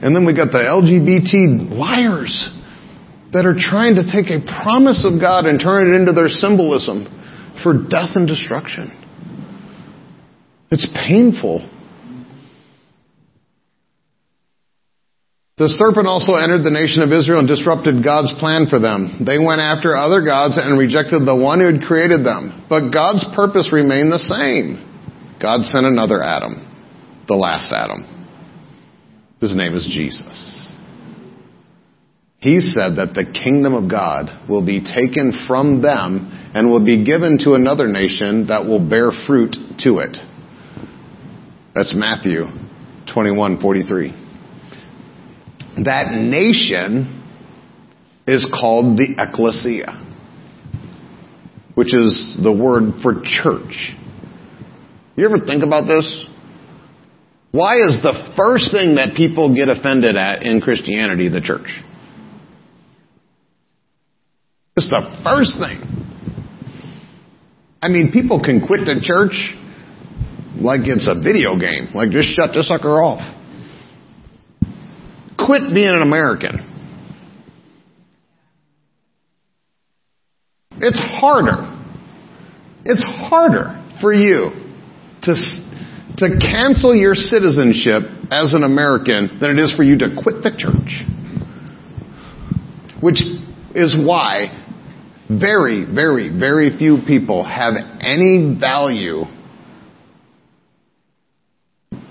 And 0.00 0.14
then 0.14 0.24
we 0.24 0.34
got 0.34 0.52
the 0.52 0.62
LGBT 0.62 1.76
liars 1.76 2.54
that 3.32 3.44
are 3.44 3.56
trying 3.58 3.96
to 3.96 4.04
take 4.06 4.30
a 4.30 4.40
promise 4.62 5.04
of 5.04 5.20
God 5.20 5.44
and 5.44 5.60
turn 5.60 5.92
it 5.92 5.96
into 5.98 6.12
their 6.12 6.28
symbolism 6.28 7.04
for 7.62 7.74
death 7.74 8.14
and 8.14 8.26
destruction. 8.26 8.94
It's 10.70 10.86
painful. 10.94 11.68
The 15.58 15.68
serpent 15.68 16.06
also 16.06 16.38
entered 16.38 16.62
the 16.62 16.70
nation 16.70 17.02
of 17.02 17.10
Israel 17.10 17.40
and 17.40 17.48
disrupted 17.48 18.04
God's 18.04 18.32
plan 18.38 18.70
for 18.70 18.78
them. 18.78 19.26
They 19.26 19.42
went 19.42 19.60
after 19.60 19.96
other 19.96 20.22
gods 20.22 20.54
and 20.54 20.78
rejected 20.78 21.26
the 21.26 21.34
one 21.34 21.58
who 21.58 21.66
had 21.66 21.82
created 21.82 22.22
them. 22.22 22.66
But 22.70 22.94
God's 22.94 23.26
purpose 23.34 23.74
remained 23.74 24.12
the 24.12 24.22
same. 24.22 24.78
God 25.42 25.66
sent 25.66 25.84
another 25.84 26.22
Adam, 26.22 26.62
the 27.26 27.34
last 27.34 27.72
Adam. 27.74 28.06
His 29.40 29.54
name 29.54 29.74
is 29.74 29.82
Jesus. 29.90 30.68
He 32.38 32.60
said 32.60 32.94
that 33.02 33.14
the 33.18 33.26
kingdom 33.26 33.74
of 33.74 33.90
God 33.90 34.48
will 34.48 34.64
be 34.64 34.78
taken 34.78 35.44
from 35.48 35.82
them 35.82 36.30
and 36.54 36.70
will 36.70 36.84
be 36.84 37.04
given 37.04 37.38
to 37.42 37.54
another 37.54 37.88
nation 37.88 38.46
that 38.46 38.64
will 38.64 38.78
bear 38.78 39.10
fruit 39.26 39.56
to 39.80 39.98
it. 39.98 40.16
That's 41.74 41.94
Matthew 41.96 42.46
21:43 43.12 44.27
that 45.86 46.12
nation 46.12 47.24
is 48.26 48.46
called 48.52 48.98
the 48.98 49.16
ecclesia, 49.18 50.04
which 51.74 51.94
is 51.94 52.36
the 52.42 52.52
word 52.52 53.00
for 53.02 53.22
church. 53.22 53.94
You 55.16 55.24
ever 55.24 55.44
think 55.44 55.64
about 55.64 55.86
this? 55.88 56.26
Why 57.50 57.76
is 57.76 57.98
the 58.02 58.34
first 58.36 58.70
thing 58.70 58.96
that 58.96 59.16
people 59.16 59.54
get 59.54 59.68
offended 59.68 60.16
at 60.16 60.42
in 60.42 60.60
Christianity 60.60 61.28
the 61.28 61.40
church? 61.40 61.68
It's 64.76 64.90
the 64.90 65.20
first 65.24 65.56
thing. 65.58 65.82
I 67.80 67.88
mean, 67.88 68.10
people 68.12 68.42
can 68.42 68.66
quit 68.66 68.80
the 68.80 69.00
church 69.02 69.56
like 70.60 70.80
it's 70.84 71.08
a 71.08 71.14
video 71.14 71.58
game. 71.58 71.94
Like, 71.94 72.10
just 72.10 72.28
shut 72.36 72.50
the 72.52 72.62
sucker 72.62 73.02
off 73.02 73.37
quit 75.38 75.62
being 75.72 75.88
an 75.88 76.02
American. 76.02 76.74
It's 80.80 80.98
harder. 80.98 81.76
It's 82.84 83.02
harder 83.02 83.84
for 84.00 84.12
you 84.12 84.50
to, 85.22 85.34
to 86.18 86.28
cancel 86.40 86.94
your 86.94 87.14
citizenship 87.14 88.02
as 88.30 88.54
an 88.54 88.62
American 88.62 89.38
than 89.40 89.50
it 89.50 89.58
is 89.58 89.72
for 89.76 89.82
you 89.82 89.98
to 89.98 90.16
quit 90.22 90.42
the 90.42 90.50
church. 90.56 91.04
Which 93.00 93.20
is 93.74 93.96
why 93.96 94.64
very, 95.28 95.84
very, 95.84 96.30
very 96.30 96.76
few 96.78 96.98
people 97.06 97.44
have 97.44 97.74
any 98.00 98.56
value, 98.58 99.24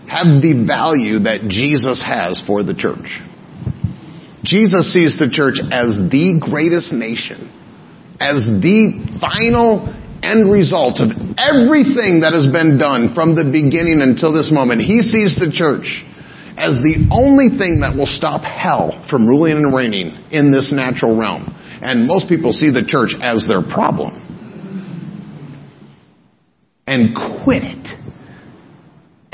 have 0.08 0.40
the 0.40 0.64
value 0.66 1.20
that 1.28 1.52
Jesus 1.52 2.00
has 2.00 2.42
for 2.48 2.64
the 2.64 2.74
church. 2.74 3.12
Jesus 4.44 4.94
sees 4.96 5.20
the 5.20 5.28
church 5.28 5.60
as 5.60 6.00
the 6.08 6.40
greatest 6.40 6.96
nation, 6.96 7.52
as 8.20 8.48
the 8.48 9.20
final 9.20 9.92
end 10.24 10.50
result 10.50 11.04
of 11.04 11.12
everything 11.36 12.24
that 12.24 12.32
has 12.32 12.48
been 12.48 12.80
done 12.80 13.14
from 13.14 13.36
the 13.36 13.44
beginning 13.44 14.00
until 14.00 14.32
this 14.32 14.50
moment. 14.50 14.82
He 14.82 15.04
sees 15.04 15.36
the 15.36 15.52
church 15.52 15.86
as 16.58 16.80
the 16.82 17.06
only 17.12 17.54
thing 17.54 17.84
that 17.86 17.94
will 17.94 18.10
stop 18.10 18.42
hell 18.42 19.06
from 19.12 19.28
ruling 19.28 19.60
and 19.60 19.76
reigning 19.76 20.16
in 20.32 20.50
this 20.50 20.74
natural 20.74 21.16
realm. 21.16 21.54
And 21.84 22.08
most 22.08 22.28
people 22.28 22.52
see 22.52 22.72
the 22.72 22.88
church 22.88 23.14
as 23.22 23.46
their 23.46 23.62
problem. 23.62 24.24
And 26.88 27.14
quit 27.44 27.62
it. 27.64 27.86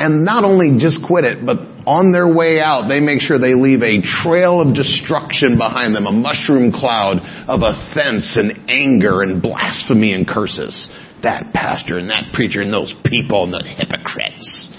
And 0.04 0.26
not 0.26 0.44
only 0.44 0.84
just 0.84 1.00
quit 1.08 1.24
it, 1.24 1.46
but 1.46 1.64
on 1.88 2.12
their 2.12 2.28
way 2.28 2.60
out, 2.60 2.92
they 2.92 3.00
make 3.00 3.22
sure 3.22 3.40
they 3.40 3.56
leave 3.56 3.80
a 3.80 4.04
trail 4.04 4.60
of 4.60 4.76
destruction 4.76 5.56
behind 5.56 5.96
them, 5.96 6.08
a 6.08 6.12
mushroom 6.12 6.76
cloud 6.76 7.24
of 7.48 7.64
offense 7.64 8.36
and 8.36 8.68
anger 8.68 9.22
and 9.22 9.42
blasphemy 9.42 10.12
and 10.12 10.28
curses. 10.28 10.76
That 11.24 11.54
pastor 11.54 12.00
and 12.00 12.10
that 12.10 12.36
preacher 12.36 12.60
and 12.60 12.74
those 12.74 12.94
people 13.06 13.46
and 13.48 13.54
the 13.54 13.64
hypocrites. 13.64 14.70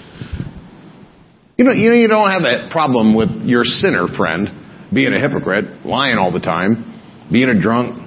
You 1.57 1.65
know, 1.65 1.71
you 1.71 1.89
know, 1.89 1.97
you 1.97 2.07
don't 2.07 2.29
have 2.29 2.43
that 2.43 2.69
problem 2.69 3.15
with 3.15 3.49
your 3.49 3.63
sinner 3.63 4.05
friend 4.15 4.93
being 4.93 5.11
a 5.11 5.19
hypocrite, 5.19 5.87
lying 5.87 6.19
all 6.19 6.31
the 6.31 6.39
time 6.39 7.01
being 7.31 7.49
a 7.49 7.59
drunk, 7.59 7.97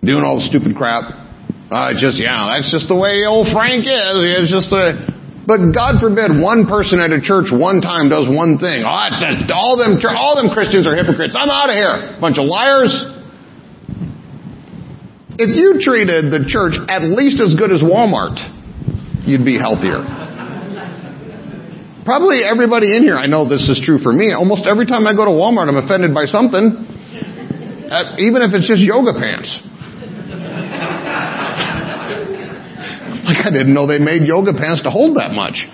doing 0.00 0.24
all 0.24 0.40
the 0.40 0.48
stupid 0.48 0.74
crap. 0.76 1.12
Uh, 1.68 1.92
just, 1.92 2.16
yeah, 2.16 2.56
that's 2.56 2.72
just 2.72 2.88
the 2.88 2.96
way 2.96 3.28
old 3.28 3.52
Frank 3.52 3.84
is. 3.84 4.16
It's 4.16 4.48
just 4.48 4.70
the, 4.70 5.15
but 5.46 5.70
God 5.70 6.02
forbid 6.02 6.34
one 6.42 6.66
person 6.66 6.98
at 6.98 7.14
a 7.14 7.22
church 7.22 7.54
one 7.54 7.78
time 7.78 8.10
does 8.10 8.26
one 8.26 8.58
thing. 8.58 8.82
Oh, 8.82 9.06
it's 9.14 9.46
all 9.54 9.78
them, 9.78 9.94
all 10.02 10.34
them 10.34 10.50
Christians 10.50 10.90
are 10.90 10.98
hypocrites. 10.98 11.38
I'm 11.38 11.48
out 11.48 11.70
of 11.70 11.78
here. 11.78 12.18
Bunch 12.18 12.34
of 12.34 12.50
liars. 12.50 12.90
If 15.38 15.54
you 15.54 15.78
treated 15.78 16.34
the 16.34 16.50
church 16.50 16.74
at 16.90 17.06
least 17.06 17.38
as 17.38 17.54
good 17.54 17.70
as 17.70 17.78
Walmart, 17.78 18.42
you'd 19.22 19.46
be 19.46 19.54
healthier. 19.54 20.02
Probably 22.02 22.42
everybody 22.42 22.94
in 22.94 23.02
here, 23.02 23.18
I 23.18 23.26
know 23.26 23.46
this 23.46 23.66
is 23.70 23.82
true 23.82 23.98
for 23.98 24.12
me. 24.12 24.34
Almost 24.34 24.66
every 24.66 24.86
time 24.86 25.06
I 25.06 25.14
go 25.14 25.26
to 25.26 25.34
Walmart, 25.34 25.70
I'm 25.70 25.78
offended 25.78 26.14
by 26.14 26.26
something. 26.26 26.86
Uh, 27.86 28.18
even 28.18 28.42
if 28.42 28.50
it's 28.50 28.66
just 28.66 28.82
yoga 28.82 29.14
pants. 29.14 29.50
Like 33.26 33.44
I 33.44 33.50
didn't 33.50 33.74
know 33.74 33.86
they 33.86 33.98
made 33.98 34.22
yoga 34.22 34.54
pants 34.54 34.82
to 34.84 34.90
hold 34.90 35.16
that 35.16 35.32
much. 35.32 35.66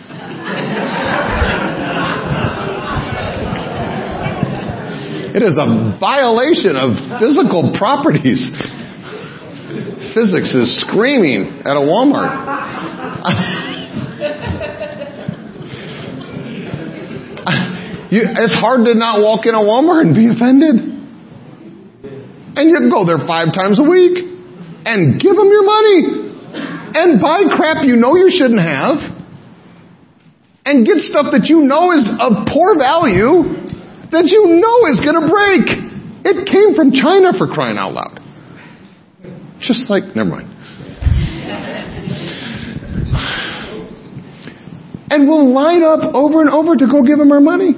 It 5.35 5.43
is 5.43 5.57
a 5.57 5.97
violation 6.01 6.77
of 6.77 6.97
physical 7.21 7.73
properties. 7.77 8.51
Physics 10.17 10.55
is 10.55 10.81
screaming 10.81 11.61
at 11.65 11.77
a 11.77 11.81
Walmart. 11.81 12.33
you, 18.13 18.23
it's 18.25 18.55
hard 18.55 18.85
to 18.85 18.95
not 18.95 19.21
walk 19.21 19.47
in 19.47 19.55
a 19.55 19.61
Walmart 19.61 20.03
and 20.03 20.15
be 20.15 20.29
offended. 20.29 20.77
And 22.57 22.71
you 22.71 22.77
can 22.77 22.91
go 22.91 23.07
there 23.07 23.19
five 23.27 23.55
times 23.55 23.79
a 23.79 23.83
week 23.83 24.19
and 24.85 25.21
give 25.21 25.37
them 25.37 25.49
your 25.49 25.65
money 25.65 26.22
and 26.95 27.20
buy 27.20 27.43
crap 27.57 27.84
you 27.84 27.97
know 27.97 28.16
you 28.16 28.30
shouldn't 28.30 28.61
have 28.61 28.99
and 30.64 30.86
get 30.86 30.99
stuff 30.99 31.26
that 31.32 31.47
you 31.47 31.62
know 31.62 31.90
is 31.93 32.07
of 32.20 32.47
poor 32.47 32.78
value 32.78 33.62
that 34.12 34.28
you 34.28 34.61
know 34.61 34.76
is 34.93 35.01
going 35.01 35.16
to 35.16 35.26
break. 35.26 35.66
It 36.24 36.47
came 36.47 36.76
from 36.76 36.93
China 36.93 37.32
for 37.32 37.49
crying 37.49 37.78
out 37.78 37.93
loud. 37.97 38.20
Just 39.59 39.88
like, 39.88 40.14
never 40.14 40.28
mind. 40.28 40.49
And 45.11 45.28
we'll 45.28 45.53
line 45.53 45.82
up 45.82 46.14
over 46.14 46.40
and 46.40 46.51
over 46.51 46.76
to 46.76 46.86
go 46.86 47.03
give 47.03 47.18
them 47.18 47.32
our 47.32 47.40
money. 47.40 47.72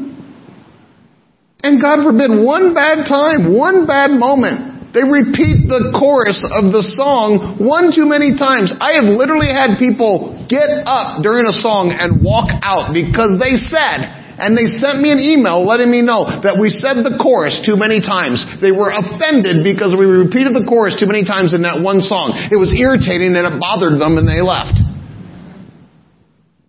And 1.62 1.80
God 1.80 2.04
forbid, 2.04 2.30
one 2.30 2.74
bad 2.74 3.06
time, 3.08 3.56
one 3.56 3.86
bad 3.86 4.10
moment, 4.10 4.73
they 4.94 5.02
repeat 5.02 5.66
the 5.66 5.90
chorus 5.90 6.38
of 6.54 6.70
the 6.70 6.86
song 6.94 7.58
one 7.58 7.90
too 7.90 8.06
many 8.06 8.38
times. 8.38 8.70
I 8.78 8.94
have 8.94 9.10
literally 9.10 9.50
had 9.50 9.74
people 9.74 10.38
get 10.46 10.70
up 10.86 11.18
during 11.26 11.50
a 11.50 11.56
song 11.58 11.90
and 11.90 12.22
walk 12.22 12.46
out 12.62 12.94
because 12.94 13.42
they 13.42 13.58
said, 13.58 14.06
and 14.38 14.54
they 14.54 14.70
sent 14.78 15.02
me 15.02 15.10
an 15.10 15.18
email 15.18 15.66
letting 15.66 15.90
me 15.90 15.98
know 15.98 16.26
that 16.46 16.62
we 16.62 16.70
said 16.70 17.02
the 17.02 17.18
chorus 17.18 17.58
too 17.66 17.74
many 17.74 17.98
times. 17.98 18.46
They 18.62 18.70
were 18.70 18.94
offended 18.94 19.66
because 19.66 19.98
we 19.98 20.06
repeated 20.06 20.54
the 20.54 20.62
chorus 20.62 20.94
too 20.94 21.10
many 21.10 21.26
times 21.26 21.58
in 21.58 21.66
that 21.66 21.82
one 21.82 21.98
song. 21.98 22.30
It 22.54 22.58
was 22.58 22.70
irritating 22.70 23.34
and 23.34 23.42
it 23.42 23.58
bothered 23.58 23.98
them 23.98 24.14
and 24.14 24.30
they 24.30 24.46
left. 24.46 24.78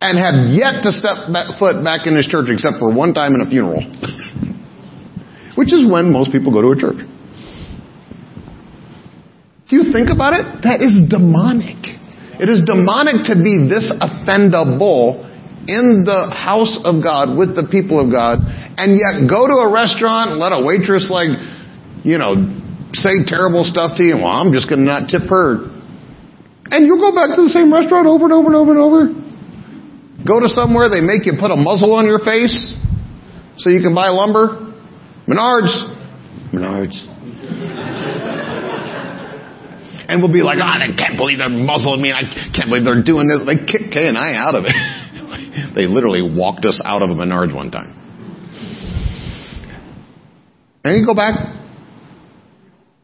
And 0.01 0.17
have 0.17 0.49
yet 0.49 0.81
to 0.81 0.89
step 0.89 1.29
back, 1.29 1.61
foot 1.61 1.85
back 1.85 2.09
in 2.09 2.17
this 2.17 2.25
church 2.25 2.49
except 2.49 2.81
for 2.81 2.89
one 2.89 3.13
time 3.13 3.37
in 3.37 3.45
a 3.45 3.49
funeral. 3.49 3.85
which 5.57 5.69
is 5.69 5.85
when 5.85 6.09
most 6.09 6.33
people 6.33 6.49
go 6.49 6.65
to 6.65 6.73
a 6.73 6.77
church. 6.77 7.05
If 9.65 9.73
you 9.73 9.89
think 9.89 10.13
about 10.13 10.37
it, 10.37 10.61
that 10.61 10.85
is 10.85 10.93
demonic. 11.09 11.81
It 12.37 12.45
is 12.45 12.61
demonic 12.69 13.25
to 13.31 13.35
be 13.39 13.65
this 13.65 13.89
offendable 13.97 15.25
in 15.65 16.05
the 16.05 16.29
house 16.29 16.77
of 16.85 17.01
God 17.01 17.33
with 17.33 17.57
the 17.57 17.65
people 17.65 17.97
of 17.97 18.13
God 18.13 18.45
and 18.45 18.93
yet 18.93 19.25
go 19.25 19.49
to 19.49 19.57
a 19.65 19.69
restaurant 19.73 20.29
and 20.29 20.37
let 20.37 20.53
a 20.53 20.61
waitress 20.61 21.09
like, 21.09 21.33
you 22.05 22.21
know, 22.21 22.37
say 22.93 23.25
terrible 23.25 23.65
stuff 23.65 23.97
to 23.97 24.05
you. 24.05 24.21
Well, 24.21 24.29
I'm 24.29 24.53
just 24.53 24.69
going 24.69 24.85
to 24.85 24.89
not 24.89 25.09
tip 25.09 25.25
her. 25.33 25.73
And 26.69 26.85
you'll 26.85 27.01
go 27.01 27.09
back 27.17 27.33
to 27.33 27.41
the 27.41 27.49
same 27.49 27.73
restaurant 27.73 28.05
over 28.05 28.29
and 28.29 28.33
over 28.37 28.53
and 28.53 28.57
over 28.61 28.71
and 28.77 28.81
over. 28.85 29.01
Go 30.21 30.45
to 30.45 30.49
somewhere 30.49 30.93
they 30.93 31.01
make 31.01 31.25
you 31.25 31.41
put 31.41 31.49
a 31.49 31.57
muzzle 31.57 31.97
on 31.97 32.05
your 32.05 32.21
face 32.21 32.53
so 33.57 33.73
you 33.73 33.81
can 33.81 33.97
buy 33.97 34.13
lumber. 34.13 34.61
Menards. 35.25 35.73
Menards. 36.53 37.14
And 40.07 40.21
we'll 40.21 40.31
be 40.31 40.41
like, 40.41 40.59
ah, 40.61 40.77
oh, 40.77 40.83
I 40.83 40.95
can't 40.95 41.17
believe 41.17 41.39
they're 41.39 41.49
muzzling 41.49 42.01
me. 42.01 42.11
I 42.11 42.23
can't 42.53 42.69
believe 42.69 42.85
they're 42.85 43.03
doing 43.03 43.27
this. 43.27 43.41
They 43.45 43.65
kicked 43.65 43.93
Kay 43.93 44.07
and 44.07 44.17
I 44.17 44.35
out 44.37 44.55
of 44.55 44.65
it. 44.65 44.73
they 45.75 45.87
literally 45.87 46.21
walked 46.21 46.65
us 46.65 46.81
out 46.83 47.01
of 47.01 47.09
a 47.09 47.13
Menards 47.13 47.53
one 47.53 47.71
time. 47.71 47.93
And 50.85 51.01
you 51.01 51.05
go 51.05 51.15
back. 51.15 51.33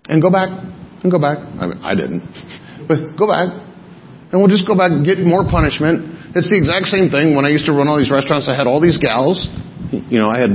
And 0.05 0.21
go 0.21 0.29
back. 0.29 0.49
And 1.01 1.11
go 1.11 1.17
back. 1.17 1.37
I, 1.39 1.67
mean, 1.67 1.81
I 1.83 1.95
didn't. 1.95 2.23
But 2.81 3.15
go 3.15 3.29
back. 3.29 3.47
And 4.33 4.41
we'll 4.41 4.49
just 4.49 4.67
go 4.67 4.75
back 4.75 4.91
and 4.91 5.05
get 5.05 5.19
more 5.19 5.45
punishment. 5.45 6.35
It's 6.35 6.49
the 6.49 6.57
exact 6.57 6.89
same 6.89 7.11
thing. 7.13 7.37
When 7.37 7.45
I 7.45 7.53
used 7.53 7.69
to 7.69 7.73
run 7.73 7.87
all 7.87 7.99
these 7.99 8.11
restaurants, 8.11 8.49
I 8.49 8.57
had 8.57 8.65
all 8.65 8.81
these 8.81 8.97
gals. 8.97 9.37
You 9.91 10.19
know, 10.19 10.27
I 10.27 10.41
had 10.41 10.51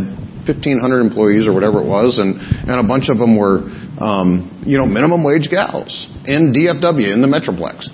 1,500 0.48 0.80
employees 1.00 1.46
or 1.46 1.54
whatever 1.54 1.82
it 1.82 1.88
was, 1.88 2.18
and, 2.18 2.38
and 2.38 2.76
a 2.78 2.86
bunch 2.86 3.08
of 3.08 3.18
them 3.18 3.36
were, 3.38 3.68
um, 4.00 4.62
you 4.66 4.78
know, 4.78 4.86
minimum 4.86 5.24
wage 5.24 5.48
gals 5.50 6.06
in 6.26 6.52
DFW, 6.52 7.12
in 7.12 7.22
the 7.22 7.28
Metroplex. 7.28 7.88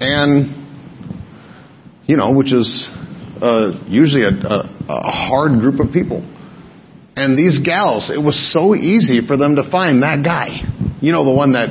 And, 0.00 0.64
you 2.06 2.16
know, 2.16 2.32
which 2.32 2.52
is 2.52 2.88
uh, 3.40 3.72
usually 3.86 4.22
a, 4.22 4.30
a, 4.30 4.68
a 4.88 5.10
hard 5.10 5.60
group 5.60 5.80
of 5.80 5.92
people. 5.92 6.22
And 7.16 7.38
these 7.38 7.60
gals, 7.64 8.10
it 8.10 8.18
was 8.18 8.34
so 8.52 8.74
easy 8.74 9.24
for 9.26 9.36
them 9.36 9.56
to 9.56 9.70
find 9.70 10.02
that 10.02 10.22
guy. 10.24 10.48
You 11.00 11.12
know, 11.12 11.24
the 11.24 11.34
one 11.34 11.52
that 11.52 11.70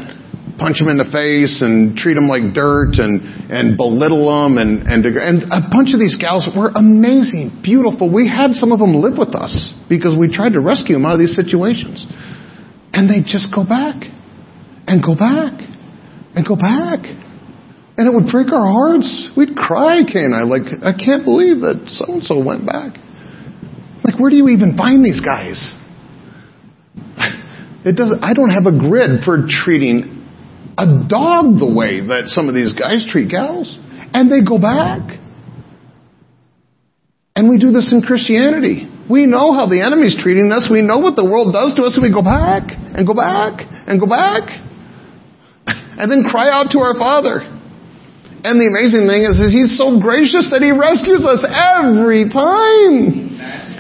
punch 0.58 0.80
them 0.80 0.88
in 0.88 0.98
the 0.98 1.10
face 1.10 1.60
and 1.60 1.98
treat 1.98 2.14
them 2.14 2.30
like 2.30 2.54
dirt 2.54 2.96
and, 2.96 3.52
and 3.52 3.76
belittle 3.76 4.30
them 4.30 4.58
and, 4.58 4.86
and, 4.88 5.04
and 5.04 5.44
a 5.52 5.68
bunch 5.68 5.92
of 5.92 6.00
these 6.00 6.16
gals 6.16 6.48
were 6.56 6.72
amazing, 6.76 7.60
beautiful. 7.64 8.08
We 8.08 8.30
had 8.30 8.54
some 8.54 8.72
of 8.72 8.80
them 8.80 8.96
live 9.02 9.18
with 9.18 9.36
us 9.36 9.52
because 9.90 10.16
we 10.16 10.32
tried 10.32 10.54
to 10.54 10.62
rescue 10.62 10.96
them 10.96 11.06
out 11.06 11.14
of 11.14 11.20
these 11.20 11.36
situations. 11.36 12.06
And 12.94 13.10
they'd 13.10 13.26
just 13.26 13.54
go 13.54 13.66
back 13.66 14.04
and 14.88 15.04
go 15.04 15.16
back 15.16 15.60
and 16.36 16.46
go 16.46 16.56
back. 16.56 17.00
And 17.96 18.08
it 18.08 18.14
would 18.14 18.32
break 18.32 18.52
our 18.52 18.66
hearts. 18.66 19.30
We'd 19.38 19.56
cry, 19.56 20.02
Kay 20.06 20.24
and 20.24 20.36
I, 20.36 20.44
like, 20.44 20.64
I 20.82 20.94
can't 20.94 21.24
believe 21.26 21.62
that 21.62 21.84
so 21.88 22.06
and 22.14 22.24
so 22.24 22.44
went 22.44 22.66
back. 22.66 22.98
Like, 24.04 24.20
where 24.20 24.30
do 24.30 24.36
you 24.36 24.50
even 24.50 24.78
find 24.78 25.04
these 25.04 25.22
guys? 25.22 25.74
It 27.86 27.98
doesn't, 27.98 28.24
I 28.24 28.34
don't 28.34 28.50
have 28.50 28.66
a 28.66 28.72
grid 28.72 29.26
for 29.26 29.44
treating 29.46 30.26
a 30.78 31.04
dog 31.04 31.60
the 31.60 31.68
way 31.68 32.00
that 32.00 32.28
some 32.28 32.48
of 32.48 32.56
these 32.56 32.72
guys 32.72 33.06
treat 33.12 33.30
gals. 33.30 33.78
And 34.14 34.32
they 34.32 34.40
go 34.40 34.58
back. 34.58 35.20
And 37.36 37.50
we 37.50 37.58
do 37.58 37.72
this 37.72 37.92
in 37.92 38.02
Christianity. 38.02 38.88
We 39.10 39.26
know 39.26 39.52
how 39.52 39.68
the 39.68 39.84
enemy's 39.84 40.16
treating 40.16 40.52
us. 40.52 40.70
We 40.72 40.82
know 40.82 41.00
what 41.00 41.16
the 41.16 41.26
world 41.26 41.52
does 41.52 41.76
to 41.76 41.84
us, 41.84 42.00
and 42.00 42.04
we 42.04 42.12
go 42.12 42.24
back 42.24 42.72
and 42.72 43.04
go 43.06 43.14
back 43.14 43.60
and 43.88 44.00
go 44.00 44.08
back. 44.08 44.48
And 45.94 46.10
then 46.10 46.26
cry 46.26 46.50
out 46.50 46.72
to 46.72 46.80
our 46.80 46.98
Father. 46.98 47.46
And 48.44 48.60
the 48.60 48.66
amazing 48.66 49.06
thing 49.08 49.24
is, 49.24 49.38
is 49.40 49.54
He's 49.54 49.78
so 49.78 50.02
gracious 50.02 50.50
that 50.50 50.66
He 50.66 50.74
rescues 50.74 51.24
us 51.24 51.46
every 51.46 52.28
time. 52.34 53.30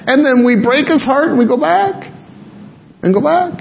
And 0.05 0.23
then 0.23 0.45
we 0.45 0.61
break 0.63 0.87
His 0.87 1.03
heart 1.03 1.29
and 1.29 1.39
we 1.39 1.47
go 1.47 1.59
back 1.59 2.05
and 3.01 3.13
go 3.13 3.19
back. 3.19 3.59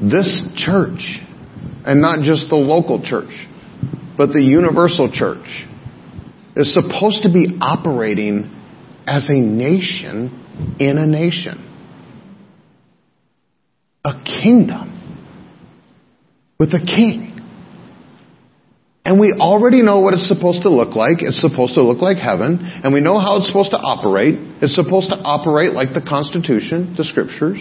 This 0.00 0.46
church, 0.56 1.20
and 1.84 2.00
not 2.00 2.22
just 2.22 2.48
the 2.48 2.56
local 2.56 3.02
church, 3.04 3.30
but 4.22 4.32
the 4.32 4.40
universal 4.40 5.10
church, 5.12 5.66
is 6.54 6.72
supposed 6.72 7.24
to 7.24 7.28
be 7.28 7.58
operating 7.60 8.48
as 9.04 9.28
a 9.28 9.32
nation 9.32 10.76
in 10.78 10.96
a 10.96 11.04
nation. 11.04 11.58
A 14.04 14.12
kingdom 14.22 15.26
with 16.56 16.68
a 16.68 16.86
king. 16.86 17.36
And 19.04 19.18
we 19.18 19.34
already 19.40 19.82
know 19.82 19.98
what 19.98 20.14
it's 20.14 20.28
supposed 20.28 20.62
to 20.62 20.70
look 20.70 20.94
like. 20.94 21.16
It's 21.18 21.40
supposed 21.40 21.74
to 21.74 21.82
look 21.82 22.00
like 22.00 22.18
heaven. 22.18 22.60
And 22.62 22.94
we 22.94 23.00
know 23.00 23.18
how 23.18 23.38
it's 23.38 23.48
supposed 23.48 23.72
to 23.72 23.78
operate. 23.78 24.36
It's 24.62 24.76
supposed 24.76 25.08
to 25.08 25.16
operate 25.16 25.72
like 25.72 25.88
the 25.94 26.02
Constitution, 26.08 26.94
the 26.96 27.02
Scriptures. 27.02 27.58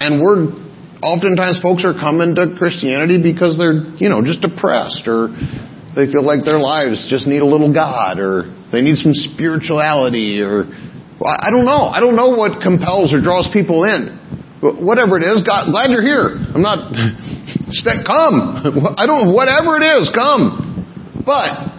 And 0.00 0.22
we're, 0.22 0.65
oftentimes 1.02 1.60
folks 1.62 1.84
are 1.84 1.94
coming 1.94 2.34
to 2.36 2.56
Christianity 2.58 3.20
because 3.22 3.58
they're, 3.58 3.96
you 3.96 4.08
know, 4.08 4.24
just 4.24 4.40
depressed 4.40 5.04
or 5.06 5.28
they 5.96 6.10
feel 6.12 6.24
like 6.24 6.44
their 6.44 6.60
lives 6.60 7.08
just 7.08 7.26
need 7.26 7.40
a 7.40 7.48
little 7.48 7.72
God 7.72 8.18
or 8.18 8.48
they 8.72 8.80
need 8.80 8.96
some 9.00 9.14
spirituality 9.14 10.40
or, 10.40 10.68
I 11.24 11.48
don't 11.48 11.64
know. 11.64 11.88
I 11.88 12.00
don't 12.00 12.16
know 12.16 12.36
what 12.36 12.60
compels 12.60 13.12
or 13.12 13.20
draws 13.20 13.48
people 13.52 13.84
in. 13.84 14.20
Whatever 14.60 15.16
it 15.16 15.24
is, 15.24 15.44
God, 15.44 15.68
glad 15.68 15.92
you're 15.92 16.04
here. 16.04 16.36
I'm 16.36 16.64
not, 16.64 16.92
come. 18.04 18.96
I 18.96 19.04
don't, 19.06 19.32
whatever 19.32 19.76
it 19.76 19.84
is, 19.84 20.10
come. 20.12 21.22
But, 21.24 21.76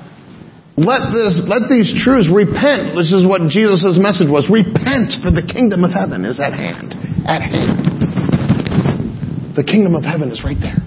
let 0.78 1.10
this, 1.10 1.42
let 1.50 1.70
these 1.70 1.90
truths 2.06 2.30
repent. 2.30 2.94
This 2.94 3.10
is 3.10 3.26
what 3.26 3.42
Jesus' 3.50 3.98
message 3.98 4.30
was. 4.30 4.46
Repent 4.46 5.18
for 5.26 5.34
the 5.34 5.42
kingdom 5.42 5.84
of 5.84 5.92
heaven 5.92 6.24
is 6.24 6.40
at 6.40 6.54
hand. 6.54 6.94
At 7.26 7.42
hand. 7.42 7.97
The 9.58 9.66
kingdom 9.66 9.98
of 9.98 10.06
heaven 10.06 10.30
is 10.30 10.46
right 10.46 10.62
there. 10.62 10.78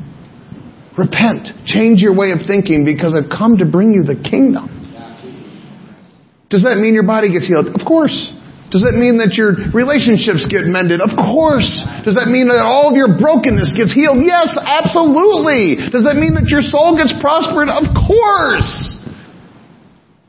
Repent. 0.95 1.67
Change 1.67 1.99
your 1.99 2.15
way 2.15 2.31
of 2.31 2.47
thinking 2.47 2.87
because 2.87 3.19
I've 3.19 3.27
come 3.27 3.59
to 3.59 3.67
bring 3.67 3.91
you 3.91 4.07
the 4.07 4.15
kingdom. 4.15 4.71
Does 6.55 6.63
that 6.63 6.79
mean 6.79 6.95
your 6.95 7.07
body 7.07 7.35
gets 7.35 7.51
healed? 7.51 7.67
Of 7.67 7.83
course. 7.83 8.15
Does 8.71 8.87
that 8.87 8.95
mean 8.95 9.19
that 9.19 9.35
your 9.35 9.59
relationships 9.75 10.47
get 10.47 10.71
mended? 10.71 11.03
Of 11.03 11.11
course. 11.19 11.67
Does 12.07 12.15
that 12.15 12.31
mean 12.31 12.47
that 12.47 12.63
all 12.63 12.91
of 12.91 12.95
your 12.95 13.19
brokenness 13.19 13.75
gets 13.75 13.91
healed? 13.91 14.23
Yes, 14.23 14.55
absolutely. 14.55 15.91
Does 15.91 16.07
that 16.07 16.15
mean 16.15 16.39
that 16.39 16.47
your 16.47 16.63
soul 16.63 16.95
gets 16.95 17.11
prospered? 17.19 17.67
Of 17.67 17.91
course. 17.91 18.71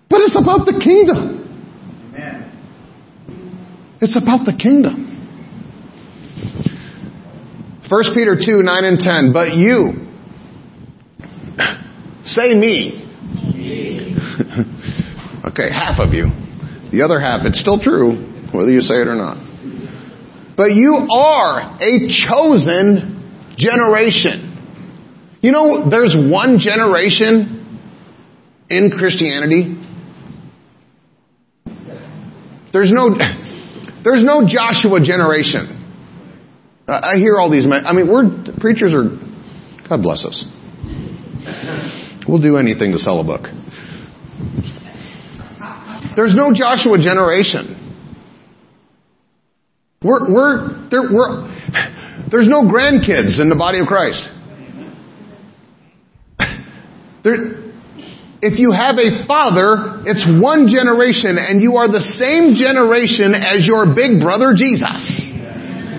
But 0.09 0.25
it's 0.25 0.33
about 0.33 0.65
the 0.65 0.81
kingdom. 0.81 1.45
Amen. 2.09 2.49
It's 4.01 4.17
about 4.17 4.49
the 4.49 4.57
kingdom. 4.57 5.10
1 7.91 8.03
Peter 8.13 8.37
2, 8.39 8.63
9 8.63 8.83
and 8.85 8.99
10. 8.99 9.33
But 9.33 9.53
you, 9.57 9.91
say 12.23 12.55
me. 12.55 13.03
okay, 15.51 15.67
half 15.69 15.99
of 15.99 16.13
you. 16.13 16.31
The 16.93 17.01
other 17.03 17.19
half, 17.19 17.41
it's 17.43 17.59
still 17.59 17.81
true 17.81 18.31
whether 18.53 18.71
you 18.71 18.79
say 18.79 18.95
it 19.01 19.09
or 19.09 19.15
not. 19.15 19.35
But 20.55 20.71
you 20.71 21.05
are 21.11 21.77
a 21.81 22.07
chosen 22.07 23.55
generation. 23.57 24.47
You 25.41 25.51
know, 25.51 25.89
there's 25.89 26.15
one 26.17 26.59
generation 26.59 27.81
in 28.69 28.91
Christianity. 28.91 29.75
There's 32.71 32.91
no, 32.93 33.09
there's 34.05 34.23
no 34.23 34.47
Joshua 34.47 35.03
generation. 35.03 35.80
I 36.91 37.15
hear 37.15 37.37
all 37.37 37.49
these. 37.49 37.65
I 37.65 37.93
mean, 37.93 38.07
we're 38.11 38.23
preachers 38.59 38.93
are. 38.93 39.09
God 39.89 40.01
bless 40.01 40.25
us. 40.25 40.45
We'll 42.27 42.41
do 42.41 42.57
anything 42.57 42.91
to 42.91 42.97
sell 42.97 43.19
a 43.19 43.23
book. 43.23 43.47
There's 46.15 46.35
no 46.35 46.53
Joshua 46.53 46.97
generation. 46.97 47.77
We're, 50.03 50.31
we're, 50.31 50.89
there, 50.89 51.03
we're, 51.11 51.47
there's 52.31 52.49
no 52.49 52.63
grandkids 52.63 53.39
in 53.39 53.49
the 53.49 53.55
body 53.55 53.79
of 53.79 53.87
Christ. 53.87 54.23
There, 57.23 57.61
if 58.41 58.57
you 58.57 58.71
have 58.71 58.97
a 58.97 59.27
father, 59.27 60.01
it's 60.09 60.25
one 60.41 60.65
generation, 60.65 61.37
and 61.37 61.61
you 61.61 61.77
are 61.77 61.87
the 61.87 62.01
same 62.17 62.57
generation 62.57 63.37
as 63.37 63.67
your 63.67 63.93
big 63.93 64.19
brother 64.19 64.53
Jesus. 64.57 65.30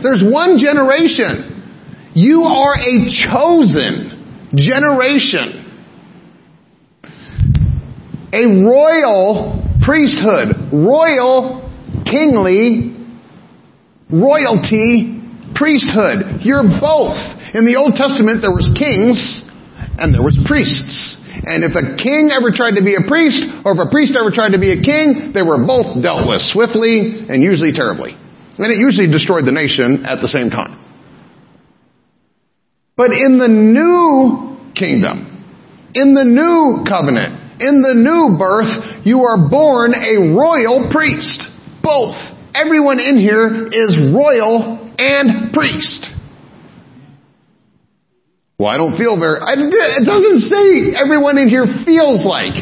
There's 0.02 0.22
one 0.24 0.58
generation. 0.58 2.10
You 2.14 2.42
are 2.42 2.74
a 2.74 3.08
chosen 3.08 4.50
generation. 4.54 5.58
A 8.34 8.46
royal 8.64 9.62
priesthood, 9.82 10.72
royal, 10.72 11.70
kingly 12.04 12.92
royalty, 14.12 15.24
priesthood. 15.56 16.44
You're 16.44 16.68
both. 16.68 17.16
In 17.56 17.64
the 17.64 17.80
Old 17.80 17.96
Testament, 17.96 18.44
there 18.44 18.52
was 18.52 18.68
kings 18.76 19.16
and 19.96 20.12
there 20.12 20.22
was 20.22 20.36
priests. 20.44 21.16
And 21.42 21.64
if 21.64 21.72
a 21.74 21.96
king 21.96 22.30
ever 22.30 22.52
tried 22.52 22.76
to 22.78 22.84
be 22.84 22.94
a 22.94 23.02
priest, 23.08 23.40
or 23.64 23.72
if 23.74 23.80
a 23.80 23.90
priest 23.90 24.14
ever 24.14 24.30
tried 24.30 24.52
to 24.52 24.60
be 24.60 24.70
a 24.70 24.80
king, 24.84 25.32
they 25.34 25.42
were 25.42 25.64
both 25.64 25.98
dealt 26.04 26.28
with 26.28 26.44
swiftly 26.52 27.26
and 27.26 27.42
usually 27.42 27.72
terribly. 27.72 28.14
And 28.58 28.70
it 28.70 28.78
usually 28.78 29.10
destroyed 29.10 29.46
the 29.46 29.52
nation 29.52 30.04
at 30.06 30.20
the 30.20 30.28
same 30.28 30.50
time. 30.50 30.78
But 32.96 33.10
in 33.12 33.38
the 33.38 33.48
new 33.48 34.72
kingdom, 34.74 35.32
in 35.94 36.14
the 36.14 36.24
new 36.24 36.84
covenant, 36.84 37.60
in 37.60 37.80
the 37.80 37.94
new 37.94 38.36
birth, 38.36 39.06
you 39.06 39.24
are 39.24 39.48
born 39.48 39.94
a 39.94 40.34
royal 40.34 40.90
priest. 40.92 41.48
Both. 41.82 42.16
Everyone 42.54 43.00
in 43.00 43.16
here 43.18 43.68
is 43.72 44.12
royal 44.12 44.92
and 44.98 45.52
priest. 45.52 46.10
Well, 48.58 48.68
I 48.68 48.76
don't 48.76 48.96
feel 48.96 49.18
very, 49.18 49.40
I, 49.40 49.54
it 49.56 50.06
doesn't 50.06 50.40
say 50.46 50.94
everyone 50.94 51.38
in 51.38 51.48
here 51.48 51.66
feels 51.84 52.24
like. 52.26 52.54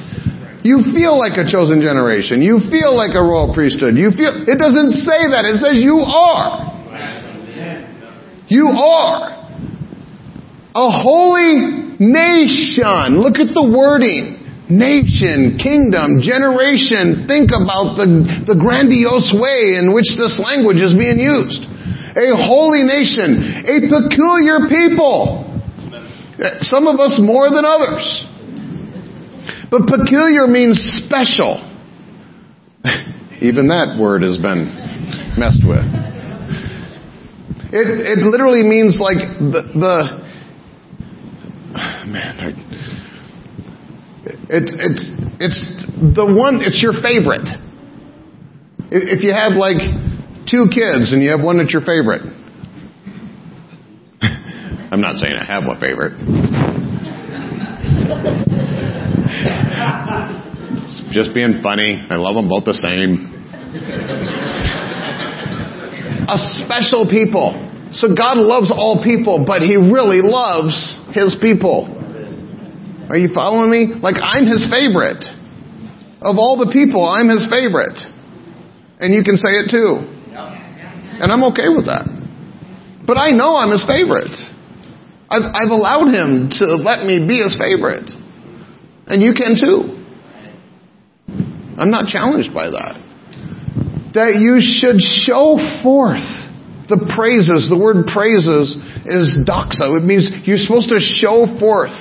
You 0.62 0.92
feel 0.92 1.16
like 1.16 1.40
a 1.40 1.48
chosen 1.48 1.80
generation. 1.80 2.42
You 2.42 2.60
feel 2.68 2.92
like 2.92 3.16
a 3.16 3.22
royal 3.24 3.54
priesthood. 3.54 3.96
You 3.96 4.12
feel, 4.12 4.44
it 4.44 4.60
doesn't 4.60 4.92
say 5.08 5.32
that. 5.32 5.48
It 5.48 5.56
says 5.56 5.80
you 5.80 6.04
are. 6.04 6.68
You 8.48 8.66
are. 8.68 9.40
A 10.74 10.88
holy 10.90 11.96
nation. 11.98 13.24
Look 13.24 13.40
at 13.40 13.54
the 13.56 13.64
wording 13.64 14.40
nation, 14.70 15.58
kingdom, 15.58 16.22
generation. 16.22 17.26
Think 17.26 17.50
about 17.50 17.98
the, 17.98 18.46
the 18.46 18.54
grandiose 18.54 19.34
way 19.34 19.80
in 19.80 19.90
which 19.90 20.12
this 20.14 20.38
language 20.38 20.78
is 20.78 20.94
being 20.94 21.18
used. 21.18 21.66
A 22.14 22.34
holy 22.36 22.86
nation, 22.86 23.64
a 23.66 23.76
peculiar 23.86 24.70
people. 24.70 25.46
Some 26.62 26.86
of 26.86 26.98
us 26.98 27.18
more 27.18 27.50
than 27.50 27.64
others. 27.64 28.04
But 29.70 29.86
peculiar 29.86 30.46
means 30.46 30.80
special. 31.06 31.62
Even 33.40 33.68
that 33.68 33.96
word 34.00 34.22
has 34.22 34.36
been 34.36 34.66
messed 35.38 35.62
with. 35.64 35.84
It, 37.72 38.18
it 38.18 38.18
literally 38.18 38.64
means 38.64 38.98
like 39.00 39.18
the, 39.38 39.62
the 39.78 40.20
man, 42.10 42.66
it's, 44.50 44.74
it's, 44.76 45.12
it's 45.38 45.62
the 46.16 46.26
one, 46.26 46.60
it's 46.62 46.82
your 46.82 46.92
favorite. 46.92 47.46
If 48.90 49.22
you 49.22 49.32
have 49.32 49.52
like 49.52 49.78
two 50.50 50.66
kids 50.74 51.12
and 51.12 51.22
you 51.22 51.30
have 51.30 51.40
one 51.40 51.58
that's 51.58 51.72
your 51.72 51.82
favorite. 51.82 52.22
I'm 54.90 55.00
not 55.00 55.14
saying 55.14 55.34
I 55.40 55.44
have 55.44 55.64
one 55.64 55.78
favorite. 55.78 56.18
Just 61.12 61.34
being 61.34 61.60
funny. 61.62 62.04
I 62.10 62.16
love 62.16 62.34
them 62.34 62.48
both 62.48 62.64
the 62.64 62.74
same. 62.74 63.30
a 66.30 66.38
special 66.62 67.06
people. 67.10 67.58
So 67.92 68.14
God 68.14 68.38
loves 68.38 68.70
all 68.70 69.02
people, 69.02 69.44
but 69.46 69.62
He 69.62 69.74
really 69.74 70.22
loves 70.22 70.74
His 71.10 71.34
people. 71.42 71.90
Are 73.10 73.18
you 73.18 73.34
following 73.34 73.70
me? 73.70 73.98
Like 73.98 74.14
I'm 74.22 74.46
His 74.46 74.62
favorite. 74.70 75.26
Of 76.22 76.38
all 76.38 76.60
the 76.60 76.70
people, 76.70 77.02
I'm 77.02 77.28
His 77.28 77.46
favorite. 77.50 77.98
And 79.00 79.14
you 79.14 79.24
can 79.24 79.36
say 79.36 79.50
it 79.64 79.70
too. 79.74 80.06
And 81.20 81.32
I'm 81.32 81.42
okay 81.50 81.68
with 81.68 81.86
that. 81.86 82.06
But 83.06 83.18
I 83.18 83.30
know 83.30 83.56
I'm 83.56 83.72
His 83.72 83.84
favorite. 83.84 84.38
I've, 85.28 85.46
I've 85.50 85.72
allowed 85.74 86.14
Him 86.14 86.50
to 86.62 86.78
let 86.78 87.02
me 87.02 87.26
be 87.26 87.42
His 87.42 87.58
favorite. 87.58 88.06
And 89.10 89.22
you 89.22 89.34
can 89.34 89.58
too. 89.58 89.98
I'm 91.76 91.90
not 91.90 92.06
challenged 92.06 92.54
by 92.54 92.70
that 92.70 93.10
that 94.14 94.42
you 94.42 94.58
should 94.58 94.98
show 94.98 95.54
forth 95.82 96.26
the 96.90 96.98
praises. 97.14 97.70
The 97.70 97.78
word 97.78 98.10
praises 98.10 98.74
is 99.06 99.38
doxa. 99.46 99.86
It 99.94 100.02
means 100.02 100.26
you're 100.46 100.58
supposed 100.58 100.90
to 100.90 100.98
show 100.98 101.46
forth 101.62 101.94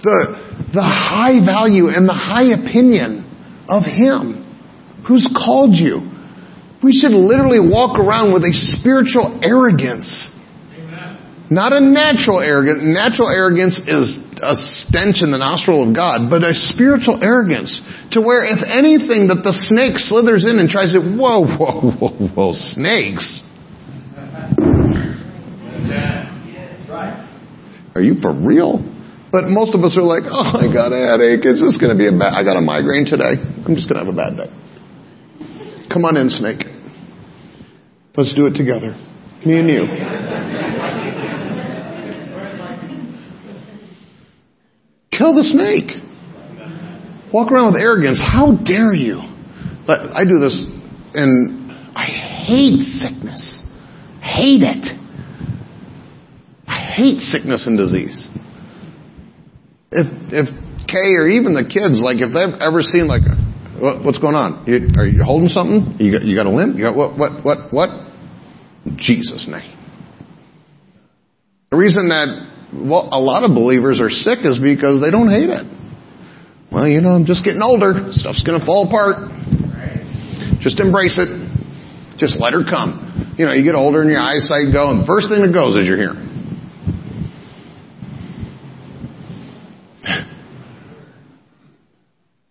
the, 0.00 0.40
the 0.72 0.84
high 0.84 1.44
value 1.44 1.92
and 1.92 2.08
the 2.08 2.16
high 2.16 2.56
opinion 2.56 3.28
of 3.68 3.84
Him 3.84 4.44
who's 5.04 5.28
called 5.28 5.76
you. 5.76 6.08
We 6.82 6.92
should 6.92 7.12
literally 7.12 7.60
walk 7.60 7.98
around 7.98 8.32
with 8.32 8.42
a 8.44 8.52
spiritual 8.52 9.40
arrogance. 9.42 10.08
Not 11.48 11.72
a 11.72 11.80
natural 11.80 12.40
arrogance. 12.40 12.80
Natural 12.82 13.28
arrogance 13.28 13.78
is 13.86 14.18
a 14.46 14.54
stench 14.54 15.22
in 15.22 15.30
the 15.30 15.38
nostril 15.38 15.86
of 15.86 15.94
God, 15.94 16.30
but 16.30 16.42
a 16.42 16.54
spiritual 16.54 17.18
arrogance 17.22 17.80
to 18.12 18.20
where 18.20 18.44
if 18.44 18.62
anything 18.62 19.28
that 19.28 19.42
the 19.42 19.52
snake 19.52 19.98
slithers 19.98 20.44
in 20.44 20.58
and 20.58 20.68
tries 20.68 20.92
to, 20.92 21.00
whoa, 21.00 21.44
whoa, 21.44 21.90
whoa, 21.90 22.28
whoa, 22.30 22.52
snakes. 22.54 23.42
Are 27.94 28.02
you 28.02 28.20
for 28.20 28.32
real? 28.32 28.84
But 29.32 29.48
most 29.48 29.74
of 29.74 29.82
us 29.82 29.96
are 29.96 30.02
like, 30.02 30.22
oh, 30.24 30.60
I 30.60 30.72
got 30.72 30.92
a 30.92 31.00
headache. 31.00 31.44
It's 31.44 31.60
just 31.60 31.80
going 31.80 31.92
to 31.92 31.98
be 31.98 32.08
a 32.08 32.12
bad, 32.12 32.32
I 32.36 32.44
got 32.44 32.56
a 32.56 32.60
migraine 32.60 33.04
today. 33.04 33.36
I'm 33.40 33.74
just 33.74 33.88
going 33.88 33.98
to 33.98 34.04
have 34.04 34.12
a 34.12 34.16
bad 34.16 34.36
day. 34.36 34.50
Come 35.92 36.04
on 36.04 36.16
in, 36.16 36.30
snake. 36.30 36.64
Let's 38.16 38.34
do 38.34 38.46
it 38.46 38.54
together. 38.54 38.96
Me 39.44 39.58
and 39.58 39.68
you. 39.68 40.85
Kill 45.16 45.34
the 45.34 45.44
snake. 45.44 45.90
Walk 47.32 47.50
around 47.50 47.72
with 47.72 47.82
arrogance. 47.82 48.20
How 48.20 48.56
dare 48.64 48.94
you? 48.94 49.20
I 49.88 50.24
do 50.26 50.38
this, 50.38 50.66
and 51.14 51.70
I 51.96 52.04
hate 52.04 52.82
sickness. 52.84 53.62
Hate 54.20 54.62
it. 54.62 54.86
I 56.66 56.80
hate 56.80 57.20
sickness 57.20 57.66
and 57.66 57.78
disease. 57.78 58.28
If 59.92 60.06
if 60.32 60.48
Kay 60.86 61.14
or 61.18 61.28
even 61.28 61.54
the 61.54 61.64
kids, 61.64 62.00
like 62.02 62.18
if 62.18 62.32
they've 62.34 62.60
ever 62.60 62.82
seen 62.82 63.08
like, 63.08 63.22
what, 63.80 64.04
what's 64.04 64.18
going 64.18 64.34
on? 64.34 64.64
You, 64.66 64.88
are 64.96 65.06
you 65.06 65.22
holding 65.24 65.48
something? 65.48 65.96
You 65.98 66.12
got 66.12 66.22
you 66.24 66.36
got 66.36 66.46
a 66.46 66.50
limp? 66.50 66.76
You 66.76 66.84
got 66.84 66.96
what 66.96 67.18
what 67.18 67.44
what 67.44 67.72
what? 67.72 67.90
In 68.84 68.96
Jesus' 68.98 69.46
name. 69.48 69.72
The 71.70 71.76
reason 71.76 72.08
that 72.08 72.55
well, 72.76 73.08
a 73.12 73.20
lot 73.20 73.44
of 73.44 73.54
believers 73.54 74.00
are 74.00 74.10
sick 74.10 74.40
is 74.44 74.58
because 74.58 75.00
they 75.00 75.10
don't 75.10 75.30
hate 75.30 75.48
it. 75.48 75.66
Well, 76.70 76.86
you 76.86 77.00
know, 77.00 77.10
I'm 77.10 77.24
just 77.24 77.44
getting 77.44 77.62
older. 77.62 78.12
Stuff's 78.12 78.42
going 78.42 78.60
to 78.60 78.66
fall 78.66 78.86
apart. 78.86 79.32
Just 80.60 80.80
embrace 80.80 81.18
it. 81.18 81.28
Just 82.18 82.40
let 82.40 82.52
her 82.52 82.64
come. 82.68 83.34
You 83.38 83.46
know, 83.46 83.52
you 83.52 83.64
get 83.64 83.74
older 83.74 84.00
and 84.02 84.10
your 84.10 84.20
eyesight 84.20 84.72
go, 84.72 84.90
and 84.90 85.02
the 85.02 85.06
first 85.06 85.28
thing 85.28 85.40
that 85.40 85.52
goes 85.52 85.76
is 85.76 85.86
your 85.86 85.96
hearing. 85.96 86.26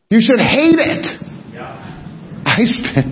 You 0.09 0.21
should 0.21 0.39
hate 0.39 0.79
it. 0.79 1.05
I 2.45 2.59
st- 2.63 3.05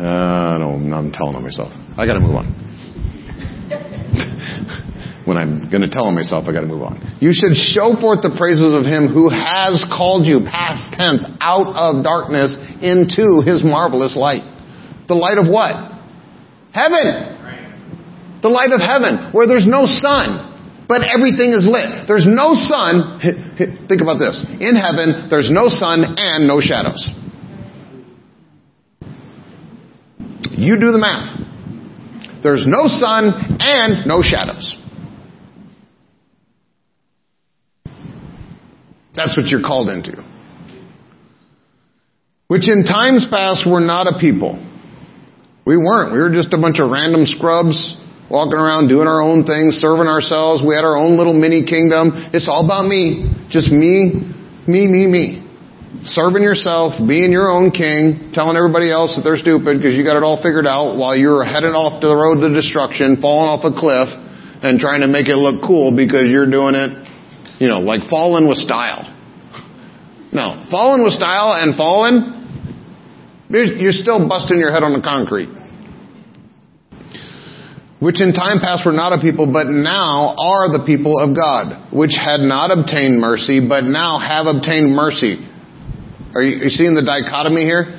uh, 0.00 0.58
don't, 0.58 0.92
I'm 0.92 1.12
telling 1.12 1.34
on 1.34 1.42
myself. 1.42 1.72
I 1.98 2.06
got 2.06 2.14
to 2.14 2.20
move 2.20 2.36
on 2.36 2.46
when 5.28 5.36
I'm 5.36 5.68
going 5.68 5.84
to 5.84 5.92
tell 5.92 6.08
myself 6.08 6.48
I 6.48 6.56
got 6.56 6.64
to 6.64 6.72
move 6.72 6.80
on. 6.80 6.96
You 7.20 7.36
should 7.36 7.52
show 7.52 7.92
forth 8.00 8.24
the 8.24 8.32
praises 8.32 8.72
of 8.72 8.88
him 8.88 9.12
who 9.12 9.28
has 9.28 9.84
called 9.92 10.24
you, 10.24 10.48
past 10.48 10.96
tense, 10.96 11.20
out 11.44 11.68
of 11.68 12.00
darkness 12.00 12.56
into 12.80 13.44
his 13.44 13.60
marvelous 13.60 14.16
light. 14.16 14.40
The 15.04 15.12
light 15.12 15.36
of 15.36 15.44
what? 15.44 15.76
Heaven. 16.72 18.40
The 18.40 18.48
light 18.48 18.72
of 18.72 18.80
heaven, 18.80 19.36
where 19.36 19.44
there's 19.44 19.68
no 19.68 19.84
sun, 19.84 20.88
but 20.88 21.04
everything 21.04 21.52
is 21.52 21.68
lit. 21.68 22.08
There's 22.08 22.24
no 22.24 22.56
sun. 22.56 23.20
Think 23.84 24.00
about 24.00 24.16
this. 24.16 24.40
In 24.64 24.80
heaven, 24.80 25.28
there's 25.28 25.52
no 25.52 25.68
sun 25.68 26.16
and 26.16 26.48
no 26.48 26.64
shadows. 26.64 27.04
You 30.56 30.80
do 30.80 30.88
the 30.88 30.98
math. 30.98 31.36
There's 32.42 32.64
no 32.64 32.88
sun 32.88 33.60
and 33.60 34.06
no 34.08 34.22
shadows. 34.22 34.72
That's 39.18 39.34
what 39.34 39.50
you're 39.50 39.66
called 39.66 39.90
into. 39.90 40.22
Which 42.46 42.70
in 42.70 42.86
times 42.86 43.26
past 43.26 43.66
were 43.66 43.82
not 43.82 44.06
a 44.06 44.22
people. 44.22 44.54
We 45.66 45.76
weren't. 45.76 46.14
We 46.14 46.22
were 46.22 46.30
just 46.30 46.54
a 46.54 46.56
bunch 46.56 46.78
of 46.78 46.88
random 46.88 47.26
scrubs 47.26 47.74
walking 48.30 48.54
around 48.54 48.86
doing 48.86 49.10
our 49.10 49.20
own 49.20 49.42
things, 49.42 49.82
serving 49.82 50.06
ourselves. 50.06 50.62
We 50.62 50.78
had 50.78 50.86
our 50.86 50.94
own 50.94 51.18
little 51.18 51.34
mini 51.34 51.66
kingdom. 51.66 52.30
It's 52.30 52.46
all 52.46 52.62
about 52.62 52.86
me. 52.86 53.26
Just 53.50 53.74
me, 53.74 54.22
me, 54.70 54.86
me, 54.86 55.10
me. 55.10 55.42
Serving 56.14 56.46
yourself, 56.46 56.94
being 57.02 57.34
your 57.34 57.50
own 57.50 57.74
king, 57.74 58.30
telling 58.38 58.54
everybody 58.54 58.86
else 58.86 59.18
that 59.18 59.26
they're 59.26 59.40
stupid 59.40 59.82
because 59.82 59.98
you 59.98 60.06
got 60.06 60.14
it 60.14 60.22
all 60.22 60.38
figured 60.38 60.64
out 60.64 60.94
while 60.94 61.18
you're 61.18 61.42
heading 61.42 61.74
off 61.74 61.98
to 62.00 62.06
the 62.06 62.14
road 62.14 62.38
to 62.38 62.54
destruction, 62.54 63.18
falling 63.18 63.50
off 63.50 63.66
a 63.66 63.74
cliff, 63.74 64.08
and 64.62 64.78
trying 64.78 65.02
to 65.02 65.10
make 65.10 65.26
it 65.26 65.36
look 65.36 65.58
cool 65.66 65.90
because 65.90 66.30
you're 66.30 66.48
doing 66.48 66.78
it 66.78 67.07
you 67.58 67.68
know, 67.68 67.80
like 67.80 68.08
fallen 68.08 68.48
with 68.48 68.58
style. 68.58 69.14
No, 70.32 70.66
fallen 70.70 71.02
with 71.02 71.14
style 71.14 71.54
and 71.56 71.76
fallen, 71.76 72.38
you're 73.50 73.92
still 73.92 74.28
busting 74.28 74.58
your 74.58 74.70
head 74.70 74.82
on 74.82 74.92
the 74.92 75.00
concrete. 75.00 75.48
Which 77.98 78.20
in 78.20 78.32
time 78.32 78.60
past 78.62 78.86
were 78.86 78.92
not 78.92 79.10
a 79.12 79.20
people, 79.20 79.50
but 79.50 79.66
now 79.66 80.36
are 80.38 80.70
the 80.70 80.84
people 80.86 81.18
of 81.18 81.34
God, 81.34 81.92
which 81.92 82.14
had 82.14 82.38
not 82.38 82.70
obtained 82.70 83.18
mercy, 83.18 83.58
but 83.66 83.82
now 83.82 84.20
have 84.20 84.46
obtained 84.46 84.94
mercy. 84.94 85.42
Are 86.36 86.42
you, 86.42 86.62
are 86.62 86.64
you 86.64 86.70
seeing 86.70 86.94
the 86.94 87.02
dichotomy 87.02 87.62
here? 87.66 87.97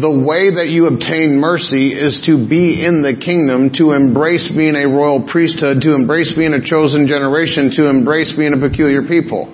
The 0.00 0.10
way 0.10 0.48
that 0.48 0.72
you 0.72 0.88
obtain 0.88 1.36
mercy 1.36 1.92
is 1.92 2.24
to 2.24 2.40
be 2.40 2.80
in 2.80 3.04
the 3.04 3.12
kingdom, 3.20 3.70
to 3.76 3.92
embrace 3.92 4.48
being 4.48 4.74
a 4.74 4.88
royal 4.88 5.28
priesthood, 5.28 5.84
to 5.84 5.94
embrace 5.94 6.32
being 6.32 6.56
a 6.56 6.64
chosen 6.64 7.06
generation, 7.06 7.70
to 7.76 7.88
embrace 7.88 8.32
being 8.32 8.56
a 8.56 8.60
peculiar 8.60 9.04
people. 9.04 9.52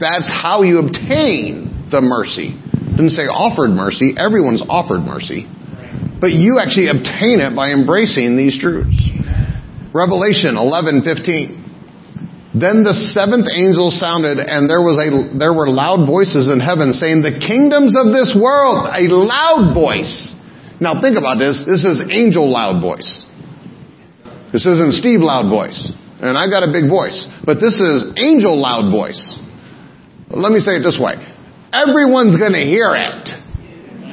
That's 0.00 0.26
how 0.26 0.62
you 0.62 0.80
obtain 0.80 1.88
the 1.92 2.00
mercy. 2.00 2.56
Didn't 2.96 3.12
say 3.12 3.28
offered 3.28 3.70
mercy. 3.70 4.14
Everyone's 4.16 4.62
offered 4.64 5.04
mercy. 5.04 5.46
But 6.20 6.32
you 6.32 6.58
actually 6.58 6.88
obtain 6.88 7.44
it 7.44 7.54
by 7.54 7.70
embracing 7.70 8.36
these 8.36 8.56
truths. 8.58 8.96
Revelation 9.92 10.56
11:15. 10.56 11.63
Then 12.54 12.86
the 12.86 12.94
seventh 13.10 13.50
angel 13.50 13.90
sounded, 13.90 14.38
and 14.38 14.70
there 14.70 14.80
was 14.80 14.94
a 14.94 15.36
there 15.36 15.52
were 15.52 15.66
loud 15.66 16.06
voices 16.06 16.46
in 16.46 16.60
heaven 16.62 16.94
saying, 16.94 17.22
"The 17.22 17.42
kingdoms 17.42 17.98
of 17.98 18.14
this 18.14 18.30
world." 18.30 18.86
A 18.86 19.10
loud 19.10 19.74
voice. 19.74 20.30
Now 20.78 21.00
think 21.02 21.18
about 21.18 21.38
this. 21.38 21.58
This 21.66 21.82
is 21.82 22.00
angel 22.10 22.46
loud 22.46 22.80
voice. 22.80 23.10
This 24.52 24.66
isn't 24.66 24.94
Steve 24.94 25.18
loud 25.18 25.50
voice, 25.50 25.82
and 26.22 26.38
I 26.38 26.46
got 26.46 26.62
a 26.62 26.70
big 26.70 26.88
voice, 26.88 27.26
but 27.44 27.58
this 27.58 27.74
is 27.74 28.14
angel 28.16 28.54
loud 28.56 28.90
voice. 28.90 29.18
Let 30.30 30.52
me 30.52 30.60
say 30.60 30.78
it 30.78 30.86
this 30.86 30.98
way: 30.98 31.18
everyone's 31.72 32.38
to 32.54 32.62
hear 32.62 32.94
it. 32.94 33.43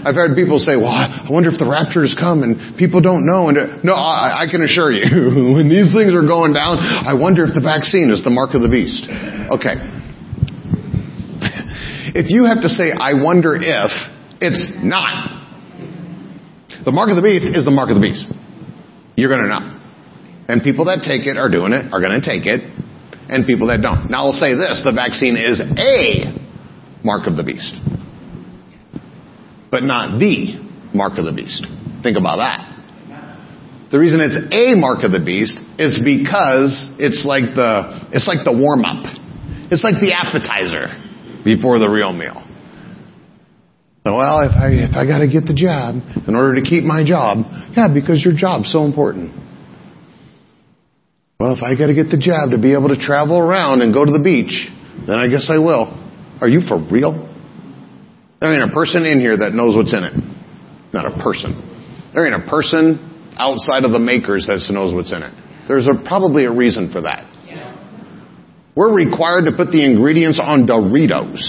I've 0.02 0.18
had 0.18 0.34
people 0.34 0.58
say, 0.58 0.74
well, 0.76 0.90
I 0.90 1.30
wonder 1.30 1.54
if 1.54 1.62
the 1.62 1.70
rapture 1.70 2.02
has 2.02 2.18
come 2.18 2.42
and 2.42 2.78
people 2.78 3.02
don't 3.02 3.26
know. 3.26 3.50
And 3.50 3.58
uh, 3.58 3.78
no, 3.86 3.94
I, 3.94 4.46
I 4.46 4.46
can 4.50 4.64
assure 4.66 4.90
you, 4.90 5.06
when 5.56 5.70
these 5.70 5.94
things 5.94 6.10
are 6.18 6.26
going 6.26 6.54
down, 6.54 6.82
I 6.82 7.14
wonder 7.14 7.46
if 7.46 7.54
the 7.54 7.62
vaccine 7.62 8.10
is 8.10 8.26
the 8.26 8.34
mark 8.34 8.58
of 8.58 8.66
the 8.66 8.70
beast. 8.70 9.06
Okay. 9.06 9.78
if 12.18 12.34
you 12.34 12.50
have 12.50 12.66
to 12.66 12.70
say, 12.70 12.90
I 12.90 13.14
wonder 13.22 13.54
if, 13.54 13.92
it's 14.42 14.74
not. 14.82 15.38
The 16.82 16.92
mark 16.92 17.14
of 17.14 17.16
the 17.16 17.22
beast 17.22 17.46
is 17.46 17.64
the 17.64 17.72
mark 17.72 17.94
of 17.94 18.02
the 18.02 18.02
beast. 18.02 18.26
You're 19.14 19.30
going 19.30 19.46
to 19.46 19.54
know. 19.54 19.78
And 20.50 20.64
people 20.66 20.86
that 20.86 21.06
take 21.06 21.30
it 21.30 21.38
are 21.38 21.50
doing 21.50 21.74
it, 21.74 21.94
are 21.94 22.02
going 22.02 22.18
to 22.18 22.26
take 22.26 22.50
it, 22.50 22.66
and 23.30 23.46
people 23.46 23.68
that 23.70 23.86
don't. 23.86 24.10
Now 24.10 24.26
I'll 24.26 24.34
say 24.34 24.58
this, 24.58 24.82
the 24.84 24.92
vaccine 24.92 25.38
is 25.38 25.62
a 25.62 26.34
mark 27.06 27.30
of 27.30 27.38
the 27.38 27.44
beast 27.44 27.70
but 29.72 29.84
not 29.84 30.20
the 30.20 30.60
mark 30.94 31.18
of 31.18 31.26
the 31.26 31.32
beast. 31.32 31.66
Think 32.04 32.18
about 32.18 32.38
that. 32.38 32.68
The 33.92 34.00
reason 34.00 34.20
it's 34.22 34.40
a 34.54 34.76
mark 34.76 35.04
of 35.04 35.12
the 35.12 35.20
beast 35.20 35.58
is 35.80 36.00
because 36.04 36.92
it's 37.00 37.26
like 37.26 37.56
the, 37.56 38.08
it's 38.12 38.28
like 38.28 38.44
the 38.44 38.56
warm 38.56 38.86
up. 38.86 39.04
It's 39.72 39.84
like 39.84 40.00
the 40.00 40.12
appetizer 40.16 40.96
before 41.44 41.80
the 41.80 41.90
real 41.90 42.14
meal. 42.14 42.40
Well, 44.04 44.42
if 44.44 44.52
I, 44.52 44.68
if 44.72 44.96
I 44.96 45.06
gotta 45.06 45.28
get 45.28 45.46
the 45.46 45.54
job 45.54 45.96
in 46.28 46.36
order 46.36 46.56
to 46.56 46.64
keep 46.64 46.84
my 46.84 47.04
job, 47.04 47.46
yeah, 47.76 47.88
because 47.94 48.24
your 48.24 48.34
job's 48.36 48.72
so 48.72 48.84
important. 48.84 49.32
Well, 51.40 51.56
if 51.56 51.64
I 51.64 51.76
gotta 51.76 51.94
get 51.94 52.10
the 52.10 52.18
job 52.20 52.52
to 52.52 52.58
be 52.58 52.74
able 52.74 52.90
to 52.90 52.98
travel 52.98 53.38
around 53.38 53.82
and 53.82 53.94
go 53.94 54.04
to 54.04 54.12
the 54.12 54.24
beach, 54.24 54.68
then 55.06 55.18
I 55.18 55.28
guess 55.28 55.50
I 55.54 55.60
will. 55.60 55.92
Are 56.42 56.48
you 56.48 56.62
for 56.68 56.80
real? 56.80 57.31
There 58.42 58.52
ain't 58.52 58.72
a 58.72 58.74
person 58.74 59.06
in 59.06 59.20
here 59.20 59.38
that 59.38 59.54
knows 59.54 59.76
what's 59.76 59.94
in 59.94 60.04
it. 60.04 60.14
Not 60.92 61.06
a 61.06 61.24
person. 61.24 62.10
There 62.14 62.26
ain't 62.26 62.36
a 62.36 62.50
person 62.50 63.34
outside 63.38 63.86
of 63.86 63.92
the 63.92 64.00
makers 64.00 64.48
that 64.48 64.60
knows 64.74 64.94
what's 64.94 65.14
in 65.14 65.22
it. 65.22 65.34
There's 65.68 65.88
a, 65.88 66.04
probably 66.04 66.46
a 66.46 66.52
reason 66.52 66.92
for 66.92 67.02
that. 67.02 67.28
We're 68.76 68.94
required 68.94 69.46
to 69.46 69.52
put 69.56 69.72
the 69.72 69.84
ingredients 69.86 70.40
on 70.42 70.66
Doritos. 70.66 71.40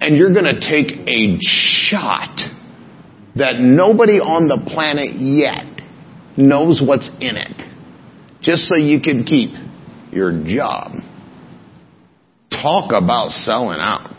And 0.00 0.16
you're 0.16 0.32
going 0.32 0.46
to 0.46 0.60
take 0.60 0.98
a 1.08 1.38
shot 1.40 2.36
that 3.36 3.60
nobody 3.60 4.18
on 4.18 4.48
the 4.48 4.58
planet 4.66 5.14
yet 5.14 5.80
knows 6.36 6.82
what's 6.84 7.08
in 7.20 7.36
it. 7.36 7.56
Just 8.42 8.64
so 8.64 8.76
you 8.76 9.00
can 9.00 9.24
keep 9.24 9.52
your 10.12 10.32
job. 10.44 10.92
Talk 12.60 12.92
about 12.92 13.30
selling 13.30 13.80
out. 13.80 14.10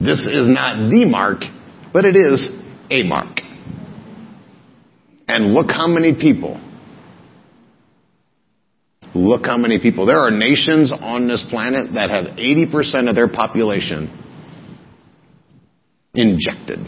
This 0.00 0.20
is 0.20 0.48
not 0.48 0.90
the 0.90 1.04
mark, 1.04 1.42
but 1.92 2.04
it 2.04 2.16
is 2.16 2.48
a 2.90 3.02
mark. 3.02 3.40
And 5.28 5.52
look 5.52 5.70
how 5.70 5.86
many 5.86 6.14
people. 6.20 6.60
Look 9.14 9.46
how 9.46 9.56
many 9.56 9.78
people. 9.80 10.06
There 10.06 10.20
are 10.20 10.30
nations 10.30 10.92
on 10.92 11.26
this 11.26 11.44
planet 11.50 11.94
that 11.94 12.10
have 12.10 12.36
80% 12.36 13.08
of 13.08 13.14
their 13.14 13.28
population 13.28 14.10
injected. 16.14 16.80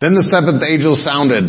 Then 0.00 0.14
the 0.14 0.24
seventh 0.24 0.62
angel 0.68 0.96
sounded, 0.96 1.48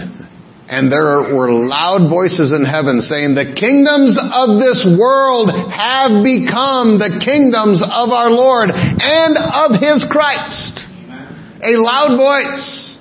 and 0.74 0.90
there 0.90 1.38
were 1.38 1.54
loud 1.54 2.10
voices 2.10 2.50
in 2.50 2.66
heaven 2.66 2.98
saying, 3.06 3.38
the 3.38 3.54
kingdoms 3.54 4.18
of 4.18 4.58
this 4.58 4.82
world 4.98 5.54
have 5.54 6.26
become 6.26 6.98
the 6.98 7.22
kingdoms 7.22 7.86
of 7.86 8.10
our 8.10 8.34
Lord 8.34 8.74
and 8.74 9.38
of 9.38 9.78
His 9.78 10.02
Christ. 10.10 10.82
A 11.62 11.78
loud 11.78 12.18
voice. 12.18 12.98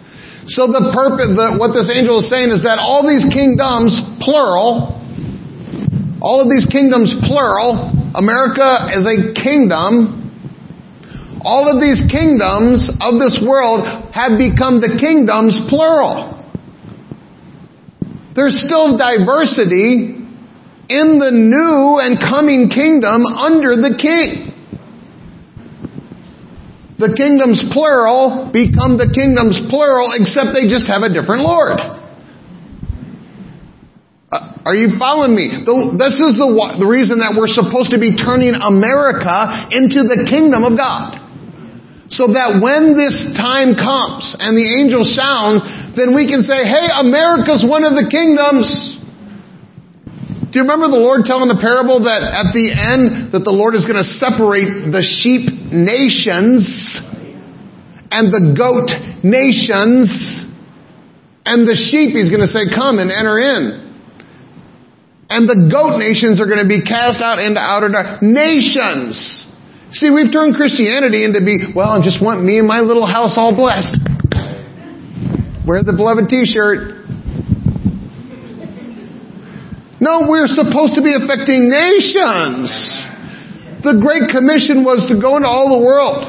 So 0.53 0.69
the 0.69 0.93
purpose, 0.93 1.33
the, 1.33 1.57
what 1.57 1.73
this 1.73 1.89
angel 1.89 2.21
is 2.21 2.29
saying 2.29 2.53
is 2.53 2.61
that 2.61 2.77
all 2.77 3.09
these 3.09 3.25
kingdoms, 3.33 3.97
plural, 4.21 4.93
all 6.21 6.45
of 6.45 6.53
these 6.53 6.69
kingdoms, 6.69 7.09
plural, 7.25 7.89
America 8.13 8.93
is 8.93 9.09
a 9.09 9.33
kingdom, 9.33 11.41
all 11.41 11.73
of 11.73 11.81
these 11.81 12.05
kingdoms 12.13 12.93
of 13.01 13.17
this 13.17 13.41
world 13.41 13.89
have 14.13 14.37
become 14.37 14.85
the 14.85 15.01
kingdoms, 15.01 15.57
plural. 15.73 16.42
There's 18.35 18.57
still 18.65 18.97
diversity 18.97 20.19
in 20.89 21.19
the 21.21 21.33
new 21.33 22.01
and 22.01 22.19
coming 22.19 22.69
kingdom 22.73 23.25
under 23.27 23.77
the 23.77 23.97
king. 24.01 24.53
The 26.99 27.13
kingdoms 27.17 27.65
plural 27.73 28.51
become 28.53 28.97
the 28.97 29.11
kingdoms 29.13 29.61
plural 29.69 30.13
except 30.15 30.55
they 30.55 30.69
just 30.69 30.87
have 30.87 31.03
a 31.03 31.11
different 31.13 31.43
Lord. 31.43 31.81
Uh, 34.31 34.65
are 34.65 34.77
you 34.77 34.97
following 34.99 35.35
me? 35.35 35.51
The, 35.67 35.99
this 35.99 36.17
is 36.17 36.39
the, 36.39 36.49
the 36.79 36.89
reason 36.89 37.19
that 37.21 37.37
we're 37.37 37.51
supposed 37.51 37.91
to 37.91 38.01
be 38.01 38.17
turning 38.17 38.55
America 38.55 39.69
into 39.75 40.09
the 40.09 40.25
kingdom 40.31 40.65
of 40.65 40.79
God. 40.79 41.22
So 42.13 42.29
that 42.29 42.61
when 42.61 42.93
this 42.93 43.17
time 43.41 43.73
comes 43.73 44.37
and 44.37 44.53
the 44.53 44.69
angel 44.69 45.01
sounds, 45.01 45.65
then 45.97 46.13
we 46.13 46.29
can 46.29 46.45
say, 46.45 46.61
hey, 46.61 46.93
America's 46.93 47.65
one 47.65 47.89
of 47.89 47.97
the 47.97 48.05
kingdoms. 48.13 48.69
Do 50.53 50.61
you 50.61 50.69
remember 50.69 50.93
the 50.93 51.01
Lord 51.01 51.25
telling 51.25 51.49
the 51.49 51.57
parable 51.57 52.05
that 52.05 52.21
at 52.21 52.53
the 52.53 52.69
end 52.69 53.33
that 53.33 53.49
the 53.49 53.55
Lord 53.57 53.73
is 53.73 53.89
going 53.89 53.97
to 53.97 54.05
separate 54.21 54.93
the 54.93 55.01
sheep 55.01 55.49
nations 55.73 56.69
and 58.13 58.29
the 58.29 58.53
goat 58.53 58.93
nations 59.25 60.13
and 61.49 61.65
the 61.65 61.73
sheep 61.73 62.13
he's 62.13 62.29
going 62.29 62.45
to 62.45 62.53
say 62.53 62.69
come 62.69 63.01
and 63.01 63.09
enter 63.09 63.41
in. 63.41 63.81
And 65.33 65.49
the 65.49 65.73
goat 65.73 65.97
nations 65.97 66.45
are 66.45 66.47
going 66.47 66.61
to 66.61 66.69
be 66.69 66.85
cast 66.85 67.25
out 67.25 67.41
into 67.41 67.57
outer 67.57 67.89
dark 67.89 68.21
nations. 68.21 69.49
See, 69.93 70.09
we've 70.09 70.33
turned 70.33 70.57
Christianity 70.57 71.25
into 71.25 71.45
be, 71.45 71.73
well, 71.77 71.91
I 71.91 72.01
just 72.03 72.25
want 72.25 72.43
me 72.43 72.59
and 72.59 72.67
my 72.67 72.81
little 72.81 73.05
house 73.05 73.37
all 73.37 73.55
blessed. 73.55 74.01
Wear 75.67 75.85
the 75.85 75.93
beloved 75.93 76.29
t-shirt. 76.33 77.05
No, 80.01 80.25
we're 80.27 80.49
supposed 80.49 80.97
to 80.97 81.03
be 81.05 81.13
affecting 81.13 81.69
nations. 81.69 82.73
The 83.85 84.01
Great 84.01 84.33
Commission 84.33 84.83
was 84.83 85.05
to 85.13 85.21
go 85.21 85.37
into 85.37 85.47
all 85.47 85.79
the 85.79 85.85
world 85.85 86.25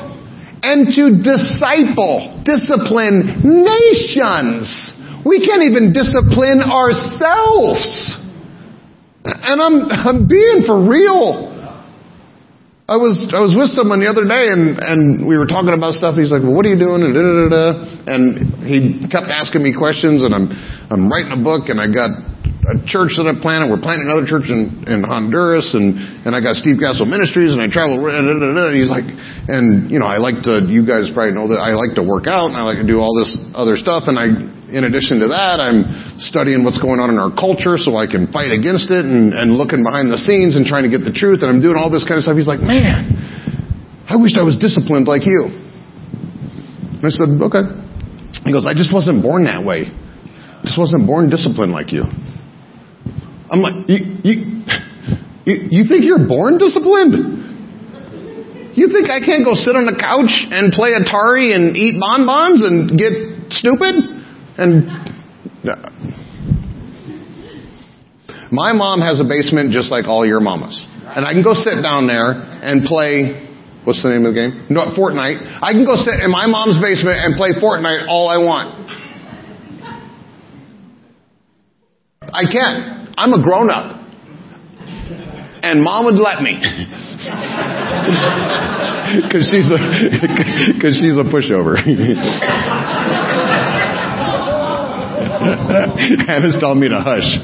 and 0.61 0.91
to 0.99 1.23
disciple, 1.23 2.43
discipline 2.43 3.47
nations. 3.47 4.91
We 5.23 5.39
can't 5.39 5.63
even 5.63 5.95
discipline 5.95 6.59
ourselves. 6.59 8.11
And 9.23 9.61
I'm, 9.61 9.87
I'm 9.87 10.27
being 10.27 10.67
for 10.67 10.83
real. 10.83 11.52
I 12.93 12.97
was 13.01 13.17
I 13.33 13.41
was 13.41 13.57
with 13.57 13.73
someone 13.73 14.05
the 14.05 14.05
other 14.05 14.21
day 14.21 14.53
and 14.53 14.77
and 14.77 15.25
we 15.25 15.33
were 15.33 15.49
talking 15.49 15.73
about 15.73 15.97
stuff. 15.97 16.13
He's 16.13 16.29
like, 16.29 16.45
"Well, 16.45 16.53
what 16.53 16.61
are 16.61 16.69
you 16.69 16.77
doing?" 16.77 17.01
And 17.01 17.09
da, 17.17 17.21
da, 17.25 17.45
da, 17.49 17.65
and 18.05 18.23
he 18.61 19.09
kept 19.09 19.33
asking 19.33 19.65
me 19.65 19.73
questions. 19.73 20.21
And 20.21 20.29
I'm 20.29 20.53
I'm 20.93 21.09
writing 21.09 21.33
a 21.33 21.41
book, 21.41 21.73
and 21.73 21.81
I 21.81 21.89
got 21.89 22.13
a 22.63 22.79
church 22.87 23.19
that 23.19 23.27
I 23.27 23.35
planted. 23.35 23.67
We're 23.67 23.83
planting 23.83 24.07
another 24.07 24.23
church 24.23 24.47
in 24.47 24.87
in 24.87 25.03
Honduras, 25.03 25.75
and 25.75 25.99
and 26.23 26.31
I 26.31 26.39
got 26.39 26.55
Steve 26.55 26.79
Castle 26.79 27.05
Ministries, 27.05 27.51
and 27.51 27.59
I 27.59 27.67
travel. 27.67 27.99
Da. 27.99 28.71
He's 28.71 28.91
like, 28.91 29.07
and 29.51 29.91
you 29.91 29.99
know, 29.99 30.07
I 30.07 30.17
like 30.17 30.43
to. 30.47 30.63
You 30.63 30.87
guys 30.87 31.11
probably 31.11 31.35
know 31.35 31.51
that 31.51 31.59
I 31.59 31.75
like 31.75 31.99
to 31.99 32.03
work 32.03 32.25
out, 32.25 32.51
and 32.51 32.55
I 32.55 32.63
like 32.63 32.79
to 32.79 32.87
do 32.87 33.03
all 33.03 33.11
this 33.19 33.35
other 33.51 33.75
stuff, 33.75 34.07
and 34.07 34.15
I 34.15 34.31
in 34.73 34.89
addition 34.89 35.21
to 35.21 35.29
that, 35.29 35.61
I'm 35.61 36.17
studying 36.17 36.65
what's 36.65 36.81
going 36.81 36.97
on 36.97 37.13
in 37.13 37.21
our 37.21 37.29
culture 37.29 37.77
so 37.77 37.93
I 37.93 38.09
can 38.09 38.25
fight 38.33 38.49
against 38.49 38.89
it 38.89 39.05
and, 39.05 39.29
and 39.29 39.53
looking 39.53 39.85
behind 39.85 40.09
the 40.09 40.17
scenes 40.17 40.57
and 40.57 40.65
trying 40.65 40.81
to 40.81 40.89
get 40.89 41.05
the 41.05 41.13
truth. 41.13 41.45
And 41.45 41.49
I'm 41.53 41.61
doing 41.61 41.77
all 41.77 41.93
this 41.93 42.01
kind 42.01 42.17
of 42.17 42.25
stuff. 42.25 42.33
He's 42.33 42.49
like, 42.49 42.65
man, 42.65 43.13
I 44.09 44.17
wished 44.17 44.33
I 44.33 44.41
was 44.41 44.57
disciplined 44.57 45.05
like 45.05 45.29
you. 45.29 45.45
And 45.45 47.05
I 47.05 47.13
said, 47.13 47.29
okay. 47.53 47.63
He 48.41 48.49
goes, 48.49 48.65
I 48.65 48.73
just 48.73 48.89
wasn't 48.89 49.21
born 49.21 49.45
that 49.45 49.61
way. 49.61 49.93
I 49.93 50.65
just 50.65 50.81
wasn't 50.81 51.05
born 51.05 51.29
disciplined 51.29 51.69
like 51.69 51.93
you. 51.93 52.09
I'm 53.53 53.61
like, 53.61 53.85
you, 53.85 53.99
you, 54.25 54.33
you, 55.45 55.83
think 55.85 56.05
you're 56.09 56.25
born 56.27 56.57
disciplined? 56.57 57.13
You 58.73 58.89
think 58.89 59.13
I 59.13 59.21
can't 59.21 59.45
go 59.45 59.53
sit 59.53 59.77
on 59.77 59.85
the 59.85 59.93
couch 59.93 60.33
and 60.49 60.73
play 60.73 60.97
Atari 60.97 61.53
and 61.53 61.77
eat 61.77 62.01
bonbons 62.01 62.65
and 62.65 62.97
get 62.97 63.13
stupid? 63.53 63.93
And 64.57 64.89
my 68.49 68.73
mom 68.73 69.01
has 69.01 69.21
a 69.21 69.23
basement 69.29 69.69
just 69.69 69.91
like 69.91 70.09
all 70.09 70.25
your 70.25 70.39
mamas. 70.39 70.73
And 71.13 71.23
I 71.23 71.33
can 71.33 71.43
go 71.43 71.53
sit 71.53 71.77
down 71.85 72.07
there 72.07 72.33
and 72.33 72.89
play, 72.89 73.53
what's 73.85 74.01
the 74.01 74.09
name 74.09 74.25
of 74.25 74.33
the 74.33 74.39
game? 74.41 74.65
No, 74.73 74.97
Fortnite. 74.97 75.61
I 75.61 75.77
can 75.77 75.85
go 75.85 75.93
sit 75.93 76.25
in 76.25 76.31
my 76.31 76.49
mom's 76.49 76.81
basement 76.81 77.21
and 77.21 77.37
play 77.37 77.53
Fortnite 77.61 78.09
all 78.09 78.33
I 78.33 78.41
want. 78.41 78.81
I 82.33 82.49
can. 82.49 83.02
I'm 83.17 83.33
a 83.33 83.43
grown 83.43 83.69
up. 83.69 83.99
And 85.63 85.81
mom 85.81 86.05
would 86.05 86.15
let 86.15 86.41
me. 86.41 86.59
Cause 89.31 89.47
she's 89.51 89.69
a, 89.69 89.77
cause 90.81 90.97
she's 90.97 91.17
a 91.17 91.23
pushover. 91.29 91.77
Hannah's 96.25 96.57
telling 96.59 96.79
me 96.79 96.89
to 96.89 96.99
hush. 96.99 97.43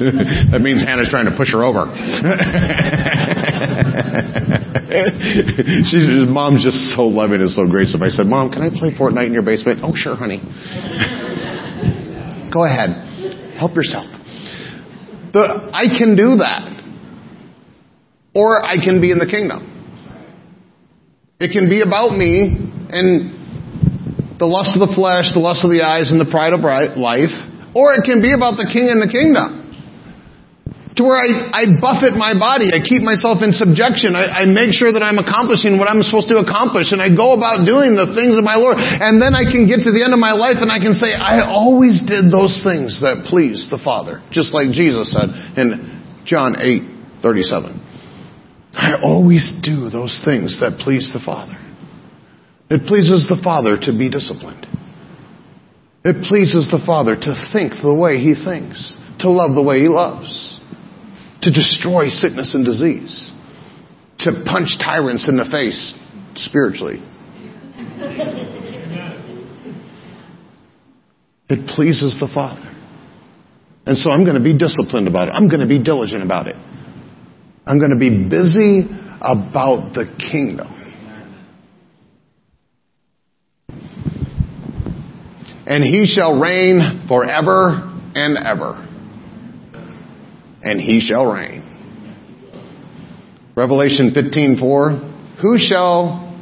that 0.52 0.62
means 0.62 0.84
Hannah's 0.84 1.10
trying 1.10 1.26
to 1.26 1.36
push 1.38 1.52
her 1.52 1.64
over. 1.64 1.86
She's, 5.86 6.08
mom's 6.28 6.64
just 6.64 6.96
so 6.96 7.04
loving 7.04 7.42
and 7.42 7.50
so 7.50 7.68
gracious. 7.68 8.02
I 8.02 8.10
said, 8.10 8.26
Mom, 8.26 8.52
can 8.52 8.64
I 8.64 8.70
play 8.70 8.92
Fortnite 8.92 9.28
in 9.28 9.34
your 9.34 9.44
basement? 9.44 9.82
Oh, 9.84 9.94
sure, 9.94 10.16
honey. 10.16 10.40
Go 12.52 12.66
ahead. 12.66 12.90
Help 13.60 13.76
yourself. 13.76 14.19
The, 15.34 15.70
I 15.74 15.86
can 15.98 16.16
do 16.16 16.38
that. 16.38 16.78
or 18.34 18.64
I 18.64 18.78
can 18.78 19.02
be 19.02 19.12
in 19.12 19.18
the 19.18 19.26
kingdom. 19.26 19.66
It 21.40 21.52
can 21.52 21.70
be 21.70 21.82
about 21.82 22.16
me 22.16 22.58
and 22.90 24.38
the 24.40 24.46
lust 24.46 24.78
of 24.78 24.88
the 24.88 24.94
flesh, 24.96 25.34
the 25.34 25.40
lust 25.40 25.66
of 25.66 25.72
the 25.72 25.82
eyes, 25.82 26.12
and 26.12 26.22
the 26.22 26.30
pride 26.30 26.54
of 26.54 26.62
life, 26.62 27.34
or 27.76 27.94
it 27.94 28.04
can 28.06 28.22
be 28.22 28.32
about 28.32 28.56
the 28.56 28.70
king 28.72 28.88
and 28.88 29.02
the 29.02 29.12
kingdom 29.12 29.59
to 31.00 31.08
where 31.08 31.16
I, 31.16 31.64
I 31.64 31.80
buffet 31.80 32.20
my 32.20 32.36
body. 32.36 32.76
I 32.76 32.84
keep 32.84 33.00
myself 33.00 33.40
in 33.40 33.56
subjection. 33.56 34.20
I, 34.20 34.44
I 34.44 34.52
make 34.52 34.76
sure 34.76 34.92
that 34.92 35.00
I'm 35.00 35.16
accomplishing 35.16 35.80
what 35.80 35.88
I'm 35.88 36.04
supposed 36.04 36.28
to 36.28 36.44
accomplish. 36.44 36.92
And 36.92 37.00
I 37.00 37.08
go 37.08 37.32
about 37.32 37.64
doing 37.64 37.96
the 37.96 38.12
things 38.12 38.36
of 38.36 38.44
my 38.44 38.60
Lord. 38.60 38.76
And 38.76 39.24
then 39.24 39.32
I 39.32 39.48
can 39.48 39.64
get 39.64 39.88
to 39.88 39.96
the 39.96 40.04
end 40.04 40.12
of 40.12 40.20
my 40.20 40.36
life 40.36 40.60
and 40.60 40.68
I 40.68 40.84
can 40.84 41.00
say, 41.00 41.16
I 41.16 41.48
always 41.48 42.04
did 42.04 42.28
those 42.28 42.60
things 42.68 43.00
that 43.00 43.32
pleased 43.32 43.72
the 43.72 43.80
Father. 43.80 44.20
Just 44.36 44.52
like 44.52 44.76
Jesus 44.76 45.16
said 45.16 45.32
in 45.56 46.04
John 46.28 46.60
8, 46.60 47.24
37. 47.24 48.76
I 48.76 49.00
always 49.00 49.48
do 49.64 49.88
those 49.88 50.20
things 50.28 50.60
that 50.60 50.84
please 50.84 51.08
the 51.16 51.24
Father. 51.24 51.56
It 52.68 52.84
pleases 52.92 53.24
the 53.32 53.40
Father 53.40 53.80
to 53.88 53.96
be 53.96 54.12
disciplined. 54.12 54.68
It 56.04 56.28
pleases 56.28 56.68
the 56.68 56.84
Father 56.84 57.16
to 57.16 57.32
think 57.56 57.80
the 57.80 57.96
way 57.96 58.20
He 58.20 58.36
thinks, 58.36 58.76
to 59.24 59.32
love 59.32 59.56
the 59.56 59.64
way 59.64 59.80
He 59.80 59.88
loves 59.88 60.59
to 61.42 61.52
destroy 61.52 62.10
sickness 62.10 62.54
and 62.54 62.66
disease, 62.66 63.32
to 64.20 64.44
punch 64.46 64.78
tyrants 64.80 65.28
in 65.28 65.38
the 65.38 65.46
face 65.46 65.94
spiritually. 66.36 67.02
It 71.50 71.68
pleases 71.76 72.18
the 72.20 72.30
Father. 72.34 72.66
And 73.86 73.98
so 73.98 74.12
I'm 74.12 74.24
going 74.24 74.36
to 74.36 74.44
be 74.44 74.58
disciplined 74.58 75.08
about 75.08 75.30
it. 75.30 75.32
I'm 75.32 75.48
going 75.48 75.62
to 75.62 75.68
be 75.68 75.82
diligent 75.82 76.24
about 76.24 76.48
it. 76.48 76.56
I'm 77.66 77.80
going 77.80 77.92
to 77.92 77.98
be 77.98 78.28
busy 78.30 78.88
about 79.22 79.94
the 79.94 80.06
kingdom. 80.32 80.76
And 85.66 85.84
he 85.84 86.06
shall 86.06 86.40
reign 86.40 87.06
forever 87.08 88.02
and 88.16 88.38
ever 88.38 88.89
and 90.64 90.80
he 90.80 91.00
shall 91.00 91.26
reign. 91.26 91.64
Revelation 93.56 94.12
15:4 94.12 95.42
Who 95.42 95.58
shall 95.58 96.38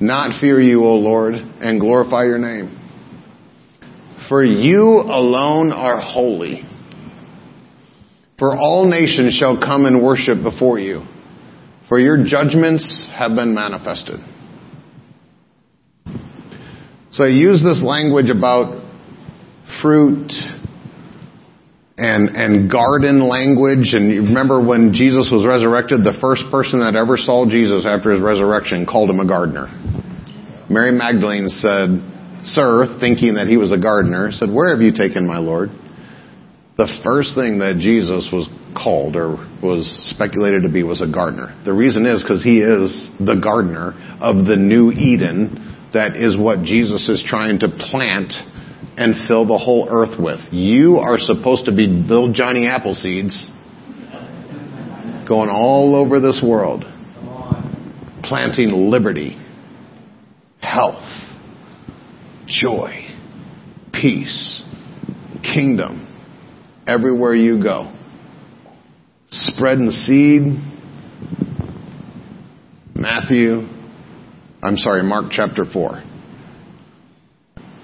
not 0.00 0.40
fear 0.40 0.60
you, 0.60 0.84
O 0.84 0.96
Lord, 0.96 1.34
and 1.34 1.80
glorify 1.80 2.24
your 2.24 2.38
name? 2.38 2.78
For 4.28 4.42
you 4.42 5.00
alone 5.00 5.72
are 5.72 6.00
holy. 6.00 6.66
For 8.38 8.56
all 8.56 8.88
nations 8.88 9.34
shall 9.34 9.58
come 9.58 9.84
and 9.84 10.02
worship 10.02 10.42
before 10.42 10.78
you, 10.78 11.02
for 11.88 11.98
your 11.98 12.24
judgments 12.24 13.06
have 13.12 13.34
been 13.34 13.54
manifested. 13.54 14.20
So 17.12 17.24
I 17.24 17.28
use 17.28 17.62
this 17.62 17.80
language 17.82 18.28
about 18.28 18.82
fruit 19.80 20.32
and, 21.96 22.36
and 22.36 22.70
garden 22.70 23.28
language. 23.28 23.94
And 23.94 24.10
you 24.10 24.22
remember 24.22 24.62
when 24.64 24.92
Jesus 24.92 25.30
was 25.30 25.46
resurrected, 25.46 26.02
the 26.02 26.18
first 26.20 26.42
person 26.50 26.80
that 26.80 26.96
ever 26.96 27.16
saw 27.16 27.48
Jesus 27.48 27.86
after 27.86 28.12
his 28.12 28.20
resurrection 28.20 28.86
called 28.86 29.10
him 29.10 29.20
a 29.20 29.26
gardener. 29.26 29.70
Mary 30.68 30.92
Magdalene 30.92 31.48
said, 31.48 32.02
Sir, 32.44 32.98
thinking 33.00 33.34
that 33.34 33.46
he 33.46 33.56
was 33.56 33.72
a 33.72 33.78
gardener, 33.78 34.30
said, 34.32 34.50
Where 34.52 34.70
have 34.70 34.82
you 34.82 34.92
taken 34.92 35.26
my 35.26 35.38
Lord? 35.38 35.70
The 36.76 36.90
first 37.04 37.34
thing 37.36 37.60
that 37.60 37.78
Jesus 37.78 38.28
was 38.32 38.50
called 38.74 39.14
or 39.14 39.38
was 39.62 39.86
speculated 40.10 40.62
to 40.62 40.68
be 40.68 40.82
was 40.82 41.00
a 41.00 41.06
gardener. 41.06 41.54
The 41.64 41.72
reason 41.72 42.04
is 42.04 42.22
because 42.22 42.42
he 42.42 42.58
is 42.58 42.90
the 43.20 43.38
gardener 43.40 43.94
of 44.20 44.44
the 44.44 44.56
new 44.56 44.90
Eden 44.90 45.70
that 45.94 46.16
is 46.16 46.36
what 46.36 46.66
Jesus 46.66 47.08
is 47.08 47.24
trying 47.24 47.60
to 47.60 47.68
plant 47.70 48.34
and 48.96 49.14
fill 49.26 49.46
the 49.46 49.58
whole 49.58 49.88
earth 49.90 50.18
with. 50.18 50.40
You 50.52 50.96
are 50.96 51.18
supposed 51.18 51.66
to 51.66 51.72
be 51.72 51.86
little 51.86 52.32
Johnny 52.32 52.66
Appleseeds 52.66 53.50
going 55.28 55.50
all 55.50 55.96
over 55.96 56.20
this 56.20 56.42
world, 56.46 56.84
planting 58.22 58.90
liberty, 58.90 59.38
health, 60.60 61.02
joy, 62.46 63.06
peace, 63.92 64.62
kingdom 65.42 66.06
everywhere 66.86 67.34
you 67.34 67.62
go. 67.62 67.92
Spreading 69.28 69.90
seed. 69.90 70.42
Matthew, 72.94 73.66
I'm 74.62 74.76
sorry, 74.76 75.02
Mark 75.02 75.26
chapter 75.30 75.64
4. 75.70 76.02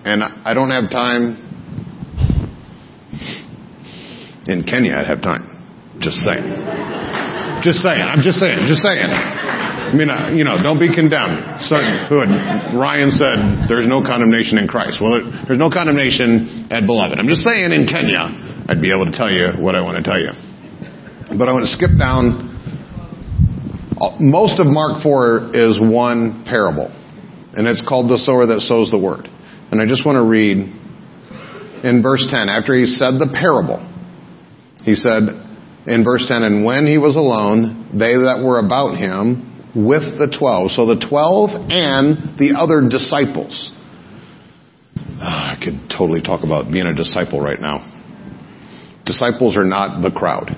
And 0.04 0.22
I 0.22 0.54
don't 0.54 0.70
have 0.70 0.90
time. 0.90 1.46
In 4.46 4.64
Kenya, 4.64 4.96
I'd 4.96 5.06
have 5.06 5.22
time. 5.22 5.44
Just 6.00 6.16
saying. 6.24 6.48
Just 7.60 7.84
saying. 7.84 8.00
I'm 8.00 8.24
just 8.24 8.40
saying. 8.40 8.64
Just 8.66 8.80
saying. 8.80 9.04
I 9.04 9.92
mean, 9.92 10.08
uh, 10.08 10.30
you 10.32 10.44
know, 10.44 10.56
don't 10.62 10.78
be 10.78 10.88
condemned. 10.88 11.44
Who 12.08 12.24
Ryan 12.78 13.10
said 13.10 13.68
there's 13.68 13.86
no 13.86 14.00
condemnation 14.00 14.56
in 14.56 14.68
Christ. 14.68 15.02
Well, 15.02 15.20
there's 15.46 15.58
no 15.58 15.68
condemnation 15.68 16.68
at 16.70 16.86
Beloved. 16.86 17.18
I'm 17.18 17.28
just 17.28 17.42
saying 17.42 17.72
in 17.74 17.84
Kenya, 17.84 18.64
I'd 18.70 18.80
be 18.80 18.88
able 18.88 19.10
to 19.10 19.16
tell 19.16 19.30
you 19.30 19.60
what 19.60 19.74
I 19.74 19.82
want 19.82 19.98
to 19.98 20.04
tell 20.06 20.18
you. 20.18 20.30
But 21.36 21.48
I 21.48 21.52
want 21.52 21.66
to 21.66 21.72
skip 21.74 21.90
down. 21.98 22.48
Most 24.18 24.58
of 24.58 24.66
Mark 24.66 25.02
4 25.02 25.52
is 25.52 25.76
one 25.78 26.44
parable, 26.46 26.88
and 27.52 27.68
it's 27.68 27.84
called 27.86 28.08
the 28.08 28.16
sower 28.16 28.46
that 28.46 28.60
sows 28.62 28.90
the 28.90 28.98
word. 28.98 29.28
And 29.70 29.80
I 29.80 29.86
just 29.86 30.04
want 30.04 30.16
to 30.16 30.24
read 30.24 30.58
in 31.84 32.02
verse 32.02 32.26
10, 32.28 32.48
after 32.48 32.74
he 32.74 32.86
said 32.86 33.14
the 33.18 33.30
parable, 33.32 33.78
he 34.84 34.94
said 34.94 35.22
in 35.86 36.04
verse 36.04 36.24
10, 36.26 36.42
and 36.42 36.64
when 36.64 36.86
he 36.86 36.98
was 36.98 37.16
alone, 37.16 37.90
they 37.92 38.14
that 38.14 38.42
were 38.44 38.58
about 38.58 38.96
him 38.96 39.46
with 39.74 40.18
the 40.18 40.34
twelve, 40.36 40.72
so 40.72 40.84
the 40.86 40.98
twelve 41.08 41.50
and 41.54 42.36
the 42.38 42.58
other 42.58 42.82
disciples. 42.88 43.70
Oh, 44.96 45.22
I 45.22 45.56
could 45.62 45.88
totally 45.88 46.22
talk 46.22 46.42
about 46.42 46.72
being 46.72 46.86
a 46.86 46.94
disciple 46.94 47.40
right 47.40 47.60
now. 47.60 47.78
Disciples 49.06 49.56
are 49.56 49.64
not 49.64 50.02
the 50.02 50.10
crowd. 50.10 50.56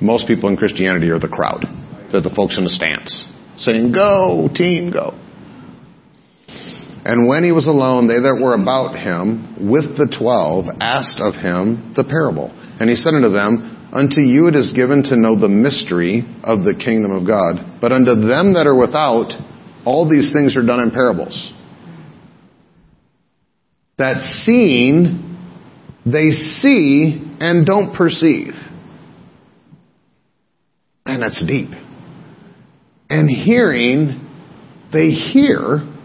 Most 0.00 0.28
people 0.28 0.48
in 0.48 0.56
Christianity 0.56 1.10
are 1.10 1.18
the 1.18 1.28
crowd. 1.28 1.64
They're 2.12 2.22
the 2.22 2.32
folks 2.36 2.56
in 2.56 2.64
the 2.64 2.70
stands 2.70 3.26
saying, 3.58 3.92
Go, 3.92 4.48
team, 4.54 4.90
go. 4.90 5.18
And 7.06 7.28
when 7.28 7.44
he 7.44 7.52
was 7.52 7.68
alone, 7.68 8.08
they 8.08 8.18
that 8.18 8.42
were 8.42 8.54
about 8.54 8.98
him 8.98 9.70
with 9.70 9.96
the 9.96 10.10
twelve 10.18 10.66
asked 10.80 11.20
of 11.22 11.34
him 11.34 11.94
the 11.94 12.02
parable. 12.02 12.50
And 12.80 12.90
he 12.90 12.96
said 12.96 13.14
unto 13.14 13.30
them, 13.30 13.90
Unto 13.92 14.20
you 14.20 14.48
it 14.48 14.56
is 14.56 14.72
given 14.74 15.04
to 15.04 15.16
know 15.16 15.38
the 15.38 15.48
mystery 15.48 16.26
of 16.42 16.64
the 16.64 16.74
kingdom 16.74 17.12
of 17.12 17.24
God. 17.24 17.78
But 17.80 17.92
unto 17.92 18.26
them 18.26 18.54
that 18.54 18.66
are 18.66 18.76
without, 18.76 19.30
all 19.86 20.10
these 20.10 20.32
things 20.34 20.56
are 20.56 20.66
done 20.66 20.80
in 20.80 20.90
parables. 20.90 21.52
That 23.98 24.18
seeing, 24.44 25.38
they 26.04 26.32
see 26.32 27.22
and 27.38 27.64
don't 27.64 27.94
perceive. 27.94 28.54
And 31.06 31.22
that's 31.22 31.40
deep. 31.46 31.70
And 33.08 33.30
hearing, 33.30 34.28
they 34.92 35.10
hear 35.10 35.95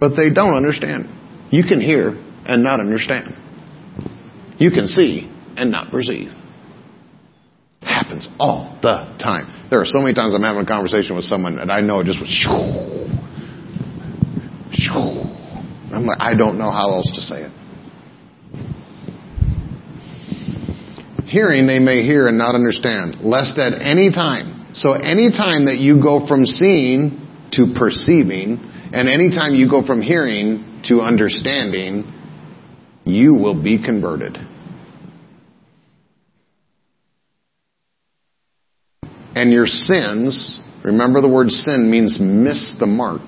but 0.00 0.16
they 0.16 0.30
don't 0.30 0.56
understand. 0.56 1.08
You 1.50 1.64
can 1.64 1.80
hear 1.80 2.10
and 2.46 2.62
not 2.62 2.80
understand. 2.80 3.34
You 4.58 4.70
can 4.70 4.86
see 4.86 5.30
and 5.56 5.70
not 5.70 5.90
perceive. 5.90 6.32
It 7.82 7.86
happens 7.86 8.28
all 8.38 8.78
the 8.82 9.16
time. 9.22 9.68
There 9.70 9.80
are 9.80 9.86
so 9.86 10.00
many 10.00 10.14
times 10.14 10.34
I'm 10.34 10.42
having 10.42 10.62
a 10.62 10.66
conversation 10.66 11.16
with 11.16 11.24
someone 11.24 11.58
and 11.58 11.70
I 11.70 11.80
know 11.80 12.00
it 12.00 12.04
just 12.04 12.20
was 12.20 12.28
shoo, 12.28 13.06
shoo. 14.72 15.24
I'm 15.94 16.04
like, 16.04 16.20
I 16.20 16.34
don't 16.34 16.58
know 16.58 16.70
how 16.70 16.90
else 16.90 17.10
to 17.14 17.20
say 17.20 17.42
it. 17.44 17.52
Hearing 21.26 21.66
they 21.66 21.78
may 21.78 22.02
hear 22.02 22.26
and 22.26 22.38
not 22.38 22.54
understand, 22.54 23.18
lest 23.20 23.58
at 23.58 23.74
any 23.82 24.10
time. 24.10 24.70
So 24.74 24.92
any 24.92 25.30
time 25.30 25.66
that 25.66 25.76
you 25.78 26.02
go 26.02 26.26
from 26.26 26.46
seeing 26.46 27.20
to 27.52 27.74
perceiving, 27.76 28.64
and 28.92 29.08
anytime 29.08 29.54
you 29.54 29.68
go 29.68 29.84
from 29.86 30.00
hearing 30.00 30.82
to 30.84 31.00
understanding, 31.00 32.12
you 33.04 33.34
will 33.34 33.60
be 33.60 33.82
converted. 33.82 34.38
And 39.34 39.52
your 39.52 39.66
sins, 39.66 40.60
remember 40.84 41.20
the 41.20 41.28
word 41.28 41.50
sin 41.50 41.90
means 41.90 42.18
miss 42.20 42.74
the 42.80 42.86
mark. 42.86 43.22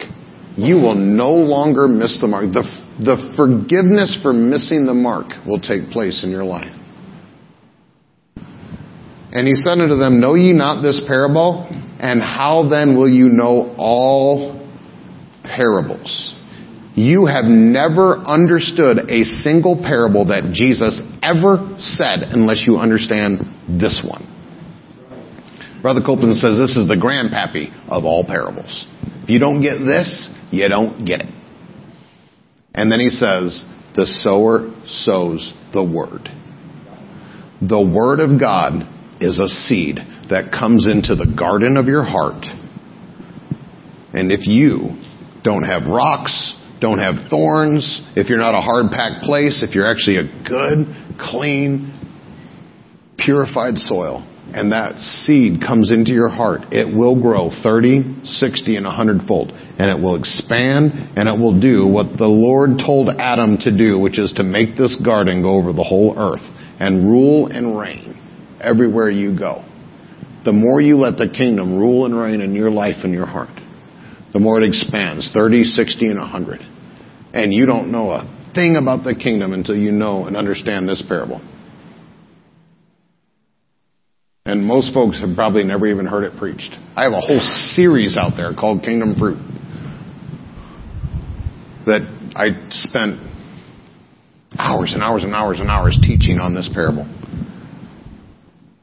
You 0.57 0.77
will 0.77 0.97
no 0.97 1.33
longer 1.33 1.87
miss 1.89 2.21
the 2.21 2.27
mark. 2.27 2.53
The, 2.53 2.65
the 2.99 3.35
forgiveness 3.37 4.19
for 4.23 4.33
missing 4.33 4.87
the 4.87 4.95
mark 4.95 5.47
will 5.47 5.61
take 5.61 5.91
place 5.91 6.25
in 6.25 6.31
your 6.31 6.45
life. 6.45 6.75
And 9.33 9.47
he 9.47 9.55
said 9.55 9.79
unto 9.79 9.97
them, 9.97 10.21
Know 10.21 10.35
ye 10.35 10.53
not 10.53 10.83
this 10.83 11.01
parable? 11.07 11.69
And 12.01 12.21
how 12.21 12.69
then 12.69 12.97
will 12.97 13.09
you 13.09 13.29
know 13.29 13.75
all 13.79 14.60
parables? 15.57 16.35
You 16.95 17.27
have 17.27 17.45
never 17.45 18.19
understood 18.19 18.99
a 19.09 19.23
single 19.43 19.77
parable 19.77 20.27
that 20.27 20.51
Jesus 20.53 21.01
ever 21.23 21.77
said 21.79 22.23
unless 22.31 22.65
you 22.67 22.79
understand 22.79 23.41
this 23.81 24.05
one. 24.07 24.27
Brother 25.83 26.01
Copeland 26.05 26.37
says 26.37 26.59
this 26.59 26.77
is 26.77 26.89
the 26.89 27.01
grandpappy 27.01 27.89
of 27.89 28.05
all 28.05 28.25
parables. 28.25 28.87
If 29.23 29.31
you 29.31 29.39
don't 29.39 29.63
get 29.63 29.79
this, 29.79 30.29
you 30.51 30.69
don't 30.69 31.07
get 31.07 31.21
it. 31.21 31.35
And 32.75 32.91
then 32.91 33.01
he 33.01 33.09
says, 33.09 33.65
the 33.97 34.07
sower 34.07 34.73
sows 34.87 35.53
the 35.73 35.83
word. 35.83 36.29
The 37.63 37.81
word 37.81 38.21
of 38.21 38.39
God 38.39 38.89
is 39.21 39.39
a 39.39 39.47
seed 39.47 39.99
that 40.31 40.53
comes 40.53 40.87
into 40.91 41.15
the 41.15 41.35
garden 41.37 41.77
of 41.77 41.87
your 41.87 42.05
heart. 42.05 42.45
And 44.13 44.33
if 44.33 44.47
you 44.47 44.97
don't 45.43 45.63
have 45.63 45.87
rocks, 45.87 46.55
don't 46.81 46.99
have 46.99 47.29
thorns, 47.29 48.03
if 48.17 48.29
you're 48.29 48.39
not 48.39 48.55
a 48.55 48.61
hard 48.61 48.91
packed 48.91 49.25
place, 49.25 49.63
if 49.63 49.75
you're 49.75 49.87
actually 49.87 50.17
a 50.17 50.49
good, 50.49 50.87
clean, 51.19 51.93
purified 53.19 53.77
soil, 53.77 54.27
and 54.53 54.73
that 54.73 54.99
seed 54.99 55.61
comes 55.61 55.91
into 55.91 56.11
your 56.11 56.29
heart, 56.29 56.73
it 56.73 56.97
will 56.97 57.21
grow 57.21 57.51
30, 57.63 58.25
60, 58.25 58.77
and 58.77 58.87
100 58.87 59.27
fold. 59.29 59.53
And 59.53 59.91
it 59.91 60.03
will 60.03 60.17
expand 60.17 60.93
and 61.17 61.29
it 61.29 61.39
will 61.39 61.61
do 61.61 61.87
what 61.87 62.19
the 62.19 62.27
Lord 62.27 62.71
told 62.85 63.09
Adam 63.11 63.59
to 63.59 63.77
do, 63.77 63.99
which 63.99 64.19
is 64.19 64.33
to 64.37 64.43
make 64.43 64.77
this 64.77 64.95
garden 65.05 65.43
go 65.43 65.55
over 65.55 65.73
the 65.73 65.85
whole 65.85 66.15
earth 66.19 66.43
and 66.81 67.09
rule 67.09 67.47
and 67.47 67.79
reign 67.79 68.59
everywhere 68.61 69.11
you 69.11 69.39
go. 69.39 69.65
The 70.45 70.53
more 70.53 70.81
you 70.81 70.97
let 70.97 71.17
the 71.17 71.29
kingdom 71.29 71.79
rule 71.79 72.07
and 72.07 72.19
reign 72.19 72.41
in 72.41 72.55
your 72.55 72.71
life 72.71 73.05
and 73.05 73.13
your 73.13 73.27
heart, 73.27 73.51
the 74.33 74.39
more 74.39 74.63
it 74.63 74.69
expands 74.69 75.31
30, 75.33 75.65
60, 75.65 76.07
and 76.07 76.19
100. 76.19 76.61
And 77.33 77.53
you 77.53 77.67
don't 77.67 77.91
know 77.91 78.11
a 78.11 78.53
thing 78.55 78.77
about 78.77 79.05
the 79.05 79.15
kingdom 79.15 79.53
until 79.53 79.77
you 79.77 79.93
know 79.93 80.27
and 80.27 80.37
understand 80.37 80.89
this 80.89 81.03
parable. 81.07 81.41
And 84.47 84.65
most 84.65 84.93
folks 84.93 85.21
have 85.21 85.37
probably 85.37 85.65
never 85.65 85.87
even 85.87 86.07
heard 86.07 86.25
it 86.25 86.37
preached. 86.37 86.77
I 86.97 87.05
have 87.05 87.13
a 87.13 87.21
whole 87.21 87.41
series 87.75 88.17
out 88.17 88.33
there 88.37 88.53
called 88.55 88.83
Kingdom 88.83 89.15
Fruit 89.17 89.39
that 91.87 92.03
I 92.35 92.69
spent 92.71 93.21
hours 94.59 94.93
and 94.93 95.03
hours 95.03 95.23
and 95.25 95.35
hours 95.35 95.61
and 95.61 95.71
hours 95.71 95.99
teaching 96.03 96.39
on 96.41 96.55
this 96.55 96.69
parable. 96.73 97.07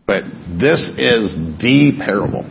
But 0.06 0.24
this 0.60 0.90
is 0.98 1.36
the 1.60 2.02
parable. 2.04 2.46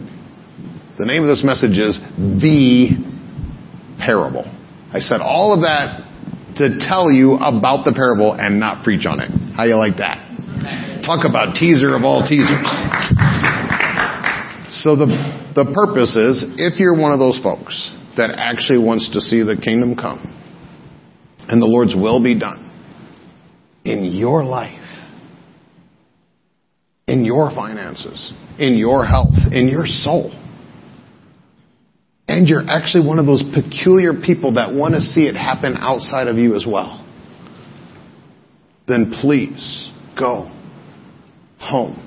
The 0.98 1.04
name 1.04 1.22
of 1.22 1.28
this 1.28 1.44
message 1.44 1.76
is 1.76 2.00
The 2.16 2.88
Parable. 3.98 4.50
I 4.94 4.98
said 4.98 5.20
all 5.20 5.52
of 5.52 5.60
that 5.60 6.00
to 6.56 6.78
tell 6.88 7.12
you 7.12 7.34
about 7.34 7.84
the 7.84 7.92
parable 7.92 8.32
and 8.32 8.58
not 8.58 8.82
preach 8.82 9.04
on 9.04 9.20
it. 9.20 9.30
How 9.54 9.64
you 9.64 9.76
like 9.76 9.98
that? 9.98 10.16
Talk 11.04 11.28
about 11.28 11.54
teaser 11.54 11.94
of 11.94 12.02
all 12.02 12.26
teasers. 12.26 12.64
So 14.80 14.96
the, 14.96 15.52
the 15.54 15.70
purpose 15.74 16.16
is, 16.16 16.44
if 16.56 16.80
you're 16.80 16.96
one 16.96 17.12
of 17.12 17.18
those 17.18 17.38
folks 17.42 17.92
that 18.16 18.30
actually 18.34 18.78
wants 18.78 19.10
to 19.12 19.20
see 19.20 19.42
the 19.42 19.56
kingdom 19.56 19.96
come 19.96 20.32
and 21.46 21.60
the 21.60 21.66
Lord's 21.66 21.94
will 21.94 22.22
be 22.22 22.38
done 22.38 22.72
in 23.84 24.04
your 24.04 24.44
life, 24.44 24.80
in 27.06 27.22
your 27.26 27.50
finances, 27.50 28.32
in 28.58 28.76
your 28.76 29.04
health, 29.04 29.34
in 29.52 29.68
your 29.68 29.84
soul, 29.84 30.32
and 32.28 32.48
you're 32.48 32.68
actually 32.68 33.06
one 33.06 33.18
of 33.18 33.26
those 33.26 33.42
peculiar 33.54 34.12
people 34.14 34.54
that 34.54 34.72
want 34.72 34.94
to 34.94 35.00
see 35.00 35.22
it 35.22 35.34
happen 35.36 35.76
outside 35.78 36.28
of 36.28 36.36
you 36.36 36.54
as 36.56 36.66
well, 36.68 37.04
then 38.88 39.12
please 39.20 39.90
go 40.18 40.50
home 41.58 42.02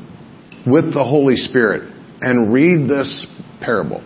with 0.68 0.94
the 0.94 1.04
Holy 1.04 1.36
Spirit 1.36 1.94
and 2.22 2.54
read 2.54 2.90
this 2.90 3.28
parable. 3.62 4.04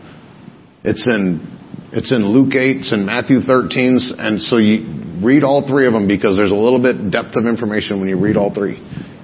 It's 0.84 1.08
in 1.08 1.50
it's 1.96 2.12
in 2.12 2.26
Luke 2.26 2.56
8, 2.56 2.78
it's 2.78 2.92
in 2.92 3.06
Matthew 3.06 3.42
13, 3.42 4.00
and 4.18 4.42
so 4.42 4.58
you 4.58 5.22
read 5.24 5.44
all 5.44 5.68
three 5.68 5.86
of 5.86 5.94
them 5.94 6.08
because 6.08 6.36
there's 6.36 6.52
a 6.52 6.56
little 6.56 6.82
bit 6.82 7.12
depth 7.12 7.36
of 7.36 7.46
information 7.46 8.00
when 8.00 8.10
you 8.10 8.20
read 8.20 8.36
all 8.36 8.54
three. 8.54 8.78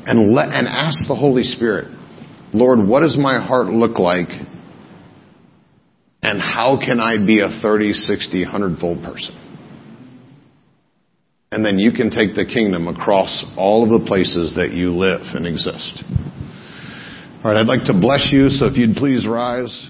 And 0.06 0.34
let 0.34 0.50
and 0.50 0.68
ask 0.68 0.98
the 1.08 1.16
Holy 1.16 1.44
Spirit, 1.44 1.88
Lord, 2.54 2.80
what 2.88 3.02
does 3.02 3.18
my 3.18 3.44
heart 3.44 3.68
look 3.68 3.98
like? 3.98 4.30
And 6.22 6.42
how 6.42 6.80
can 6.84 7.00
I 7.00 7.18
be 7.18 7.40
a 7.40 7.62
30, 7.62 7.94
60, 7.94 8.44
100 8.44 8.80
fold 8.80 9.04
person? 9.04 9.36
And 11.52 11.66
then 11.66 11.80
you 11.80 11.92
can 11.92 12.12
take 12.12 12.36
the 12.36 12.46
kingdom 12.46 12.88
across 12.88 13.44
all 13.58 13.84
of 13.84 14.02
the 14.02 14.08
places 14.08 14.56
that 14.56 14.72
you 14.72 14.96
live 14.96 15.22
and 15.34 15.48
exist. 15.48 16.04
All 17.44 17.52
right, 17.52 17.60
I'd 17.60 17.68
like 17.68 17.86
to 17.86 17.94
bless 17.94 18.30
you, 18.32 18.50
so 18.50 18.68
if 18.68 18.78
you'd 18.78 18.96
please 18.96 19.26
rise. 19.26 19.90